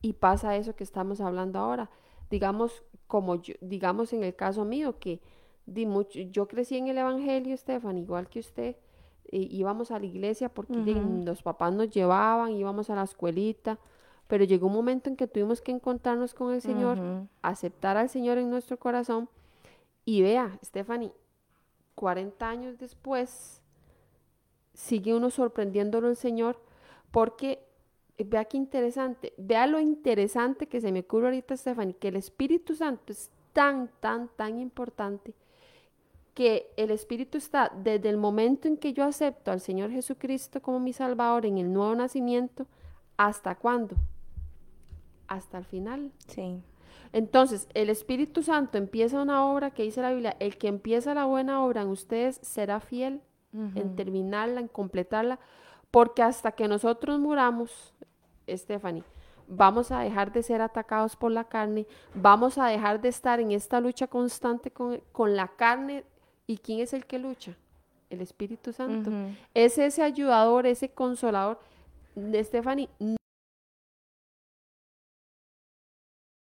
y 0.00 0.14
pasa 0.14 0.56
eso 0.56 0.74
que 0.74 0.84
estamos 0.84 1.20
hablando 1.20 1.58
ahora. 1.58 1.90
Digamos, 2.30 2.82
como 3.06 3.34
yo, 3.34 3.52
digamos 3.60 4.14
en 4.14 4.24
el 4.24 4.34
caso 4.34 4.64
mío, 4.64 4.98
que 4.98 5.20
yo 6.30 6.48
crecí 6.48 6.76
en 6.76 6.88
el 6.88 6.98
Evangelio, 6.98 7.54
Estefan, 7.54 7.98
igual 7.98 8.28
que 8.28 8.40
usted. 8.40 8.76
íbamos 9.30 9.90
a 9.90 9.98
la 9.98 10.06
iglesia 10.06 10.48
porque 10.48 10.74
los 11.24 11.42
papás 11.42 11.72
nos 11.72 11.90
llevaban, 11.90 12.52
íbamos 12.52 12.90
a 12.90 12.96
la 12.96 13.04
escuelita, 13.04 13.78
pero 14.26 14.44
llegó 14.44 14.66
un 14.66 14.72
momento 14.72 15.08
en 15.08 15.16
que 15.16 15.28
tuvimos 15.28 15.60
que 15.60 15.72
encontrarnos 15.72 16.34
con 16.34 16.52
el 16.52 16.60
Señor, 16.60 16.98
aceptar 17.42 17.96
al 17.96 18.08
Señor 18.08 18.38
en 18.38 18.50
nuestro 18.50 18.78
corazón. 18.78 19.28
Y 20.04 20.22
vea, 20.22 20.58
Stephanie, 20.64 21.12
40 21.94 22.48
años 22.48 22.78
después, 22.78 23.62
sigue 24.74 25.14
uno 25.14 25.30
sorprendiéndolo 25.30 26.08
el 26.08 26.16
Señor, 26.16 26.58
porque 27.10 27.60
vea 28.18 28.44
qué 28.46 28.56
interesante, 28.56 29.32
vea 29.36 29.66
lo 29.66 29.78
interesante 29.78 30.66
que 30.66 30.80
se 30.80 30.90
me 30.90 31.00
ocurre 31.00 31.26
ahorita, 31.26 31.56
Stephanie, 31.56 31.94
que 31.94 32.08
el 32.08 32.16
Espíritu 32.16 32.74
Santo 32.74 33.12
es 33.12 33.30
tan, 33.52 33.90
tan, 34.00 34.28
tan 34.36 34.58
importante 34.58 35.34
que 36.34 36.72
el 36.76 36.90
Espíritu 36.90 37.38
está 37.38 37.72
desde 37.74 38.08
el 38.08 38.16
momento 38.16 38.68
en 38.68 38.76
que 38.76 38.92
yo 38.92 39.04
acepto 39.04 39.50
al 39.50 39.60
Señor 39.60 39.90
Jesucristo 39.90 40.62
como 40.62 40.80
mi 40.80 40.92
Salvador 40.92 41.46
en 41.46 41.58
el 41.58 41.72
nuevo 41.72 41.94
nacimiento, 41.94 42.66
¿hasta 43.16 43.54
cuándo? 43.54 43.96
Hasta 45.26 45.58
el 45.58 45.64
final. 45.64 46.12
Sí. 46.28 46.62
Entonces, 47.12 47.68
el 47.74 47.90
Espíritu 47.90 48.42
Santo 48.42 48.78
empieza 48.78 49.20
una 49.20 49.44
obra 49.46 49.72
que 49.72 49.82
dice 49.82 50.00
la 50.00 50.12
Biblia, 50.12 50.36
el 50.38 50.56
que 50.58 50.68
empieza 50.68 51.14
la 51.14 51.24
buena 51.24 51.64
obra 51.64 51.82
en 51.82 51.88
ustedes 51.88 52.38
será 52.42 52.80
fiel 52.80 53.20
en 53.52 53.96
terminarla, 53.96 54.60
en 54.60 54.68
completarla, 54.68 55.40
porque 55.90 56.22
hasta 56.22 56.52
que 56.52 56.68
nosotros 56.68 57.18
muramos, 57.18 57.94
Stephanie, 58.48 59.02
vamos 59.48 59.90
a 59.90 60.00
dejar 60.00 60.30
de 60.32 60.44
ser 60.44 60.62
atacados 60.62 61.16
por 61.16 61.32
la 61.32 61.44
carne, 61.44 61.88
vamos 62.14 62.58
a 62.58 62.66
dejar 62.66 63.00
de 63.00 63.08
estar 63.08 63.40
en 63.40 63.50
esta 63.50 63.80
lucha 63.80 64.06
constante 64.06 64.70
con, 64.70 65.00
con 65.10 65.34
la 65.34 65.48
carne 65.48 66.04
¿Y 66.50 66.58
quién 66.58 66.80
es 66.80 66.92
el 66.94 67.06
que 67.06 67.20
lucha? 67.20 67.56
El 68.10 68.20
Espíritu 68.20 68.72
Santo. 68.72 69.08
Es 69.54 69.78
ese 69.78 70.02
ayudador, 70.02 70.66
ese 70.66 70.88
consolador. 70.88 71.60
De 72.16 72.42
Stephanie 72.42 72.88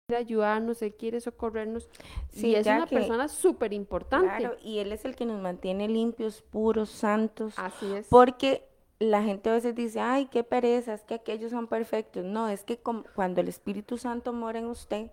quiere 0.07 0.21
ayudarnos, 0.21 0.81
Él 0.81 0.95
quiere 0.95 1.19
socorrernos. 1.19 1.89
Sí, 2.29 2.51
y 2.51 2.55
es 2.55 2.65
una 2.65 2.87
persona 2.87 3.27
súper 3.27 3.73
importante. 3.73 4.29
Claro, 4.37 4.55
y 4.63 4.77
Él 4.77 4.93
es 4.93 5.03
el 5.03 5.17
que 5.17 5.25
nos 5.25 5.41
mantiene 5.41 5.89
limpios, 5.89 6.41
puros, 6.41 6.89
santos. 6.89 7.55
Así 7.57 7.93
es. 7.93 8.07
Porque 8.07 8.65
la 8.99 9.21
gente 9.23 9.49
a 9.49 9.53
veces 9.55 9.75
dice, 9.75 9.99
ay, 9.99 10.27
qué 10.27 10.45
pereza, 10.45 10.93
es 10.93 11.01
que 11.01 11.15
aquellos 11.15 11.51
son 11.51 11.67
perfectos. 11.67 12.23
No, 12.23 12.47
es 12.47 12.63
que 12.63 12.77
cuando 12.77 13.41
el 13.41 13.49
Espíritu 13.49 13.97
Santo 13.97 14.31
mora 14.31 14.59
en 14.59 14.67
usted, 14.67 15.11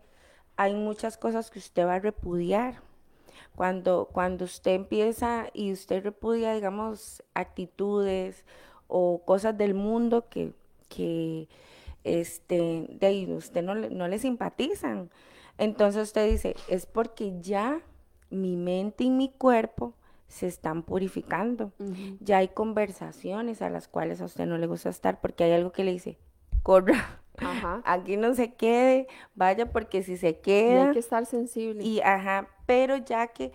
hay 0.54 0.72
muchas 0.72 1.18
cosas 1.18 1.50
que 1.50 1.58
usted 1.58 1.84
va 1.84 1.96
a 1.96 1.98
repudiar 1.98 2.80
cuando, 3.54 4.08
cuando 4.12 4.44
usted 4.44 4.72
empieza 4.72 5.46
y 5.52 5.72
usted 5.72 6.02
repudia, 6.02 6.54
digamos, 6.54 7.22
actitudes 7.34 8.44
o 8.88 9.22
cosas 9.24 9.56
del 9.56 9.74
mundo 9.74 10.28
que, 10.28 10.52
que 10.88 11.48
este, 12.04 12.86
de 12.88 13.34
usted 13.36 13.62
no, 13.62 13.74
no 13.74 14.08
le 14.08 14.18
simpatizan. 14.18 15.10
Entonces 15.58 16.02
usted 16.02 16.30
dice, 16.30 16.56
es 16.68 16.86
porque 16.86 17.40
ya 17.40 17.80
mi 18.30 18.56
mente 18.56 19.04
y 19.04 19.10
mi 19.10 19.28
cuerpo 19.30 19.94
se 20.28 20.46
están 20.46 20.82
purificando. 20.82 21.72
Ya 22.20 22.38
hay 22.38 22.48
conversaciones 22.48 23.62
a 23.62 23.70
las 23.70 23.88
cuales 23.88 24.20
a 24.20 24.24
usted 24.24 24.46
no 24.46 24.58
le 24.58 24.66
gusta 24.66 24.88
estar 24.88 25.20
porque 25.20 25.44
hay 25.44 25.52
algo 25.52 25.70
que 25.70 25.84
le 25.84 25.92
dice, 25.92 26.18
corra, 26.62 27.20
aquí 27.84 28.16
no 28.16 28.34
se 28.34 28.54
quede, 28.54 29.08
vaya 29.34 29.70
porque 29.70 30.02
si 30.02 30.16
se 30.16 30.38
queda... 30.38 30.88
hay 30.88 30.92
que 30.92 30.98
estar 30.98 31.26
sensible. 31.26 31.82
Y 31.82 32.00
ajá, 32.00 32.48
pero 32.66 32.96
ya 32.96 33.28
que 33.28 33.52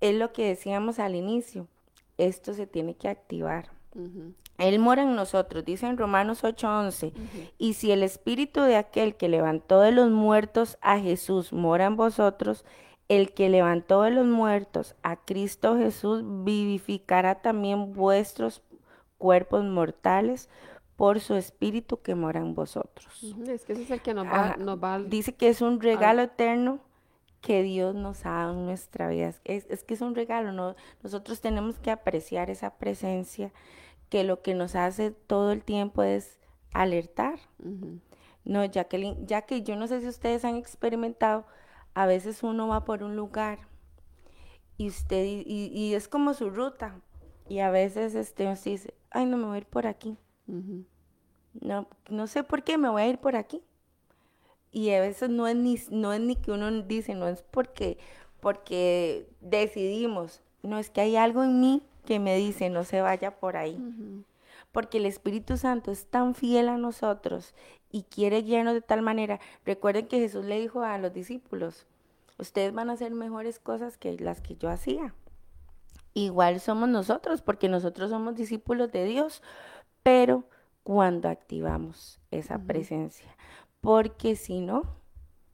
es 0.00 0.14
lo 0.14 0.32
que 0.32 0.48
decíamos 0.48 0.98
al 0.98 1.14
inicio, 1.14 1.66
esto 2.16 2.54
se 2.54 2.66
tiene 2.66 2.94
que 2.94 3.08
activar. 3.08 3.70
Él 4.58 4.78
mora 4.78 5.02
en 5.02 5.16
nosotros, 5.16 5.64
dice 5.64 5.86
en 5.86 5.96
Romanos 5.96 6.44
8:11. 6.44 7.12
Y 7.58 7.74
si 7.74 7.90
el 7.90 8.02
espíritu 8.02 8.60
de 8.60 8.76
aquel 8.76 9.16
que 9.16 9.28
levantó 9.28 9.80
de 9.80 9.92
los 9.92 10.10
muertos 10.10 10.78
a 10.80 10.98
Jesús 10.98 11.52
mora 11.52 11.86
en 11.86 11.96
vosotros, 11.96 12.64
el 13.08 13.32
que 13.32 13.48
levantó 13.48 14.02
de 14.02 14.10
los 14.10 14.26
muertos 14.26 14.94
a 15.02 15.16
Cristo 15.16 15.78
Jesús 15.78 16.22
vivificará 16.44 17.36
también 17.36 17.92
vuestros 17.92 18.62
cuerpos 19.16 19.64
mortales 19.64 20.48
por 20.98 21.20
su 21.20 21.36
espíritu 21.36 22.02
que 22.02 22.16
mora 22.16 22.40
en 22.40 22.56
vosotros. 22.56 23.22
Es 23.46 23.64
que 23.64 23.74
ese 23.74 23.82
es 23.84 23.90
el 23.92 24.02
que 24.02 24.14
nos 24.14 24.26
va, 24.26 24.56
nos 24.56 24.82
va 24.82 24.98
Dice 24.98 25.32
que 25.32 25.48
es 25.48 25.62
un 25.62 25.80
regalo 25.80 26.22
eterno 26.22 26.80
que 27.40 27.62
Dios 27.62 27.94
nos 27.94 28.26
ha 28.26 28.30
dado 28.30 28.54
en 28.54 28.66
nuestra 28.66 29.06
vida. 29.06 29.32
Es, 29.44 29.66
es 29.70 29.84
que 29.84 29.94
es 29.94 30.00
un 30.00 30.16
regalo, 30.16 30.50
¿no? 30.50 30.74
nosotros 31.04 31.40
tenemos 31.40 31.78
que 31.78 31.92
apreciar 31.92 32.50
esa 32.50 32.78
presencia 32.78 33.52
que 34.08 34.24
lo 34.24 34.42
que 34.42 34.54
nos 34.54 34.74
hace 34.74 35.12
todo 35.12 35.52
el 35.52 35.62
tiempo 35.62 36.02
es 36.02 36.40
alertar. 36.72 37.38
No, 38.44 38.64
ya 38.64 38.82
que, 38.88 39.16
ya 39.24 39.42
que 39.42 39.62
yo 39.62 39.76
no 39.76 39.86
sé 39.86 40.00
si 40.00 40.08
ustedes 40.08 40.44
han 40.44 40.56
experimentado, 40.56 41.46
a 41.94 42.06
veces 42.06 42.42
uno 42.42 42.66
va 42.66 42.84
por 42.84 43.04
un 43.04 43.14
lugar 43.14 43.60
y 44.76 44.88
usted, 44.88 45.24
y, 45.24 45.94
es 45.94 46.08
como 46.08 46.34
su 46.34 46.50
ruta, 46.50 47.00
y 47.48 47.60
a 47.60 47.70
veces 47.70 48.16
este, 48.16 48.50
usted 48.50 48.72
dice, 48.72 48.94
ay, 49.12 49.26
no 49.26 49.36
me 49.36 49.46
voy 49.46 49.54
a 49.54 49.58
ir 49.58 49.66
por 49.66 49.86
aquí. 49.86 50.18
No, 51.60 51.88
no 52.08 52.26
sé 52.26 52.44
por 52.44 52.62
qué 52.62 52.78
me 52.78 52.88
voy 52.88 53.02
a 53.02 53.08
ir 53.08 53.18
por 53.18 53.36
aquí. 53.36 53.62
Y 54.70 54.90
a 54.90 55.00
veces 55.00 55.30
no 55.30 55.46
es 55.46 55.56
ni, 55.56 55.78
no 55.90 56.12
es 56.12 56.20
ni 56.20 56.36
que 56.36 56.52
uno 56.52 56.70
dice, 56.82 57.14
no 57.14 57.28
es 57.28 57.42
porque, 57.42 57.98
porque 58.40 59.28
decidimos, 59.40 60.42
no 60.62 60.78
es 60.78 60.90
que 60.90 61.00
hay 61.00 61.16
algo 61.16 61.42
en 61.42 61.60
mí 61.60 61.82
que 62.08 62.18
me 62.18 62.36
dice 62.36 62.70
no 62.70 62.84
se 62.84 63.02
vaya 63.02 63.38
por 63.38 63.58
ahí. 63.58 63.78
Porque 64.72 64.96
el 64.96 65.04
Espíritu 65.04 65.58
Santo 65.58 65.90
es 65.90 66.06
tan 66.06 66.34
fiel 66.34 66.68
a 66.68 66.78
nosotros 66.78 67.54
y 67.90 68.04
quiere 68.04 68.40
guiarnos 68.40 68.74
de 68.74 68.80
tal 68.80 69.02
manera. 69.02 69.40
Recuerden 69.66 70.06
que 70.06 70.18
Jesús 70.18 70.46
le 70.46 70.58
dijo 70.58 70.82
a 70.82 70.96
los 70.96 71.12
discípulos, 71.12 71.86
ustedes 72.38 72.72
van 72.72 72.88
a 72.88 72.94
hacer 72.94 73.12
mejores 73.12 73.58
cosas 73.58 73.98
que 73.98 74.18
las 74.18 74.40
que 74.40 74.56
yo 74.56 74.70
hacía. 74.70 75.14
Igual 76.14 76.60
somos 76.60 76.88
nosotros, 76.88 77.42
porque 77.42 77.68
nosotros 77.68 78.10
somos 78.10 78.34
discípulos 78.34 78.90
de 78.90 79.04
Dios, 79.04 79.42
pero 80.08 80.44
cuando 80.84 81.28
activamos 81.28 82.18
esa 82.30 82.58
presencia, 82.58 83.36
porque 83.82 84.36
si 84.36 84.62
no, 84.62 84.84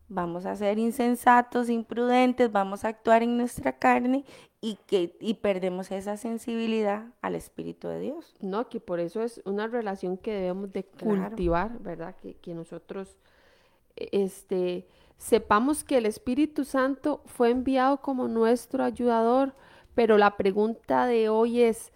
vamos 0.06 0.46
a 0.46 0.54
ser 0.54 0.78
insensatos, 0.78 1.68
imprudentes, 1.68 2.52
vamos 2.52 2.84
a 2.84 2.88
actuar 2.90 3.24
en 3.24 3.36
nuestra 3.36 3.80
carne 3.80 4.24
y 4.60 4.76
que 4.86 5.16
y 5.18 5.34
perdemos 5.34 5.90
esa 5.90 6.16
sensibilidad 6.16 7.06
al 7.20 7.34
Espíritu 7.34 7.88
de 7.88 7.98
Dios. 7.98 8.36
No, 8.38 8.68
que 8.68 8.78
por 8.78 9.00
eso 9.00 9.24
es 9.24 9.42
una 9.44 9.66
relación 9.66 10.18
que 10.18 10.30
debemos 10.30 10.72
de 10.72 10.84
cultivar, 10.84 11.80
¿verdad? 11.80 12.14
Que, 12.22 12.34
que 12.34 12.54
nosotros 12.54 13.18
e, 13.96 14.08
este, 14.12 14.86
sepamos 15.16 15.82
que 15.82 15.96
el 15.98 16.06
Espíritu 16.06 16.64
Santo 16.64 17.22
fue 17.24 17.50
enviado 17.50 18.00
como 18.00 18.28
nuestro 18.28 18.84
ayudador, 18.84 19.56
pero 19.96 20.16
la 20.16 20.36
pregunta 20.36 21.06
de 21.06 21.28
hoy 21.28 21.62
es, 21.62 21.92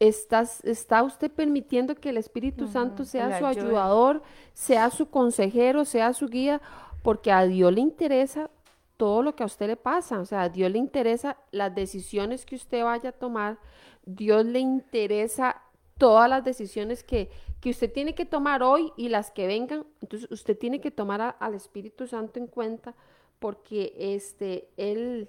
¿Estás, 0.00 0.64
¿Está 0.64 1.02
usted 1.02 1.30
permitiendo 1.30 1.94
que 1.94 2.10
el 2.10 2.16
Espíritu 2.16 2.66
Santo 2.66 3.04
sea 3.04 3.38
su 3.38 3.46
ayudador, 3.46 4.22
sea 4.52 4.90
su 4.90 5.08
consejero, 5.08 5.84
sea 5.84 6.12
su 6.12 6.28
guía? 6.28 6.60
Porque 7.02 7.30
a 7.30 7.44
Dios 7.44 7.72
le 7.72 7.80
interesa 7.80 8.50
todo 8.96 9.22
lo 9.22 9.34
que 9.34 9.42
a 9.42 9.46
usted 9.46 9.66
le 9.66 9.76
pasa, 9.76 10.20
o 10.20 10.24
sea, 10.24 10.42
a 10.42 10.48
Dios 10.48 10.70
le 10.70 10.78
interesa 10.78 11.36
las 11.50 11.74
decisiones 11.74 12.46
que 12.46 12.56
usted 12.56 12.84
vaya 12.84 13.10
a 13.10 13.12
tomar, 13.12 13.58
Dios 14.04 14.44
le 14.44 14.60
interesa 14.60 15.62
todas 15.98 16.28
las 16.28 16.44
decisiones 16.44 17.04
que, 17.04 17.30
que 17.60 17.70
usted 17.70 17.92
tiene 17.92 18.14
que 18.14 18.26
tomar 18.26 18.62
hoy 18.62 18.92
y 18.96 19.08
las 19.08 19.30
que 19.30 19.46
vengan, 19.46 19.86
entonces 20.00 20.30
usted 20.30 20.56
tiene 20.58 20.80
que 20.80 20.90
tomar 20.90 21.36
al 21.38 21.54
Espíritu 21.54 22.06
Santo 22.06 22.38
en 22.38 22.46
cuenta 22.46 22.94
porque 23.38 23.94
este, 23.98 24.68
él, 24.76 25.28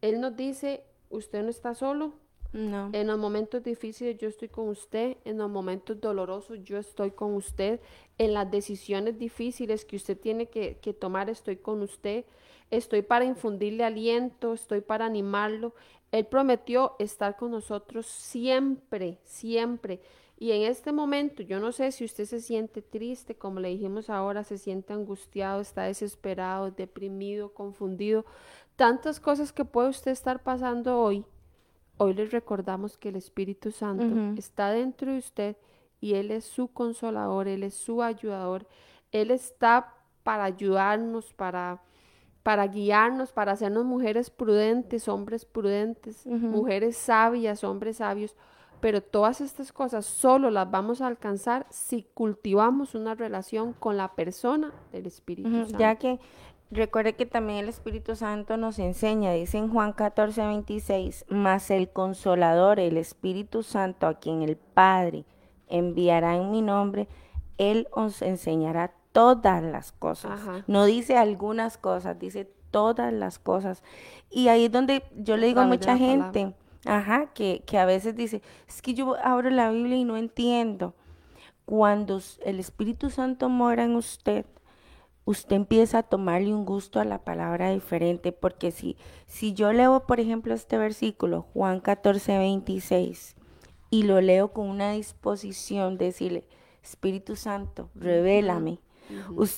él 0.00 0.20
nos 0.20 0.36
dice, 0.36 0.84
usted 1.10 1.42
no 1.42 1.50
está 1.50 1.74
solo, 1.74 2.12
no. 2.52 2.90
En 2.92 3.06
los 3.06 3.18
momentos 3.18 3.62
difíciles 3.62 4.16
yo 4.16 4.28
estoy 4.28 4.48
con 4.48 4.68
usted, 4.68 5.18
en 5.24 5.36
los 5.38 5.50
momentos 5.50 6.00
dolorosos 6.00 6.62
yo 6.62 6.78
estoy 6.78 7.10
con 7.10 7.34
usted, 7.34 7.80
en 8.16 8.32
las 8.32 8.50
decisiones 8.50 9.18
difíciles 9.18 9.84
que 9.84 9.96
usted 9.96 10.18
tiene 10.18 10.46
que, 10.46 10.74
tomar 10.98 11.28
estoy 11.28 11.56
con 11.56 11.82
usted, 11.82 12.24
estoy 12.70 13.02
para 13.02 13.26
infundirle 13.26 13.84
aliento, 13.84 14.54
estoy 14.54 14.80
para 14.80 15.04
animarlo. 15.04 15.74
Él 16.10 16.24
prometió 16.24 16.96
estar 16.98 17.36
con 17.36 17.50
nosotros 17.50 18.06
siempre, 18.06 19.18
siempre. 19.24 20.00
Y 20.38 20.52
en 20.52 20.62
este 20.62 20.92
momento, 20.92 21.42
yo 21.42 21.60
no 21.60 21.72
sé 21.72 21.92
si 21.92 22.04
usted 22.04 22.24
se 22.24 22.40
siente 22.40 22.80
triste, 22.80 23.34
como 23.34 23.60
le 23.60 23.68
dijimos 23.68 24.08
ahora, 24.08 24.42
se 24.44 24.56
siente 24.56 24.94
angustiado, 24.94 25.60
está 25.60 25.82
desesperado, 25.82 26.70
deprimido, 26.70 27.52
confundido, 27.52 28.24
tantas 28.76 29.20
cosas 29.20 29.52
que 29.52 29.64
puede 29.64 29.88
usted 29.90 30.12
estar 30.12 30.42
pasando 30.42 30.98
hoy 30.98 31.26
Hoy 31.98 32.14
les 32.14 32.30
recordamos 32.30 32.96
que 32.96 33.08
el 33.08 33.16
Espíritu 33.16 33.70
Santo 33.72 34.38
está 34.38 34.70
dentro 34.70 35.10
de 35.10 35.18
usted 35.18 35.56
y 36.00 36.14
Él 36.14 36.30
es 36.30 36.44
su 36.44 36.68
consolador, 36.68 37.48
Él 37.48 37.64
es 37.64 37.74
su 37.74 38.02
ayudador, 38.02 38.66
Él 39.10 39.30
está 39.32 39.94
para 40.22 40.44
ayudarnos, 40.44 41.32
para, 41.32 41.82
para 42.42 42.66
guiarnos, 42.68 43.32
para 43.32 43.52
hacernos 43.52 43.84
mujeres 43.84 44.30
prudentes, 44.30 45.08
hombres 45.08 45.44
prudentes, 45.44 46.24
mujeres 46.26 46.96
sabias, 46.96 47.64
hombres 47.64 47.96
sabios. 47.96 48.36
Pero 48.80 49.02
todas 49.02 49.40
estas 49.40 49.72
cosas 49.72 50.06
solo 50.06 50.50
las 50.50 50.70
vamos 50.70 51.00
a 51.00 51.08
alcanzar 51.08 51.66
si 51.68 52.04
cultivamos 52.14 52.94
una 52.94 53.16
relación 53.16 53.72
con 53.72 53.96
la 53.96 54.14
persona 54.14 54.72
del 54.92 55.06
Espíritu 55.06 55.50
Santo. 55.50 55.78
Ya 55.78 55.96
que 55.96 56.20
Recuerde 56.70 57.14
que 57.14 57.24
también 57.24 57.60
el 57.60 57.68
Espíritu 57.70 58.14
Santo 58.14 58.58
nos 58.58 58.78
enseña, 58.78 59.32
dice 59.32 59.56
en 59.56 59.70
Juan 59.70 59.94
14, 59.94 60.46
26, 60.46 61.24
mas 61.28 61.70
el 61.70 61.88
consolador, 61.88 62.78
el 62.78 62.98
Espíritu 62.98 63.62
Santo, 63.62 64.06
a 64.06 64.18
quien 64.18 64.42
el 64.42 64.56
Padre 64.56 65.24
enviará 65.68 66.36
en 66.36 66.50
mi 66.50 66.60
nombre, 66.60 67.08
Él 67.56 67.88
os 67.92 68.20
enseñará 68.20 68.92
todas 69.12 69.62
las 69.62 69.92
cosas. 69.92 70.40
No 70.66 70.84
dice 70.84 71.16
algunas 71.16 71.78
cosas, 71.78 72.18
dice 72.18 72.50
todas 72.70 73.14
las 73.14 73.38
cosas. 73.38 73.82
Y 74.30 74.48
ahí 74.48 74.66
es 74.66 74.72
donde 74.72 75.02
yo 75.16 75.38
le 75.38 75.46
digo 75.46 75.60
a 75.60 75.66
mucha 75.66 75.96
gente, 75.96 76.54
ajá, 76.84 77.28
que, 77.32 77.62
que 77.66 77.78
a 77.78 77.86
veces 77.86 78.14
dice, 78.14 78.42
es 78.68 78.82
que 78.82 78.92
yo 78.92 79.16
abro 79.22 79.48
la 79.48 79.70
Biblia 79.70 79.96
y 79.96 80.04
no 80.04 80.16
entiendo. 80.18 80.94
Cuando 81.64 82.20
el 82.44 82.60
Espíritu 82.60 83.10
Santo 83.10 83.48
mora 83.48 83.84
en 83.84 83.96
usted, 83.96 84.46
usted 85.28 85.56
empieza 85.56 85.98
a 85.98 86.02
tomarle 86.04 86.54
un 86.54 86.64
gusto 86.64 87.00
a 87.00 87.04
la 87.04 87.22
palabra 87.22 87.70
diferente, 87.70 88.32
porque 88.32 88.70
si, 88.70 88.96
si 89.26 89.52
yo 89.52 89.74
leo, 89.74 90.06
por 90.06 90.20
ejemplo, 90.20 90.54
este 90.54 90.78
versículo, 90.78 91.42
Juan 91.52 91.80
14, 91.80 92.38
26, 92.38 93.36
y 93.90 94.04
lo 94.04 94.22
leo 94.22 94.52
con 94.52 94.70
una 94.70 94.92
disposición 94.92 95.98
de 95.98 96.06
decirle, 96.06 96.44
Espíritu 96.82 97.36
Santo, 97.36 97.90
revélame, 97.94 98.80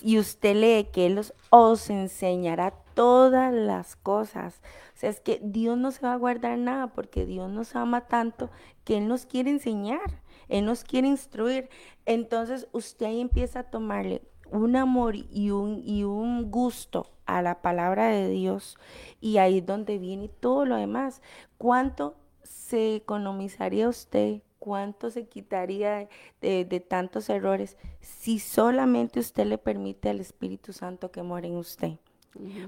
y 0.02 0.18
usted 0.18 0.56
lee 0.56 0.88
que 0.92 1.06
Él 1.06 1.20
os, 1.50 1.90
enseñará 1.90 2.74
todas 2.94 3.54
las 3.54 3.94
cosas. 3.94 4.60
O 4.94 4.98
sea, 4.98 5.10
es 5.10 5.20
que 5.20 5.40
Dios 5.40 5.78
no 5.78 5.92
se 5.92 6.02
va 6.02 6.14
a 6.14 6.16
guardar 6.16 6.58
nada, 6.58 6.88
porque 6.88 7.26
Dios 7.26 7.48
nos 7.48 7.76
ama 7.76 8.08
tanto 8.08 8.50
que 8.84 8.98
Él 8.98 9.06
nos 9.06 9.24
quiere 9.24 9.50
enseñar. 9.50 10.20
Él 10.48 10.64
nos 10.64 10.84
quiere 10.84 11.08
instruir. 11.08 11.68
Entonces 12.06 12.68
usted 12.72 13.06
ahí 13.06 13.20
empieza 13.20 13.60
a 13.60 13.70
tomarle 13.70 14.22
un 14.52 14.76
amor 14.76 15.16
y 15.16 15.50
un, 15.50 15.82
y 15.84 16.04
un 16.04 16.50
gusto 16.50 17.06
a 17.26 17.42
la 17.42 17.62
palabra 17.62 18.08
de 18.08 18.28
Dios 18.28 18.76
y 19.20 19.38
ahí 19.38 19.58
es 19.58 19.66
donde 19.66 19.98
viene 19.98 20.28
todo 20.28 20.64
lo 20.64 20.76
demás. 20.76 21.22
¿Cuánto 21.58 22.16
se 22.42 22.96
economizaría 22.96 23.88
usted? 23.88 24.42
¿Cuánto 24.58 25.10
se 25.10 25.26
quitaría 25.26 26.08
de, 26.40 26.84
tantos 26.86 27.30
errores 27.30 27.78
si 28.00 28.38
solamente 28.38 29.20
usted 29.20 29.46
le 29.46 29.58
permite 29.58 30.10
al 30.10 30.20
Espíritu 30.20 30.72
Santo 30.72 31.10
que 31.10 31.22
more 31.22 31.46
en 31.46 31.56
usted? 31.56 31.92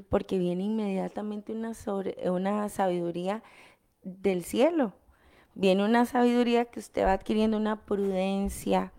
Porque 0.08 0.38
viene 0.38 0.64
inmediatamente 0.64 1.52
una, 1.52 1.74
sobre, 1.74 2.30
una 2.30 2.68
sabiduría 2.68 3.42
del 4.02 4.42
cielo. 4.42 4.94
Viene 5.54 5.84
una 5.84 6.06
sabiduría 6.06 6.64
que 6.64 6.80
usted 6.80 7.04
va 7.04 7.12
adquiriendo, 7.12 7.58
una 7.58 7.84
prudencia, 7.84 8.92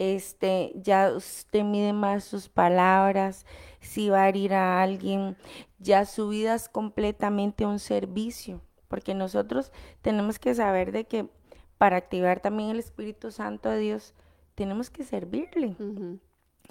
este, 0.00 0.72
ya 0.76 1.12
usted 1.14 1.62
mide 1.62 1.92
más 1.92 2.24
sus 2.24 2.48
palabras, 2.48 3.44
si 3.80 4.08
va 4.08 4.22
a 4.22 4.28
herir 4.30 4.54
a 4.54 4.82
alguien, 4.82 5.36
ya 5.78 6.06
su 6.06 6.30
vida 6.30 6.54
es 6.54 6.70
completamente 6.70 7.66
un 7.66 7.78
servicio, 7.78 8.62
porque 8.88 9.14
nosotros 9.14 9.72
tenemos 10.00 10.38
que 10.38 10.54
saber 10.54 10.90
de 10.90 11.04
que 11.04 11.28
para 11.76 11.98
activar 11.98 12.40
también 12.40 12.70
el 12.70 12.78
Espíritu 12.78 13.30
Santo 13.30 13.68
de 13.68 13.78
Dios, 13.78 14.14
tenemos 14.54 14.88
que 14.88 15.04
servirle. 15.04 15.76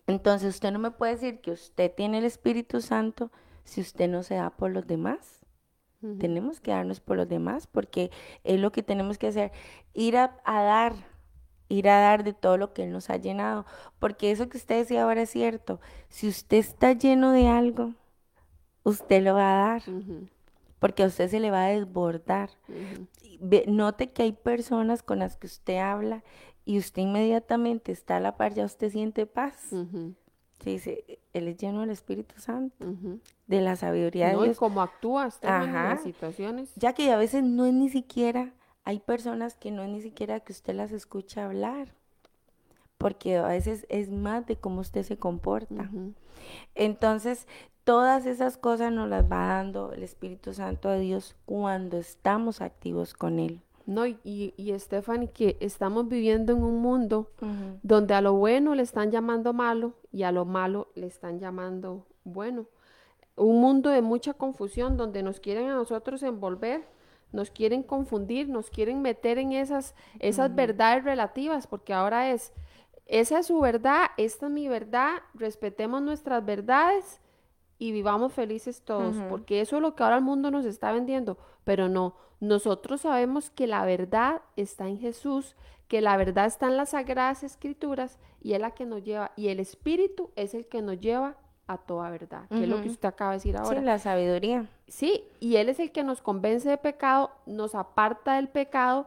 Entonces 0.08 0.56
usted 0.56 0.72
no 0.72 0.80
me 0.80 0.90
puede 0.90 1.14
decir 1.14 1.40
que 1.40 1.52
usted 1.52 1.94
tiene 1.94 2.18
el 2.18 2.26
Espíritu 2.26 2.82
Santo 2.82 3.32
si 3.64 3.82
usted 3.82 4.10
no 4.10 4.24
se 4.24 4.36
da 4.36 4.50
por 4.50 4.72
los 4.72 4.88
demás. 4.88 5.46
Tenemos 6.18 6.62
que 6.62 6.72
darnos 6.72 7.00
por 7.00 7.18
los 7.18 7.30
demás 7.30 7.68
porque 7.68 8.10
es 8.44 8.60
lo 8.60 8.72
que 8.72 8.82
tenemos 8.82 9.20
que 9.20 9.28
hacer, 9.28 9.52
ir 9.94 10.18
a, 10.18 10.40
a 10.46 10.64
dar, 10.64 10.94
ir 11.70 11.88
a 11.88 12.00
dar 12.00 12.24
de 12.24 12.34
todo 12.34 12.58
lo 12.58 12.74
que 12.74 12.84
Él 12.84 12.92
nos 12.92 13.10
ha 13.10 13.18
llenado. 13.18 13.66
Porque 14.00 14.32
eso 14.32 14.50
que 14.50 14.58
usted 14.58 14.80
decía 14.80 15.04
ahora 15.04 15.22
es 15.22 15.30
cierto. 15.30 15.80
Si 16.10 16.28
usted 16.28 16.58
está 16.58 16.94
lleno 16.94 17.32
de 17.32 17.48
algo, 17.48 17.94
usted 18.84 19.24
lo 19.24 19.36
va 19.36 19.54
a 19.54 19.70
dar. 19.70 19.84
Porque 20.80 21.04
a 21.04 21.08
usted 21.08 21.30
se 21.30 21.40
le 21.40 21.52
va 21.52 21.66
a 21.66 21.70
desbordar. 21.70 22.50
Y 23.22 23.40
Note 23.68 24.12
que 24.12 24.24
hay 24.24 24.32
personas 24.34 25.04
con 25.04 25.20
las 25.20 25.38
que 25.38 25.48
usted 25.48 25.78
habla 25.78 26.24
y 26.66 26.78
usted 26.78 27.02
inmediatamente 27.04 27.92
está 27.92 28.18
a 28.18 28.20
la 28.20 28.36
par, 28.38 28.54
ya 28.54 28.66
usted 28.66 28.92
siente 28.92 29.26
paz. 29.26 29.74
Dice, 30.64 31.20
Él 31.34 31.48
es 31.48 31.58
lleno 31.58 31.82
del 31.82 31.90
Espíritu 31.92 32.36
Santo, 32.40 32.86
de 33.48 33.62
la 33.62 33.76
sabiduría 33.78 34.28
de 34.28 34.34
No, 34.34 34.42
y 34.44 34.50
Dios. 34.50 34.58
cómo 34.58 34.82
actúas 34.82 35.36
Stephanie, 35.36 35.68
en 35.68 35.74
las 35.74 36.04
situaciones. 36.04 36.72
Ya 36.76 36.94
que 36.94 37.12
a 37.12 37.18
veces 37.18 37.44
no 37.44 37.66
es 37.66 37.74
ni 37.74 37.90
siquiera, 37.90 38.54
hay 38.86 39.00
personas 39.00 39.56
que 39.56 39.72
no 39.72 39.84
es 39.84 39.90
ni 39.90 40.02
siquiera 40.02 40.40
que 40.40 40.54
usted 40.54 40.74
las 40.74 40.92
escucha 40.92 41.46
hablar, 41.46 41.94
porque 42.98 43.38
a 43.38 43.48
veces 43.48 43.86
es 43.90 44.12
más 44.12 44.46
de 44.46 44.56
cómo 44.58 44.82
usted 44.82 45.04
se 45.04 45.18
comporta. 45.18 45.90
Entonces, 46.76 47.48
todas 47.84 48.26
esas 48.26 48.58
cosas 48.58 48.92
nos 48.92 49.10
las 49.10 49.24
va 49.24 49.48
dando 49.48 49.94
el 49.94 50.04
Espíritu 50.04 50.54
Santo 50.54 50.90
de 50.90 51.00
Dios 51.00 51.36
cuando 51.46 51.98
estamos 51.98 52.62
activos 52.62 53.14
con 53.14 53.40
Él. 53.40 53.62
No, 53.86 54.06
y, 54.06 54.20
y, 54.24 54.54
y 54.56 54.78
Stephanie, 54.78 55.32
que 55.32 55.58
estamos 55.62 56.08
viviendo 56.08 56.54
en 56.54 56.62
un 56.62 56.80
mundo 56.80 57.32
donde 57.82 58.14
a 58.14 58.22
lo 58.22 58.34
bueno 58.34 58.76
le 58.76 58.84
están 58.84 59.10
llamando 59.10 59.52
malo 59.52 59.94
y 60.12 60.24
a 60.24 60.32
lo 60.32 60.46
malo 60.46 60.90
le 60.94 61.08
están 61.08 61.40
llamando 61.40 62.06
bueno. 62.24 62.68
Un 63.36 63.60
mundo 63.60 63.90
de 63.90 64.04
mucha 64.04 64.36
confusión 64.36 64.96
donde 64.96 65.24
nos 65.24 65.40
quieren 65.40 65.70
a 65.70 65.74
nosotros 65.74 66.22
envolver, 66.22 66.84
nos 67.32 67.52
quieren 67.52 67.84
confundir, 67.84 68.50
nos 68.50 68.70
quieren 68.70 69.02
meter 69.02 69.38
en 69.38 69.52
esas, 69.52 69.96
esas 70.20 70.54
verdades 70.56 71.04
relativas, 71.04 71.68
porque 71.68 71.94
ahora 71.94 72.32
es, 72.32 72.54
esa 73.06 73.40
es 73.40 73.48
su 73.48 73.60
verdad, 73.60 74.08
esta 74.18 74.48
es 74.48 74.52
mi 74.52 74.68
verdad, 74.68 75.22
respetemos 75.34 76.02
nuestras 76.02 76.46
verdades 76.46 77.22
y 77.78 77.92
vivamos 77.92 78.34
felices 78.34 78.82
todos, 78.82 79.16
porque 79.30 79.62
eso 79.62 79.78
es 79.78 79.82
lo 79.82 79.96
que 79.96 80.04
ahora 80.04 80.18
el 80.18 80.24
mundo 80.24 80.52
nos 80.52 80.66
está 80.66 80.92
vendiendo, 80.92 81.38
pero 81.64 81.88
no, 81.88 82.16
nosotros 82.40 83.02
sabemos 83.02 83.50
que 83.50 83.68
la 83.68 83.86
verdad 83.86 84.42
está 84.56 84.88
en 84.88 85.00
Jesús, 85.00 85.56
que 85.88 86.02
la 86.02 86.18
verdad 86.18 86.46
está 86.46 86.68
en 86.68 86.78
las 86.78 86.90
sagradas 86.90 87.44
escrituras 87.44 88.20
y 88.42 88.54
es 88.54 88.60
la 88.60 88.72
que 88.72 88.86
nos 88.86 89.04
lleva, 89.04 89.32
y 89.36 89.48
el 89.48 89.60
Espíritu 89.60 90.32
es 90.36 90.54
el 90.54 90.68
que 90.68 90.82
nos 90.82 91.00
lleva 91.00 91.38
a 91.70 91.78
toda 91.78 92.10
verdad, 92.10 92.48
que 92.50 92.64
es 92.64 92.68
lo 92.68 92.82
que 92.82 92.90
usted 92.90 93.08
acaba 93.08 93.32
de 93.32 93.38
decir 93.38 93.56
ahora. 93.56 93.80
Sí, 93.80 93.86
la 93.86 94.00
sabiduría. 94.00 94.66
Sí, 94.88 95.24
y 95.40 95.58
Él 95.58 95.70
es 95.70 95.80
el 95.80 95.92
que 95.92 96.04
nos 96.04 96.20
convence 96.20 96.68
de 96.68 96.78
pecado, 96.78 97.30
nos 97.46 97.76
aparta 97.76 98.38
del 98.38 98.50
pecado, 98.50 99.06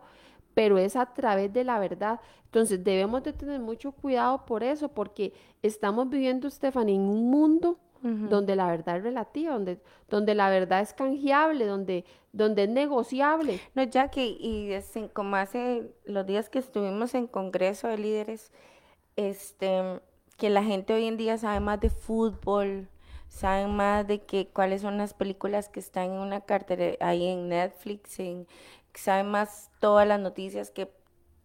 pero 0.54 0.78
es 0.78 0.94
a 0.94 1.06
través 1.06 1.52
de 1.52 1.64
la 1.64 1.80
verdad. 1.80 2.20
Entonces 2.44 2.84
debemos 2.84 3.24
de 3.24 3.32
tener 3.32 3.58
mucho 3.58 3.90
cuidado 3.90 4.46
por 4.46 4.62
eso, 4.62 4.88
porque 4.88 5.32
estamos 5.60 6.08
viviendo, 6.08 6.48
Stephanie, 6.48 6.94
en 6.94 7.02
un 7.02 7.28
mundo 7.30 7.78
donde 8.02 8.56
la 8.56 8.66
verdad 8.66 8.96
es 8.96 9.04
relativa, 9.04 9.52
donde, 9.52 9.80
donde 10.08 10.34
la 10.34 10.50
verdad 10.50 10.80
es 10.80 10.92
canjeable, 10.92 11.66
donde, 11.66 12.04
donde 12.32 12.64
es 12.64 12.68
negociable. 12.68 13.60
No, 13.74 13.82
ya 13.84 14.08
que, 14.08 14.26
y 14.26 14.72
es 14.72 14.92
como 15.12 15.36
hace 15.36 15.92
los 16.04 16.26
días 16.26 16.48
que 16.48 16.58
estuvimos 16.58 17.14
en 17.14 17.28
Congreso 17.28 17.86
de 17.86 17.98
Líderes, 17.98 18.50
este, 19.14 20.00
que 20.42 20.50
la 20.50 20.64
gente 20.64 20.92
hoy 20.92 21.06
en 21.06 21.16
día 21.16 21.38
sabe 21.38 21.60
más 21.60 21.78
de 21.78 21.88
fútbol, 21.88 22.88
sabe 23.28 23.68
más 23.68 24.04
de 24.08 24.22
que 24.22 24.48
cuáles 24.48 24.82
son 24.82 24.98
las 24.98 25.14
películas 25.14 25.68
que 25.68 25.78
están 25.78 26.06
en 26.06 26.18
una 26.18 26.40
cartera 26.40 26.96
ahí 26.98 27.28
en 27.28 27.48
Netflix, 27.48 28.18
en, 28.18 28.48
sabe 28.92 29.22
más 29.22 29.70
todas 29.78 30.04
las 30.04 30.18
noticias 30.18 30.72
que 30.72 30.92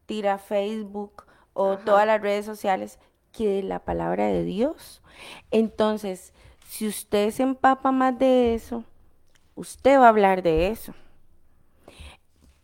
tira 0.08 0.40
Facebook 0.40 1.26
o 1.54 1.74
Ajá. 1.74 1.86
todas 1.86 2.08
las 2.08 2.20
redes 2.20 2.44
sociales 2.44 2.98
que 3.32 3.48
de 3.48 3.62
la 3.62 3.86
palabra 3.86 4.26
de 4.30 4.44
Dios. 4.44 5.04
Entonces, 5.52 6.34
si 6.68 6.88
usted 6.88 7.30
se 7.30 7.44
empapa 7.44 7.92
más 7.92 8.18
de 8.18 8.56
eso, 8.56 8.84
usted 9.54 10.00
va 10.00 10.06
a 10.06 10.10
hablar 10.10 10.42
de 10.42 10.70
eso. 10.70 10.96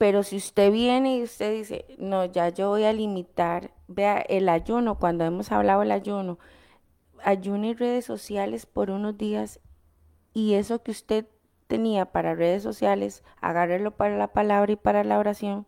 Pero 0.03 0.23
si 0.23 0.35
usted 0.35 0.69
viene 0.69 1.15
y 1.15 1.23
usted 1.23 1.53
dice, 1.53 1.85
no, 1.97 2.25
ya 2.25 2.49
yo 2.49 2.67
voy 2.67 2.83
a 2.83 2.91
limitar, 2.91 3.71
vea, 3.87 4.17
el 4.17 4.49
ayuno, 4.49 4.99
cuando 4.99 5.23
hemos 5.23 5.49
hablado 5.49 5.79
del 5.79 5.93
ayuno, 5.93 6.39
ayune 7.23 7.73
redes 7.73 8.03
sociales 8.03 8.65
por 8.65 8.91
unos 8.91 9.17
días 9.17 9.61
y 10.33 10.55
eso 10.55 10.83
que 10.83 10.91
usted 10.91 11.25
tenía 11.67 12.11
para 12.11 12.35
redes 12.35 12.63
sociales, 12.63 13.23
agárrelo 13.39 13.91
para 13.91 14.17
la 14.17 14.33
palabra 14.33 14.73
y 14.73 14.75
para 14.75 15.05
la 15.05 15.19
oración 15.19 15.65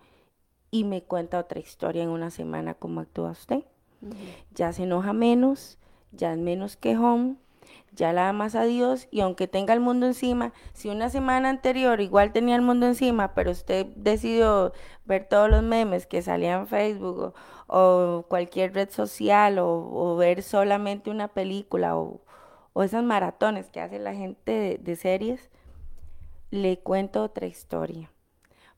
y 0.69 0.83
me 0.83 1.01
cuenta 1.01 1.39
otra 1.39 1.61
historia 1.61 2.03
en 2.03 2.09
una 2.09 2.29
semana 2.29 2.73
cómo 2.73 2.99
actúa 2.99 3.31
usted. 3.31 3.63
Ya 4.53 4.73
se 4.73 4.83
enoja 4.83 5.13
menos, 5.13 5.79
ya 6.11 6.33
es 6.33 6.39
menos 6.39 6.75
quejón, 6.75 7.39
ya 7.95 8.13
la 8.13 8.25
da 8.25 8.33
más 8.33 8.55
a 8.55 8.63
Dios 8.63 9.07
y 9.11 9.21
aunque 9.21 9.47
tenga 9.47 9.73
el 9.73 9.79
mundo 9.79 10.05
encima, 10.05 10.53
si 10.73 10.89
una 10.89 11.09
semana 11.09 11.49
anterior 11.49 12.01
igual 12.01 12.31
tenía 12.31 12.55
el 12.55 12.61
mundo 12.61 12.85
encima, 12.85 13.33
pero 13.33 13.51
usted 13.51 13.87
decidió 13.95 14.73
ver 15.05 15.27
todos 15.27 15.49
los 15.49 15.63
memes 15.63 16.05
que 16.05 16.21
salían 16.21 16.61
en 16.61 16.67
Facebook 16.67 17.33
o, 17.67 18.25
cualquier 18.29 18.73
red 18.73 18.89
social 18.89 19.57
o, 19.59 20.15
ver 20.17 20.43
solamente 20.43 21.09
una 21.09 21.29
película 21.29 21.97
o, 21.97 22.21
o 22.73 22.83
esas 22.83 23.03
maratones 23.03 23.69
que 23.69 23.81
hace 23.81 23.99
la 23.99 24.13
gente 24.13 24.79
de, 24.81 24.95
series, 24.95 25.49
le 26.51 26.79
cuento 26.79 27.23
otra 27.23 27.47
historia. 27.47 28.11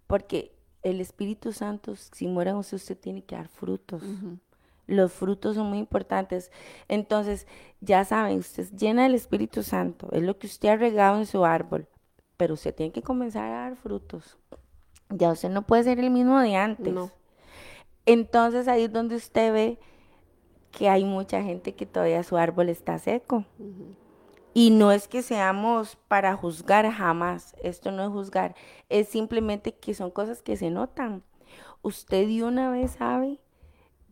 Porque 0.05 0.55
el 0.84 1.01
Espíritu 1.01 1.51
Santo, 1.51 1.95
si 1.95 2.28
muere 2.28 2.53
usted, 2.53 2.78
usted 2.78 2.97
tiene 2.97 3.24
que 3.24 3.36
dar 3.36 3.49
frutos. 3.49 4.03
Los 4.88 5.11
frutos 5.11 5.55
son 5.55 5.67
muy 5.67 5.77
importantes. 5.77 6.51
Entonces, 6.88 7.45
ya 7.81 8.05
saben, 8.05 8.39
usted 8.39 8.63
es 8.63 8.71
llena 8.71 9.03
del 9.03 9.15
Espíritu 9.15 9.61
Santo, 9.61 10.07
es 10.11 10.23
lo 10.23 10.39
que 10.39 10.47
usted 10.47 10.69
ha 10.69 10.75
regado 10.77 11.17
en 11.17 11.25
su 11.25 11.45
árbol, 11.45 11.88
pero 12.38 12.55
usted 12.55 12.73
tiene 12.73 12.91
que 12.91 13.03
comenzar 13.03 13.51
a 13.51 13.61
dar 13.61 13.75
frutos. 13.75 14.38
Ya 15.09 15.31
usted 15.31 15.49
no 15.49 15.61
puede 15.61 15.83
ser 15.83 15.99
el 15.99 16.09
mismo 16.09 16.39
de 16.39 16.55
antes. 16.55 16.93
No. 16.93 17.11
Entonces 18.05 18.67
ahí 18.67 18.83
es 18.83 18.93
donde 18.93 19.15
usted 19.15 19.53
ve 19.53 19.79
que 20.71 20.89
hay 20.89 21.03
mucha 21.03 21.43
gente 21.43 21.75
que 21.75 21.85
todavía 21.85 22.23
su 22.23 22.38
árbol 22.38 22.69
está 22.69 22.97
seco. 22.99 23.45
Y 24.53 24.71
no 24.71 24.91
es 24.91 25.07
que 25.07 25.21
seamos 25.21 25.97
para 26.07 26.35
juzgar 26.35 26.89
jamás, 26.91 27.55
esto 27.61 27.91
no 27.91 28.03
es 28.03 28.09
juzgar, 28.09 28.55
es 28.89 29.07
simplemente 29.07 29.75
que 29.75 29.93
son 29.93 30.09
cosas 30.09 30.41
que 30.41 30.57
se 30.57 30.71
notan. 30.71 31.23
Usted 31.81 32.27
de 32.27 32.43
una 32.43 32.71
vez 32.71 32.91
sabe 32.91 33.39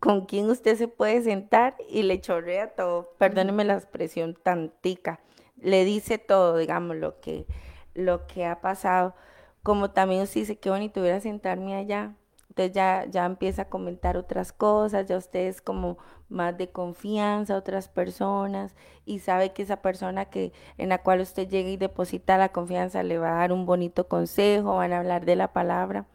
con 0.06 0.24
quién 0.24 0.48
usted 0.48 0.76
se 0.76 0.86
puede 0.86 1.20
sentar 1.20 1.74
y 1.88 2.04
le 2.04 2.20
chorrea 2.20 2.76
todo, 2.76 3.10
perdónenme 3.18 3.64
la 3.64 3.74
expresión 3.74 4.34
tan 4.40 4.72
tica, 4.80 5.18
le 5.60 5.84
dice 5.84 6.18
todo, 6.18 6.56
digamos, 6.58 6.96
lo 6.96 7.18
que, 7.18 7.44
lo 7.92 8.24
que 8.28 8.46
ha 8.46 8.60
pasado, 8.60 9.16
como 9.64 9.90
también 9.90 10.22
usted 10.22 10.42
dice, 10.42 10.60
qué 10.60 10.70
bonito 10.70 11.00
hubiera 11.00 11.18
sentarme 11.18 11.74
allá, 11.74 12.14
entonces 12.50 12.72
ya, 12.72 13.04
ya 13.10 13.26
empieza 13.26 13.62
a 13.62 13.68
comentar 13.68 14.16
otras 14.16 14.52
cosas, 14.52 15.06
ya 15.06 15.16
usted 15.16 15.48
es 15.48 15.60
como 15.60 15.98
más 16.28 16.56
de 16.56 16.70
confianza 16.70 17.54
a 17.54 17.58
otras 17.58 17.88
personas 17.88 18.76
y 19.04 19.18
sabe 19.18 19.52
que 19.52 19.62
esa 19.62 19.82
persona 19.82 20.26
que 20.26 20.52
en 20.78 20.90
la 20.90 21.02
cual 21.02 21.20
usted 21.20 21.48
llega 21.48 21.68
y 21.68 21.76
deposita 21.76 22.38
la 22.38 22.50
confianza 22.50 23.02
le 23.02 23.18
va 23.18 23.30
a 23.30 23.38
dar 23.40 23.52
un 23.52 23.66
bonito 23.66 24.06
consejo, 24.06 24.76
van 24.76 24.92
a 24.92 25.00
hablar 25.00 25.24
de 25.24 25.34
la 25.34 25.52
palabra. 25.52 26.06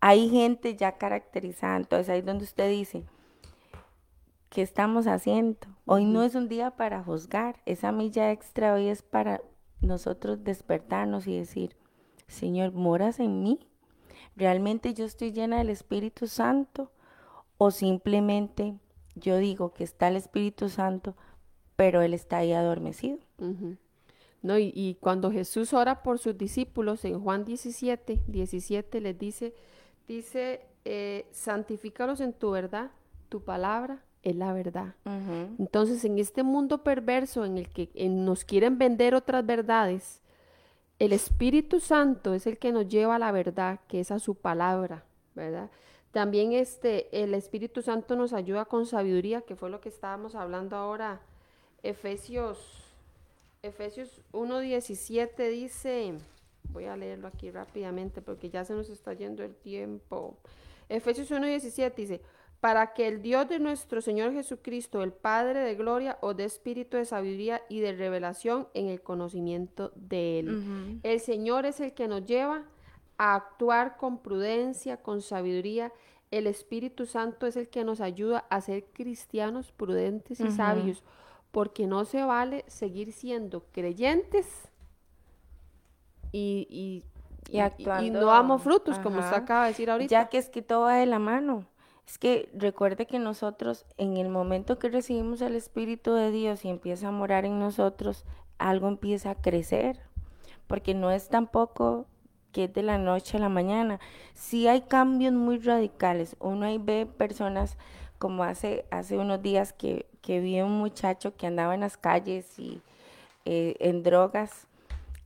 Hay 0.00 0.30
gente 0.30 0.76
ya 0.76 0.98
caracterizada, 0.98 1.76
entonces 1.76 2.08
ahí 2.08 2.20
es 2.20 2.26
donde 2.26 2.44
usted 2.44 2.70
dice, 2.70 3.04
¿qué 4.48 4.62
estamos 4.62 5.06
haciendo? 5.06 5.58
Hoy 5.84 6.06
no 6.06 6.22
es 6.22 6.34
un 6.34 6.48
día 6.48 6.70
para 6.72 7.02
juzgar, 7.02 7.60
esa 7.66 7.92
milla 7.92 8.32
extra 8.32 8.74
hoy 8.74 8.88
es 8.88 9.02
para 9.02 9.42
nosotros 9.80 10.42
despertarnos 10.44 11.26
y 11.26 11.36
decir, 11.36 11.76
Señor, 12.26 12.72
moras 12.72 13.20
en 13.20 13.42
mí. 13.42 13.60
¿Realmente 14.36 14.94
yo 14.94 15.04
estoy 15.04 15.32
llena 15.32 15.58
del 15.58 15.70
Espíritu 15.70 16.26
Santo? 16.28 16.90
¿O 17.58 17.70
simplemente 17.70 18.78
yo 19.16 19.36
digo 19.36 19.74
que 19.74 19.84
está 19.84 20.08
el 20.08 20.16
Espíritu 20.16 20.68
Santo, 20.68 21.14
pero 21.76 22.00
Él 22.02 22.14
está 22.14 22.38
ahí 22.38 22.52
adormecido? 22.52 23.18
No, 24.42 24.58
y, 24.58 24.72
y 24.74 24.94
cuando 24.94 25.30
Jesús 25.30 25.74
ora 25.74 26.02
por 26.02 26.18
sus 26.18 26.38
discípulos 26.38 27.04
en 27.04 27.20
Juan 27.20 27.44
17, 27.44 28.22
17 28.26 29.00
les 29.00 29.18
dice, 29.18 29.54
dice, 30.08 30.60
eh, 30.84 31.26
santifícalos 31.30 32.20
en 32.20 32.32
tu 32.32 32.50
verdad, 32.50 32.90
tu 33.28 33.42
palabra 33.42 34.02
es 34.22 34.36
la 34.36 34.52
verdad. 34.52 34.94
Entonces, 35.58 36.04
en 36.04 36.18
este 36.18 36.42
mundo 36.42 36.82
perverso 36.82 37.44
en 37.44 37.58
el 37.58 37.68
que 37.68 37.90
en- 37.94 38.24
nos 38.24 38.44
quieren 38.44 38.76
vender 38.78 39.14
otras 39.14 39.44
verdades, 39.46 40.20
el 40.98 41.12
Espíritu 41.12 41.80
Santo 41.80 42.34
es 42.34 42.46
el 42.46 42.58
que 42.58 42.72
nos 42.72 42.86
lleva 42.88 43.16
a 43.16 43.18
la 43.18 43.32
verdad, 43.32 43.80
que 43.88 44.00
es 44.00 44.10
a 44.10 44.18
su 44.18 44.34
palabra, 44.34 45.04
¿verdad? 45.34 45.70
También 46.12 46.52
este, 46.52 47.08
el 47.22 47.32
Espíritu 47.34 47.82
Santo 47.82 48.16
nos 48.16 48.32
ayuda 48.32 48.64
con 48.66 48.84
sabiduría, 48.84 49.42
que 49.42 49.54
fue 49.56 49.70
lo 49.70 49.80
que 49.80 49.88
estábamos 49.88 50.34
hablando 50.34 50.76
ahora. 50.76 51.20
Efesios, 51.82 52.58
Efesios 53.62 54.20
1.17 54.32 55.48
dice, 55.50 56.14
voy 56.72 56.86
a 56.86 56.96
leerlo 56.96 57.28
aquí 57.28 57.50
rápidamente 57.50 58.22
porque 58.22 58.50
ya 58.50 58.64
se 58.64 58.74
nos 58.74 58.90
está 58.90 59.12
yendo 59.14 59.44
el 59.44 59.54
tiempo. 59.54 60.38
Efesios 60.88 61.30
1.17 61.30 61.94
dice, 61.94 62.20
para 62.60 62.92
que 62.92 63.08
el 63.08 63.22
Dios 63.22 63.48
de 63.48 63.58
nuestro 63.58 64.02
Señor 64.02 64.32
Jesucristo, 64.32 65.02
el 65.02 65.12
Padre 65.12 65.60
de 65.60 65.74
gloria, 65.74 66.18
os 66.20 66.36
dé 66.36 66.44
espíritu 66.44 66.98
de 66.98 67.06
sabiduría 67.06 67.62
y 67.70 67.80
de 67.80 67.92
revelación 67.92 68.68
en 68.74 68.88
el 68.88 69.00
conocimiento 69.00 69.92
de 69.94 70.40
Él. 70.40 71.00
El 71.02 71.20
Señor 71.20 71.64
es 71.64 71.80
el 71.80 71.94
que 71.94 72.06
nos 72.06 72.26
lleva 72.26 72.64
a 73.16 73.34
actuar 73.34 73.96
con 73.96 74.18
prudencia, 74.18 74.98
con 74.98 75.22
sabiduría. 75.22 75.90
El 76.30 76.46
Espíritu 76.46 77.06
Santo 77.06 77.46
es 77.46 77.56
el 77.56 77.68
que 77.68 77.82
nos 77.82 78.02
ayuda 78.02 78.44
a 78.50 78.60
ser 78.60 78.84
cristianos 78.92 79.72
prudentes 79.72 80.38
y 80.40 80.50
sabios, 80.50 81.02
porque 81.50 81.86
no 81.86 82.04
se 82.04 82.22
vale 82.24 82.64
seguir 82.68 83.12
siendo 83.12 83.64
creyentes 83.72 84.69
y, 86.32 86.66
y, 86.70 87.04
y, 87.50 88.10
no 88.10 88.26
damos 88.26 88.62
frutos, 88.62 88.98
como 88.98 89.18
usted 89.20 89.34
acaba 89.34 89.64
de 89.64 89.68
decir 89.70 89.90
ahorita. 89.90 90.10
Ya 90.10 90.28
que 90.28 90.38
es 90.38 90.48
que 90.48 90.62
todo 90.62 90.82
va 90.82 90.94
de 90.94 91.06
la 91.06 91.18
mano. 91.18 91.66
Es 92.06 92.18
que 92.18 92.48
recuerde 92.54 93.06
que 93.06 93.18
nosotros, 93.18 93.86
en 93.96 94.16
el 94.16 94.28
momento 94.28 94.78
que 94.78 94.88
recibimos 94.88 95.40
el 95.40 95.54
Espíritu 95.54 96.12
de 96.12 96.30
Dios 96.30 96.64
y 96.64 96.68
empieza 96.68 97.08
a 97.08 97.12
morar 97.12 97.44
en 97.44 97.58
nosotros, 97.58 98.24
algo 98.58 98.88
empieza 98.88 99.30
a 99.30 99.34
crecer, 99.36 100.00
porque 100.66 100.94
no 100.94 101.10
es 101.10 101.28
tampoco 101.28 102.06
que 102.52 102.64
es 102.64 102.72
de 102.72 102.82
la 102.82 102.98
noche 102.98 103.36
a 103.36 103.40
la 103.40 103.48
mañana. 103.48 104.00
Sí 104.34 104.66
hay 104.66 104.82
cambios 104.82 105.32
muy 105.32 105.58
radicales. 105.58 106.36
Uno 106.40 106.66
ahí 106.66 106.78
ve 106.78 107.06
personas 107.06 107.78
como 108.18 108.42
hace, 108.42 108.86
hace 108.90 109.16
unos 109.16 109.40
días 109.40 109.72
que, 109.72 110.06
que 110.20 110.40
vi 110.40 110.60
un 110.60 110.78
muchacho 110.78 111.36
que 111.36 111.46
andaba 111.46 111.74
en 111.74 111.80
las 111.80 111.96
calles 111.96 112.58
y 112.58 112.82
eh, 113.44 113.76
en 113.78 114.02
drogas 114.02 114.66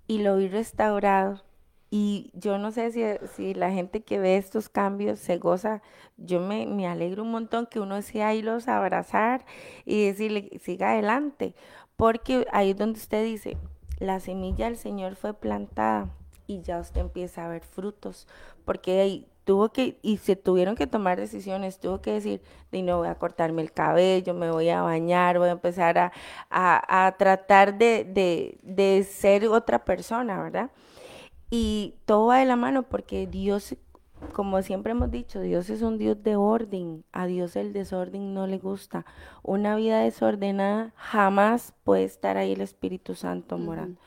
y 0.06 0.18
lo 0.18 0.36
vi 0.36 0.48
restaurado. 0.48 1.42
Y 1.90 2.30
yo 2.34 2.58
no 2.58 2.72
sé 2.72 2.90
si, 2.90 3.04
si, 3.36 3.54
la 3.54 3.70
gente 3.70 4.02
que 4.02 4.18
ve 4.18 4.36
estos 4.36 4.68
cambios 4.68 5.20
se 5.20 5.38
goza, 5.38 5.80
yo 6.16 6.40
me, 6.40 6.66
me 6.66 6.88
alegro 6.88 7.22
un 7.22 7.30
montón 7.30 7.66
que 7.66 7.78
uno 7.78 8.02
sea 8.02 8.34
los 8.34 8.66
abrazar 8.66 9.46
y 9.84 10.06
decirle, 10.06 10.50
siga 10.60 10.90
adelante, 10.90 11.54
porque 11.96 12.46
ahí 12.50 12.70
es 12.70 12.76
donde 12.76 12.98
usted 12.98 13.24
dice, 13.24 13.56
la 14.00 14.18
semilla 14.18 14.66
del 14.66 14.76
Señor 14.76 15.14
fue 15.14 15.34
plantada 15.34 16.08
y 16.48 16.62
ya 16.62 16.80
usted 16.80 17.00
empieza 17.00 17.46
a 17.46 17.48
ver 17.48 17.62
frutos, 17.62 18.26
porque 18.64 19.00
ahí 19.00 19.28
tuvo 19.44 19.70
que, 19.70 19.98
y 20.02 20.16
se 20.18 20.36
tuvieron 20.36 20.74
que 20.74 20.86
tomar 20.86 21.18
decisiones, 21.18 21.78
tuvo 21.78 22.00
que 22.00 22.12
decir, 22.12 22.42
de 22.72 22.82
no 22.82 22.98
voy 22.98 23.08
a 23.08 23.14
cortarme 23.16 23.62
el 23.62 23.72
cabello, 23.72 24.34
me 24.34 24.50
voy 24.50 24.70
a 24.70 24.82
bañar, 24.82 25.38
voy 25.38 25.48
a 25.48 25.52
empezar 25.52 25.98
a, 25.98 26.12
a, 26.50 27.06
a 27.06 27.12
tratar 27.16 27.78
de, 27.78 28.04
de, 28.04 28.58
de 28.62 29.04
ser 29.04 29.46
otra 29.48 29.84
persona, 29.84 30.42
¿verdad? 30.42 30.70
Y 31.50 31.94
todo 32.04 32.26
va 32.26 32.38
de 32.38 32.46
la 32.46 32.56
mano 32.56 32.82
porque 32.82 33.26
Dios, 33.26 33.76
como 34.32 34.60
siempre 34.62 34.92
hemos 34.92 35.10
dicho, 35.10 35.40
Dios 35.40 35.70
es 35.70 35.82
un 35.82 35.98
Dios 35.98 36.22
de 36.22 36.36
orden. 36.36 37.04
A 37.12 37.26
Dios 37.26 37.54
el 37.56 37.72
desorden 37.72 38.34
no 38.34 38.46
le 38.46 38.58
gusta. 38.58 39.04
Una 39.42 39.76
vida 39.76 40.00
desordenada 40.00 40.92
jamás 40.96 41.74
puede 41.84 42.04
estar 42.04 42.36
ahí 42.38 42.52
el 42.52 42.60
Espíritu 42.60 43.14
Santo 43.14 43.58
morando. 43.58 44.00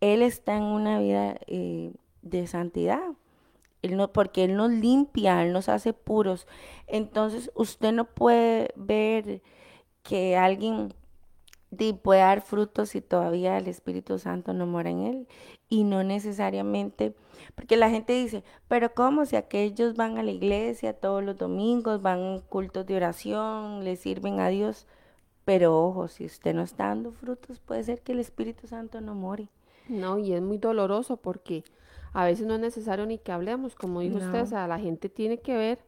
Él 0.00 0.22
está 0.22 0.56
en 0.56 0.64
una 0.64 0.98
vida 0.98 1.36
eh, 1.46 1.92
de 2.22 2.46
santidad. 2.46 3.00
Él 3.82 3.96
no, 3.96 4.12
porque 4.12 4.44
Él 4.44 4.56
nos 4.56 4.70
limpia, 4.70 5.42
Él 5.42 5.52
nos 5.52 5.68
hace 5.68 5.92
puros. 5.92 6.46
Entonces 6.86 7.50
usted 7.54 7.92
no 7.92 8.04
puede 8.04 8.72
ver 8.76 9.42
que 10.02 10.36
alguien 10.36 10.94
puede 12.02 12.20
dar 12.20 12.40
frutos 12.40 12.90
si 12.90 13.00
todavía 13.00 13.58
el 13.58 13.68
Espíritu 13.68 14.18
Santo 14.18 14.52
no 14.52 14.66
mora 14.66 14.90
en 14.90 15.00
él 15.00 15.28
y 15.68 15.84
no 15.84 16.02
necesariamente, 16.02 17.14
porque 17.54 17.76
la 17.76 17.90
gente 17.90 18.14
dice, 18.14 18.42
pero 18.68 18.94
¿cómo 18.94 19.26
si 19.26 19.36
aquellos 19.36 19.94
van 19.94 20.16
a 20.16 20.22
la 20.22 20.30
iglesia 20.30 20.94
todos 20.94 21.22
los 21.22 21.36
domingos, 21.36 22.00
van 22.00 22.36
a 22.36 22.40
cultos 22.48 22.86
de 22.86 22.96
oración, 22.96 23.84
le 23.84 23.96
sirven 23.96 24.40
a 24.40 24.48
Dios? 24.48 24.86
Pero 25.44 25.78
ojo, 25.78 26.08
si 26.08 26.24
usted 26.24 26.54
no 26.54 26.62
está 26.62 26.88
dando 26.88 27.12
frutos, 27.12 27.60
puede 27.60 27.84
ser 27.84 28.00
que 28.00 28.12
el 28.12 28.20
Espíritu 28.20 28.66
Santo 28.66 29.00
no 29.00 29.14
more. 29.14 29.48
No, 29.88 30.18
y 30.18 30.32
es 30.32 30.42
muy 30.42 30.58
doloroso 30.58 31.16
porque 31.16 31.64
a 32.12 32.24
veces 32.24 32.46
no 32.46 32.54
es 32.54 32.60
necesario 32.60 33.06
ni 33.06 33.18
que 33.18 33.32
hablemos, 33.32 33.74
como 33.74 34.00
dijo 34.00 34.16
usted, 34.16 34.42
o 34.42 34.46
sea, 34.46 34.66
la 34.66 34.78
gente 34.78 35.08
tiene 35.08 35.38
que 35.38 35.56
ver 35.56 35.78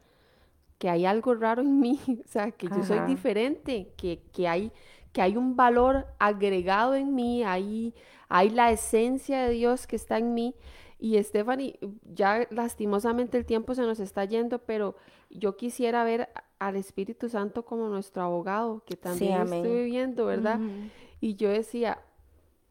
que 0.78 0.88
hay 0.88 1.04
algo 1.04 1.34
raro 1.34 1.62
en 1.62 1.80
mí, 1.80 2.00
o 2.24 2.28
sea, 2.28 2.50
que 2.50 2.68
yo 2.68 2.82
soy 2.84 3.00
diferente, 3.00 3.92
que, 3.96 4.22
que 4.32 4.48
hay 4.48 4.72
que 5.12 5.20
hay 5.20 5.36
un 5.36 5.56
valor 5.56 6.06
agregado 6.18 6.94
en 6.94 7.14
mí, 7.14 7.42
hay, 7.42 7.94
hay 8.28 8.50
la 8.50 8.70
esencia 8.70 9.42
de 9.42 9.50
Dios 9.50 9.86
que 9.86 9.96
está 9.96 10.18
en 10.18 10.34
mí. 10.34 10.54
Y 10.98 11.20
Stephanie, 11.22 11.78
ya 12.04 12.46
lastimosamente 12.50 13.38
el 13.38 13.46
tiempo 13.46 13.74
se 13.74 13.82
nos 13.82 14.00
está 14.00 14.24
yendo, 14.24 14.58
pero 14.58 14.96
yo 15.30 15.56
quisiera 15.56 16.04
ver 16.04 16.28
al 16.58 16.76
Espíritu 16.76 17.28
Santo 17.28 17.64
como 17.64 17.88
nuestro 17.88 18.22
abogado, 18.22 18.84
que 18.84 18.96
también 18.96 19.40
estoy 19.42 19.84
viviendo, 19.84 20.26
¿verdad? 20.26 20.60
Y 21.20 21.36
yo 21.36 21.48
decía, 21.48 21.98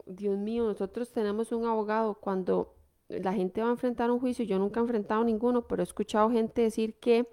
Dios 0.06 0.38
mío, 0.38 0.64
nosotros 0.64 1.10
tenemos 1.12 1.50
un 1.52 1.66
abogado 1.66 2.14
cuando 2.14 2.74
la 3.10 3.32
gente 3.32 3.60
va 3.60 3.68
a 3.68 3.72
enfrentar 3.72 4.10
un 4.10 4.20
juicio, 4.20 4.44
yo 4.44 4.58
nunca 4.58 4.80
he 4.80 4.82
enfrentado 4.82 5.24
ninguno, 5.24 5.66
pero 5.66 5.82
he 5.82 5.84
escuchado 5.84 6.30
gente 6.30 6.62
decir 6.62 6.94
que 6.94 7.28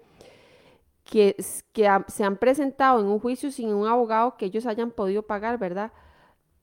que, 1.08 1.36
se 1.38 2.24
han 2.24 2.36
presentado 2.36 3.00
en 3.00 3.06
un 3.06 3.18
juicio 3.18 3.50
sin 3.50 3.72
un 3.72 3.86
abogado 3.86 4.36
que 4.36 4.46
ellos 4.46 4.66
hayan 4.66 4.90
podido 4.90 5.22
pagar, 5.22 5.58
¿verdad? 5.58 5.92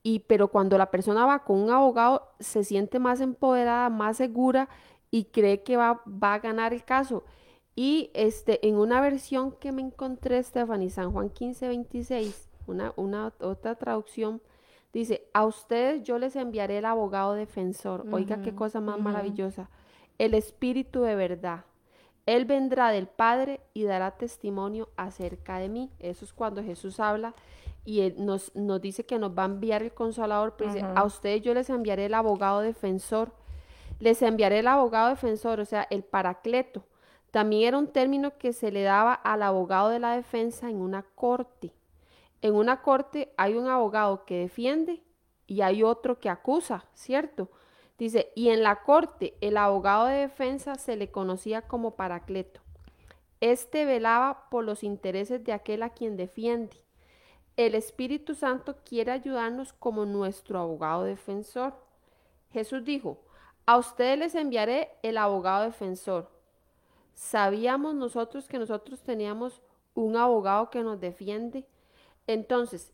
Y 0.04 0.20
pero 0.20 0.50
cuando 0.50 0.78
la 0.78 0.92
persona 0.92 1.26
va 1.26 1.44
con 1.44 1.60
un 1.60 1.72
abogado 1.72 2.30
se 2.40 2.64
siente 2.64 3.00
más 3.00 3.22
empoderada, 3.22 3.90
más 3.90 4.18
segura 4.18 4.70
y 5.10 5.26
cree 5.26 5.64
que 5.64 5.78
va, 5.78 6.02
va 6.06 6.36
a 6.36 6.40
ganar 6.40 6.74
el 6.74 6.84
caso. 6.86 7.24
Y 7.76 8.12
este, 8.14 8.68
en 8.68 8.78
una 8.78 9.02
versión 9.02 9.52
que 9.54 9.72
me 9.72 9.82
encontré, 9.82 10.42
Stephanie, 10.44 10.90
San 10.92 11.12
Juan 11.12 11.30
15, 11.30 11.68
26, 11.68 12.50
una, 12.68 12.94
una 12.98 13.34
otra 13.40 13.76
traducción, 13.76 14.42
dice, 15.00 15.28
a 15.34 15.46
ustedes 15.46 16.04
yo 16.04 16.18
les 16.18 16.36
enviaré 16.36 16.80
el 16.80 16.86
abogado 16.86 17.34
defensor. 17.34 18.06
Oiga, 18.12 18.42
qué 18.42 18.56
cosa 18.56 18.82
más 18.82 19.00
maravillosa. 19.00 19.70
El 20.18 20.34
espíritu 20.34 21.02
de 21.02 21.16
verdad 21.16 21.66
él 22.26 22.46
vendrá 22.46 22.90
del 22.90 23.08
Padre 23.08 23.62
y 23.74 23.84
dará 23.84 24.12
testimonio 24.12 24.90
acerca 24.98 25.60
de 25.60 25.70
mí. 25.70 25.92
Eso 26.00 26.26
es 26.26 26.34
cuando 26.34 26.64
Jesús 26.64 27.00
habla 27.00 27.36
y 27.84 28.02
él 28.02 28.16
nos, 28.18 28.54
nos 28.56 28.82
dice 28.82 29.06
que 29.06 29.20
nos 29.20 29.38
va 29.38 29.44
a 29.44 29.46
enviar 29.46 29.84
el 29.84 29.94
consolador. 29.94 30.56
Pues 30.58 30.76
a 30.82 31.04
ustedes 31.04 31.44
yo 31.44 31.54
les 31.54 31.70
enviaré 31.70 32.06
el 32.06 32.16
abogado 32.16 32.62
defensor. 32.62 33.32
Les 34.00 34.22
enviaré 34.24 34.60
el 34.60 34.68
abogado 34.68 35.10
defensor, 35.10 35.60
o 35.60 35.66
sea, 35.66 35.88
el 35.90 36.04
paracleto. 36.04 36.84
También 37.30 37.68
era 37.68 37.78
un 37.78 37.88
término 37.88 38.38
que 38.38 38.54
se 38.54 38.72
le 38.72 38.82
daba 38.82 39.14
al 39.14 39.44
abogado 39.44 39.90
de 39.90 40.00
la 40.00 40.16
defensa 40.16 40.70
en 40.70 40.78
una 40.78 41.04
corte. 41.04 41.74
En 42.46 42.54
una 42.54 42.84
corte 42.84 43.34
hay 43.38 43.56
un 43.56 43.68
abogado 43.68 44.24
que 44.24 44.38
defiende 44.38 45.02
y 45.48 45.62
hay 45.62 45.82
otro 45.82 46.20
que 46.20 46.30
acusa, 46.30 46.86
¿cierto? 46.94 47.50
Dice, 47.98 48.32
y 48.36 48.50
en 48.50 48.62
la 48.62 48.84
corte 48.84 49.36
el 49.42 49.58
abogado 49.58 50.06
de 50.06 50.18
defensa 50.18 50.76
se 50.76 50.96
le 50.96 51.10
conocía 51.10 51.64
como 51.64 51.96
Paracleto. 51.96 52.62
Este 53.42 53.86
velaba 53.86 54.48
por 54.52 54.64
los 54.64 54.84
intereses 54.84 55.44
de 55.44 55.54
aquel 55.54 55.82
a 55.82 55.90
quien 55.90 56.18
defiende. 56.18 56.84
El 57.58 57.74
Espíritu 57.74 58.36
Santo 58.36 58.76
quiere 58.86 59.12
ayudarnos 59.12 59.74
como 59.74 60.06
nuestro 60.06 60.60
abogado 60.60 61.04
defensor. 61.04 61.74
Jesús 62.52 62.86
dijo, 62.86 63.24
a 63.66 63.76
ustedes 63.80 64.20
les 64.20 64.36
enviaré 64.36 64.92
el 65.02 65.18
abogado 65.18 65.64
defensor. 65.64 66.30
¿Sabíamos 67.16 67.96
nosotros 67.96 68.48
que 68.48 68.60
nosotros 68.60 69.02
teníamos 69.02 69.64
un 69.96 70.16
abogado 70.16 70.70
que 70.70 70.84
nos 70.84 71.00
defiende? 71.00 71.66
Entonces, 72.28 72.92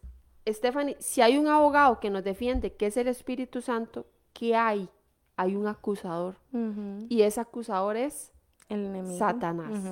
Stephanie, 0.47 0.97
si 0.99 1.21
hay 1.21 1.37
un 1.37 1.47
abogado 1.47 1.99
que 1.99 2.09
nos 2.09 2.23
defiende, 2.23 2.73
que 2.73 2.87
es 2.87 2.97
el 2.97 3.07
Espíritu 3.07 3.61
Santo, 3.61 4.05
¿qué 4.33 4.55
hay? 4.55 4.89
Hay 5.37 5.55
un 5.55 5.67
acusador. 5.67 6.35
Y 7.09 7.21
ese 7.21 7.41
acusador 7.41 7.95
es 7.95 8.31
el 8.69 8.85
enemigo. 8.85 9.17
Satanás. 9.17 9.83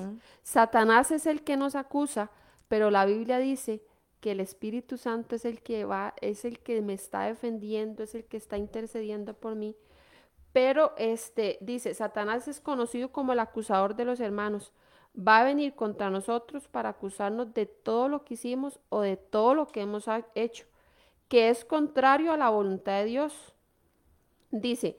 Satanás 0.42 1.10
es 1.10 1.26
el 1.26 1.42
que 1.42 1.56
nos 1.56 1.74
acusa, 1.74 2.30
pero 2.68 2.90
la 2.90 3.04
Biblia 3.04 3.38
dice 3.38 3.82
que 4.20 4.32
el 4.32 4.40
Espíritu 4.40 4.98
Santo 4.98 5.36
es 5.36 5.44
el 5.44 5.62
que 5.62 5.84
va, 5.84 6.14
es 6.20 6.44
el 6.44 6.58
que 6.58 6.82
me 6.82 6.92
está 6.92 7.22
defendiendo, 7.22 8.02
es 8.02 8.14
el 8.14 8.24
que 8.24 8.36
está 8.36 8.58
intercediendo 8.58 9.34
por 9.34 9.54
mí. 9.54 9.76
Pero 10.52 10.92
este 10.98 11.58
dice, 11.60 11.94
Satanás 11.94 12.48
es 12.48 12.60
conocido 12.60 13.12
como 13.12 13.32
el 13.32 13.38
acusador 13.38 13.94
de 13.94 14.04
los 14.04 14.20
hermanos. 14.20 14.72
Va 15.16 15.40
a 15.40 15.44
venir 15.44 15.74
contra 15.74 16.10
nosotros 16.10 16.68
para 16.68 16.90
acusarnos 16.90 17.52
de 17.52 17.66
todo 17.66 18.08
lo 18.08 18.24
que 18.24 18.34
hicimos 18.34 18.78
o 18.88 19.00
de 19.00 19.16
todo 19.16 19.54
lo 19.54 19.66
que 19.68 19.82
hemos 19.82 20.06
hecho, 20.34 20.66
que 21.28 21.48
es 21.48 21.64
contrario 21.64 22.32
a 22.32 22.36
la 22.36 22.48
voluntad 22.48 23.00
de 23.00 23.04
Dios. 23.06 23.54
Dice, 24.50 24.98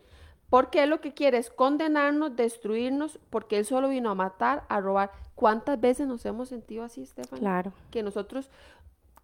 porque 0.49 0.83
Él 0.83 0.89
lo 0.89 0.99
que 0.99 1.13
quiere 1.13 1.37
es 1.37 1.49
condenarnos, 1.49 2.35
destruirnos, 2.35 3.19
porque 3.29 3.57
Él 3.57 3.65
solo 3.65 3.87
vino 3.87 4.09
a 4.09 4.15
matar, 4.15 4.65
a 4.67 4.81
robar. 4.81 5.11
¿Cuántas 5.33 5.79
veces 5.79 6.07
nos 6.07 6.25
hemos 6.25 6.49
sentido 6.49 6.83
así, 6.83 7.03
Estefan? 7.03 7.39
Claro. 7.39 7.73
Que 7.89 8.03
nosotros, 8.03 8.49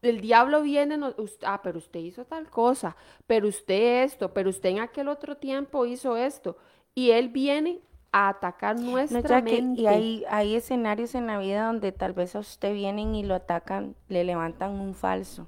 el 0.01 0.21
diablo 0.21 0.61
viene, 0.61 0.97
nos, 0.97 1.15
ah, 1.43 1.61
pero 1.61 1.79
usted 1.79 1.99
hizo 1.99 2.23
tal 2.23 2.49
cosa, 2.49 2.95
pero 3.27 3.49
usted 3.49 4.05
esto, 4.05 4.33
pero 4.33 4.49
usted 4.49 4.69
en 4.69 4.79
aquel 4.79 5.09
otro 5.09 5.35
tiempo 5.35 5.85
hizo 5.85 6.15
esto. 6.15 6.57
y 6.95 7.11
él 7.11 7.29
viene 7.29 7.81
a 8.11 8.29
atacar 8.29 8.77
No, 8.79 8.91
nuestra 8.91 9.43
que- 9.43 9.61
mente. 9.61 9.81
y 9.81 9.87
hay, 9.87 10.23
hay 10.29 10.55
escenarios 10.55 11.13
en 11.15 11.27
la 11.27 11.37
vida 11.39 11.65
donde 11.67 11.91
tal 11.91 12.13
vez 12.13 12.35
a 12.35 12.39
usted 12.39 12.73
vienen 12.73 13.15
y 13.15 13.23
lo 13.23 13.35
atacan, 13.35 13.95
le 14.09 14.23
levantan 14.23 14.71
un 14.71 14.93
falso. 14.95 15.47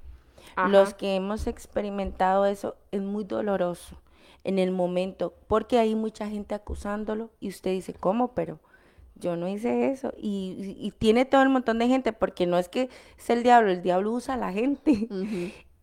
Ajá. 0.56 0.68
Los 0.70 0.94
que 0.94 1.16
hemos 1.16 1.48
experimentado 1.48 2.46
eso 2.46 2.76
es 2.92 3.02
muy 3.02 3.24
doloroso 3.24 4.02
en 4.44 4.58
el 4.60 4.72
momento, 4.72 5.34
porque 5.48 5.80
hay 5.80 5.96
mucha 5.96 6.28
gente 6.30 6.56
acusándolo 6.56 7.30
y 7.40 7.50
usted 7.50 7.72
dice, 7.72 7.94
¿cómo? 7.94 8.30
Pero 8.34 8.60
yo 9.16 9.36
no 9.36 9.48
hice 9.48 9.92
eso. 9.92 10.14
Y, 10.18 10.56
y- 10.80 10.86
y 10.88 10.92
tiene 10.92 11.26
todo 11.26 11.42
el 11.44 11.50
montón 11.50 11.78
de 11.80 11.88
gente, 11.88 12.14
porque 12.14 12.46
no 12.48 12.58
es 12.58 12.70
que 12.70 12.90
es 13.18 13.30
el 13.30 13.44
diablo, 13.44 13.72
el 13.72 13.82
diablo 13.82 14.12
usa 14.12 14.36
a 14.36 14.38
la 14.38 14.52
gente. 14.54 15.08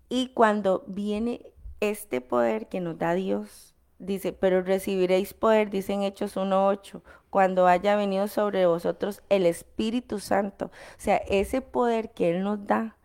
Y 0.08 0.28
cuando 0.28 0.84
viene 0.86 1.42
este 1.80 2.20
poder 2.20 2.68
que 2.68 2.80
nos 2.80 2.96
da 2.98 3.12
Dios, 3.14 3.74
dice, 3.98 4.32
pero 4.32 4.62
recibiréis 4.62 5.34
poder, 5.34 5.70
dicen 5.70 6.02
Hechos 6.02 6.36
1.8, 6.36 7.02
cuando 7.30 7.66
haya 7.66 7.96
venido 7.96 8.28
sobre 8.28 8.66
vosotros 8.66 9.22
el 9.28 9.46
Espíritu 9.46 10.20
Santo. 10.20 10.66
O 10.66 10.98
sea, 10.98 11.16
ese 11.16 11.60
poder 11.60 12.10
que 12.10 12.30
Él 12.30 12.42
nos 12.42 12.66
da. 12.66 12.96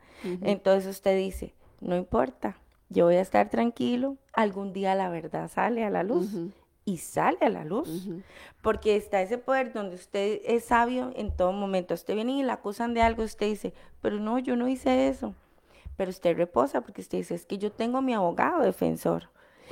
Entonces 0.41 0.89
usted 0.89 1.17
dice, 1.17 1.55
no 1.79 1.95
importa, 1.95 2.57
yo 2.89 3.05
voy 3.05 3.15
a 3.15 3.21
estar 3.21 3.49
tranquilo, 3.49 4.17
algún 4.33 4.71
día 4.71 4.93
la 4.93 5.09
verdad 5.09 5.49
sale 5.49 5.83
a 5.83 5.89
la 5.89 6.03
luz. 6.03 6.29
Y 6.83 6.97
sale 6.97 7.37
a 7.41 7.49
la 7.49 7.63
luz. 7.63 8.09
Porque 8.61 8.95
está 8.95 9.21
ese 9.21 9.37
poder 9.37 9.71
donde 9.71 9.95
usted 9.95 10.41
es 10.45 10.65
sabio 10.65 11.11
en 11.15 11.35
todo 11.35 11.51
momento. 11.51 11.93
Usted 11.93 12.15
viene 12.15 12.33
y 12.33 12.43
le 12.43 12.51
acusan 12.51 12.93
de 12.93 13.01
algo, 13.01 13.23
usted 13.23 13.47
dice, 13.47 13.73
pero 14.01 14.19
no, 14.19 14.39
yo 14.39 14.55
no 14.55 14.67
hice 14.67 15.07
eso. 15.07 15.35
Pero 15.95 16.09
usted 16.09 16.35
reposa 16.35 16.81
porque 16.81 17.01
usted 17.01 17.19
dice, 17.19 17.35
es 17.35 17.45
que 17.45 17.57
yo 17.57 17.71
tengo 17.71 18.01
mi 18.01 18.13
abogado 18.13 18.61
defensor. 18.61 19.29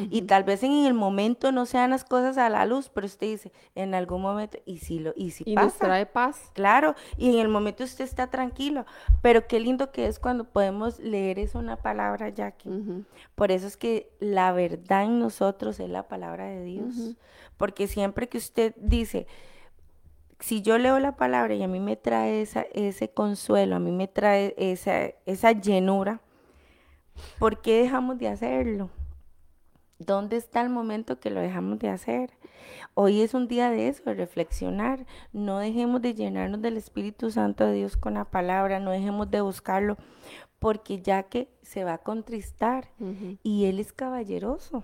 Y 0.10 0.24
tal 0.24 0.44
vez 0.44 0.64
en 0.64 0.72
el 0.86 0.94
momento 0.94 1.52
no 1.52 1.66
sean 1.66 1.90
las 1.92 2.04
cosas 2.04 2.38
a 2.38 2.50
la 2.50 2.66
luz, 2.66 2.90
pero 2.90 3.06
usted 3.08 3.28
dice, 3.28 3.52
en 3.76 3.94
algún 3.94 4.22
momento, 4.22 4.58
y 4.66 4.78
si 4.80 5.00
lo, 5.00 5.14
y 5.16 5.32
si 5.32 5.44
Y 5.46 5.56
pasa. 5.56 5.66
nos 5.66 5.78
trae 5.78 6.06
paz. 6.06 6.52
Claro, 6.54 6.96
y 7.18 7.30
en 7.34 7.40
el 7.40 7.48
momento 7.48 7.84
usted 7.84 8.04
está 8.06 8.28
tranquilo. 8.28 8.86
Pero 9.22 9.48
qué 9.48 9.60
lindo 9.60 9.92
que 9.92 10.08
es 10.08 10.20
cuando 10.20 10.46
podemos 10.46 11.00
leer 11.00 11.40
eso 11.40 11.60
una 11.60 11.76
palabra, 11.78 12.30
Jackie. 12.30 12.70
Por 13.36 13.52
eso 13.52 13.68
es 13.68 13.78
que 13.78 14.12
la 14.20 14.52
verdad 14.52 15.04
en 15.04 15.20
nosotros 15.20 15.80
es 15.80 15.90
la 15.90 16.08
palabra 16.08 16.46
de 16.46 16.64
Dios. 16.64 17.16
Porque 17.58 17.88
siempre 17.88 18.30
que 18.30 18.38
usted 18.38 18.74
dice, 18.78 19.28
si 20.40 20.62
yo 20.62 20.78
leo 20.78 21.00
la 21.00 21.18
palabra 21.18 21.54
y 21.54 21.64
a 21.64 21.68
mí 21.68 21.80
me 21.82 21.98
trae 21.98 22.42
esa, 22.42 22.62
ese 22.74 23.10
consuelo, 23.10 23.76
a 23.76 23.80
mí 23.80 23.92
me 23.92 24.08
trae 24.08 24.56
esa, 24.58 25.08
esa 25.26 25.52
llenura, 25.52 26.22
¿por 27.38 27.62
qué 27.62 27.82
dejamos 27.82 28.18
de 28.18 28.30
hacerlo? 28.30 28.90
¿Dónde 30.00 30.38
está 30.38 30.62
el 30.62 30.70
momento 30.70 31.20
que 31.20 31.30
lo 31.30 31.42
dejamos 31.42 31.78
de 31.80 31.90
hacer? 31.90 32.32
Hoy 32.94 33.22
es 33.22 33.34
un 33.34 33.50
día 33.50 33.70
de 33.70 33.90
eso, 33.90 34.04
de 34.06 34.14
reflexionar. 34.14 35.06
No 35.34 35.60
dejemos 35.60 36.02
de 36.02 36.14
llenarnos 36.14 36.62
del 36.62 36.78
Espíritu 36.78 37.32
Santo 37.32 37.66
de 37.66 37.74
Dios 37.74 37.98
con 37.98 38.14
la 38.14 38.24
palabra, 38.24 38.80
no 38.80 38.92
dejemos 38.92 39.30
de 39.30 39.42
buscarlo, 39.42 39.98
porque 40.58 41.02
ya 41.02 41.24
que 41.24 41.50
se 41.64 41.84
va 41.84 41.96
a 41.96 41.98
contristar 41.98 42.88
y 43.44 43.66
Él 43.66 43.78
es 43.80 43.92
caballeroso. 43.92 44.84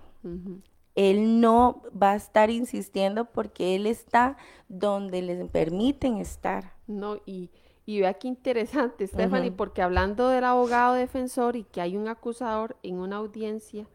Él 0.94 1.40
no 1.40 1.82
va 1.90 2.12
a 2.12 2.16
estar 2.16 2.50
insistiendo 2.50 3.24
porque 3.24 3.74
Él 3.74 3.86
está 3.86 4.36
donde 4.68 5.22
les 5.22 5.48
permiten 5.48 6.18
estar. 6.18 6.74
No, 6.86 7.16
y, 7.24 7.50
y 7.86 8.00
vea 8.00 8.14
qué 8.14 8.28
interesante, 8.28 9.06
Stephanie, 9.06 9.50
porque 9.50 9.80
hablando 9.80 10.28
del 10.28 10.44
abogado 10.44 10.94
defensor 10.94 11.56
y 11.56 11.64
que 11.64 11.80
hay 11.80 11.96
un 11.96 12.08
acusador 12.08 12.76
en 12.82 12.98
una 12.98 13.16
audiencia, 13.16 13.86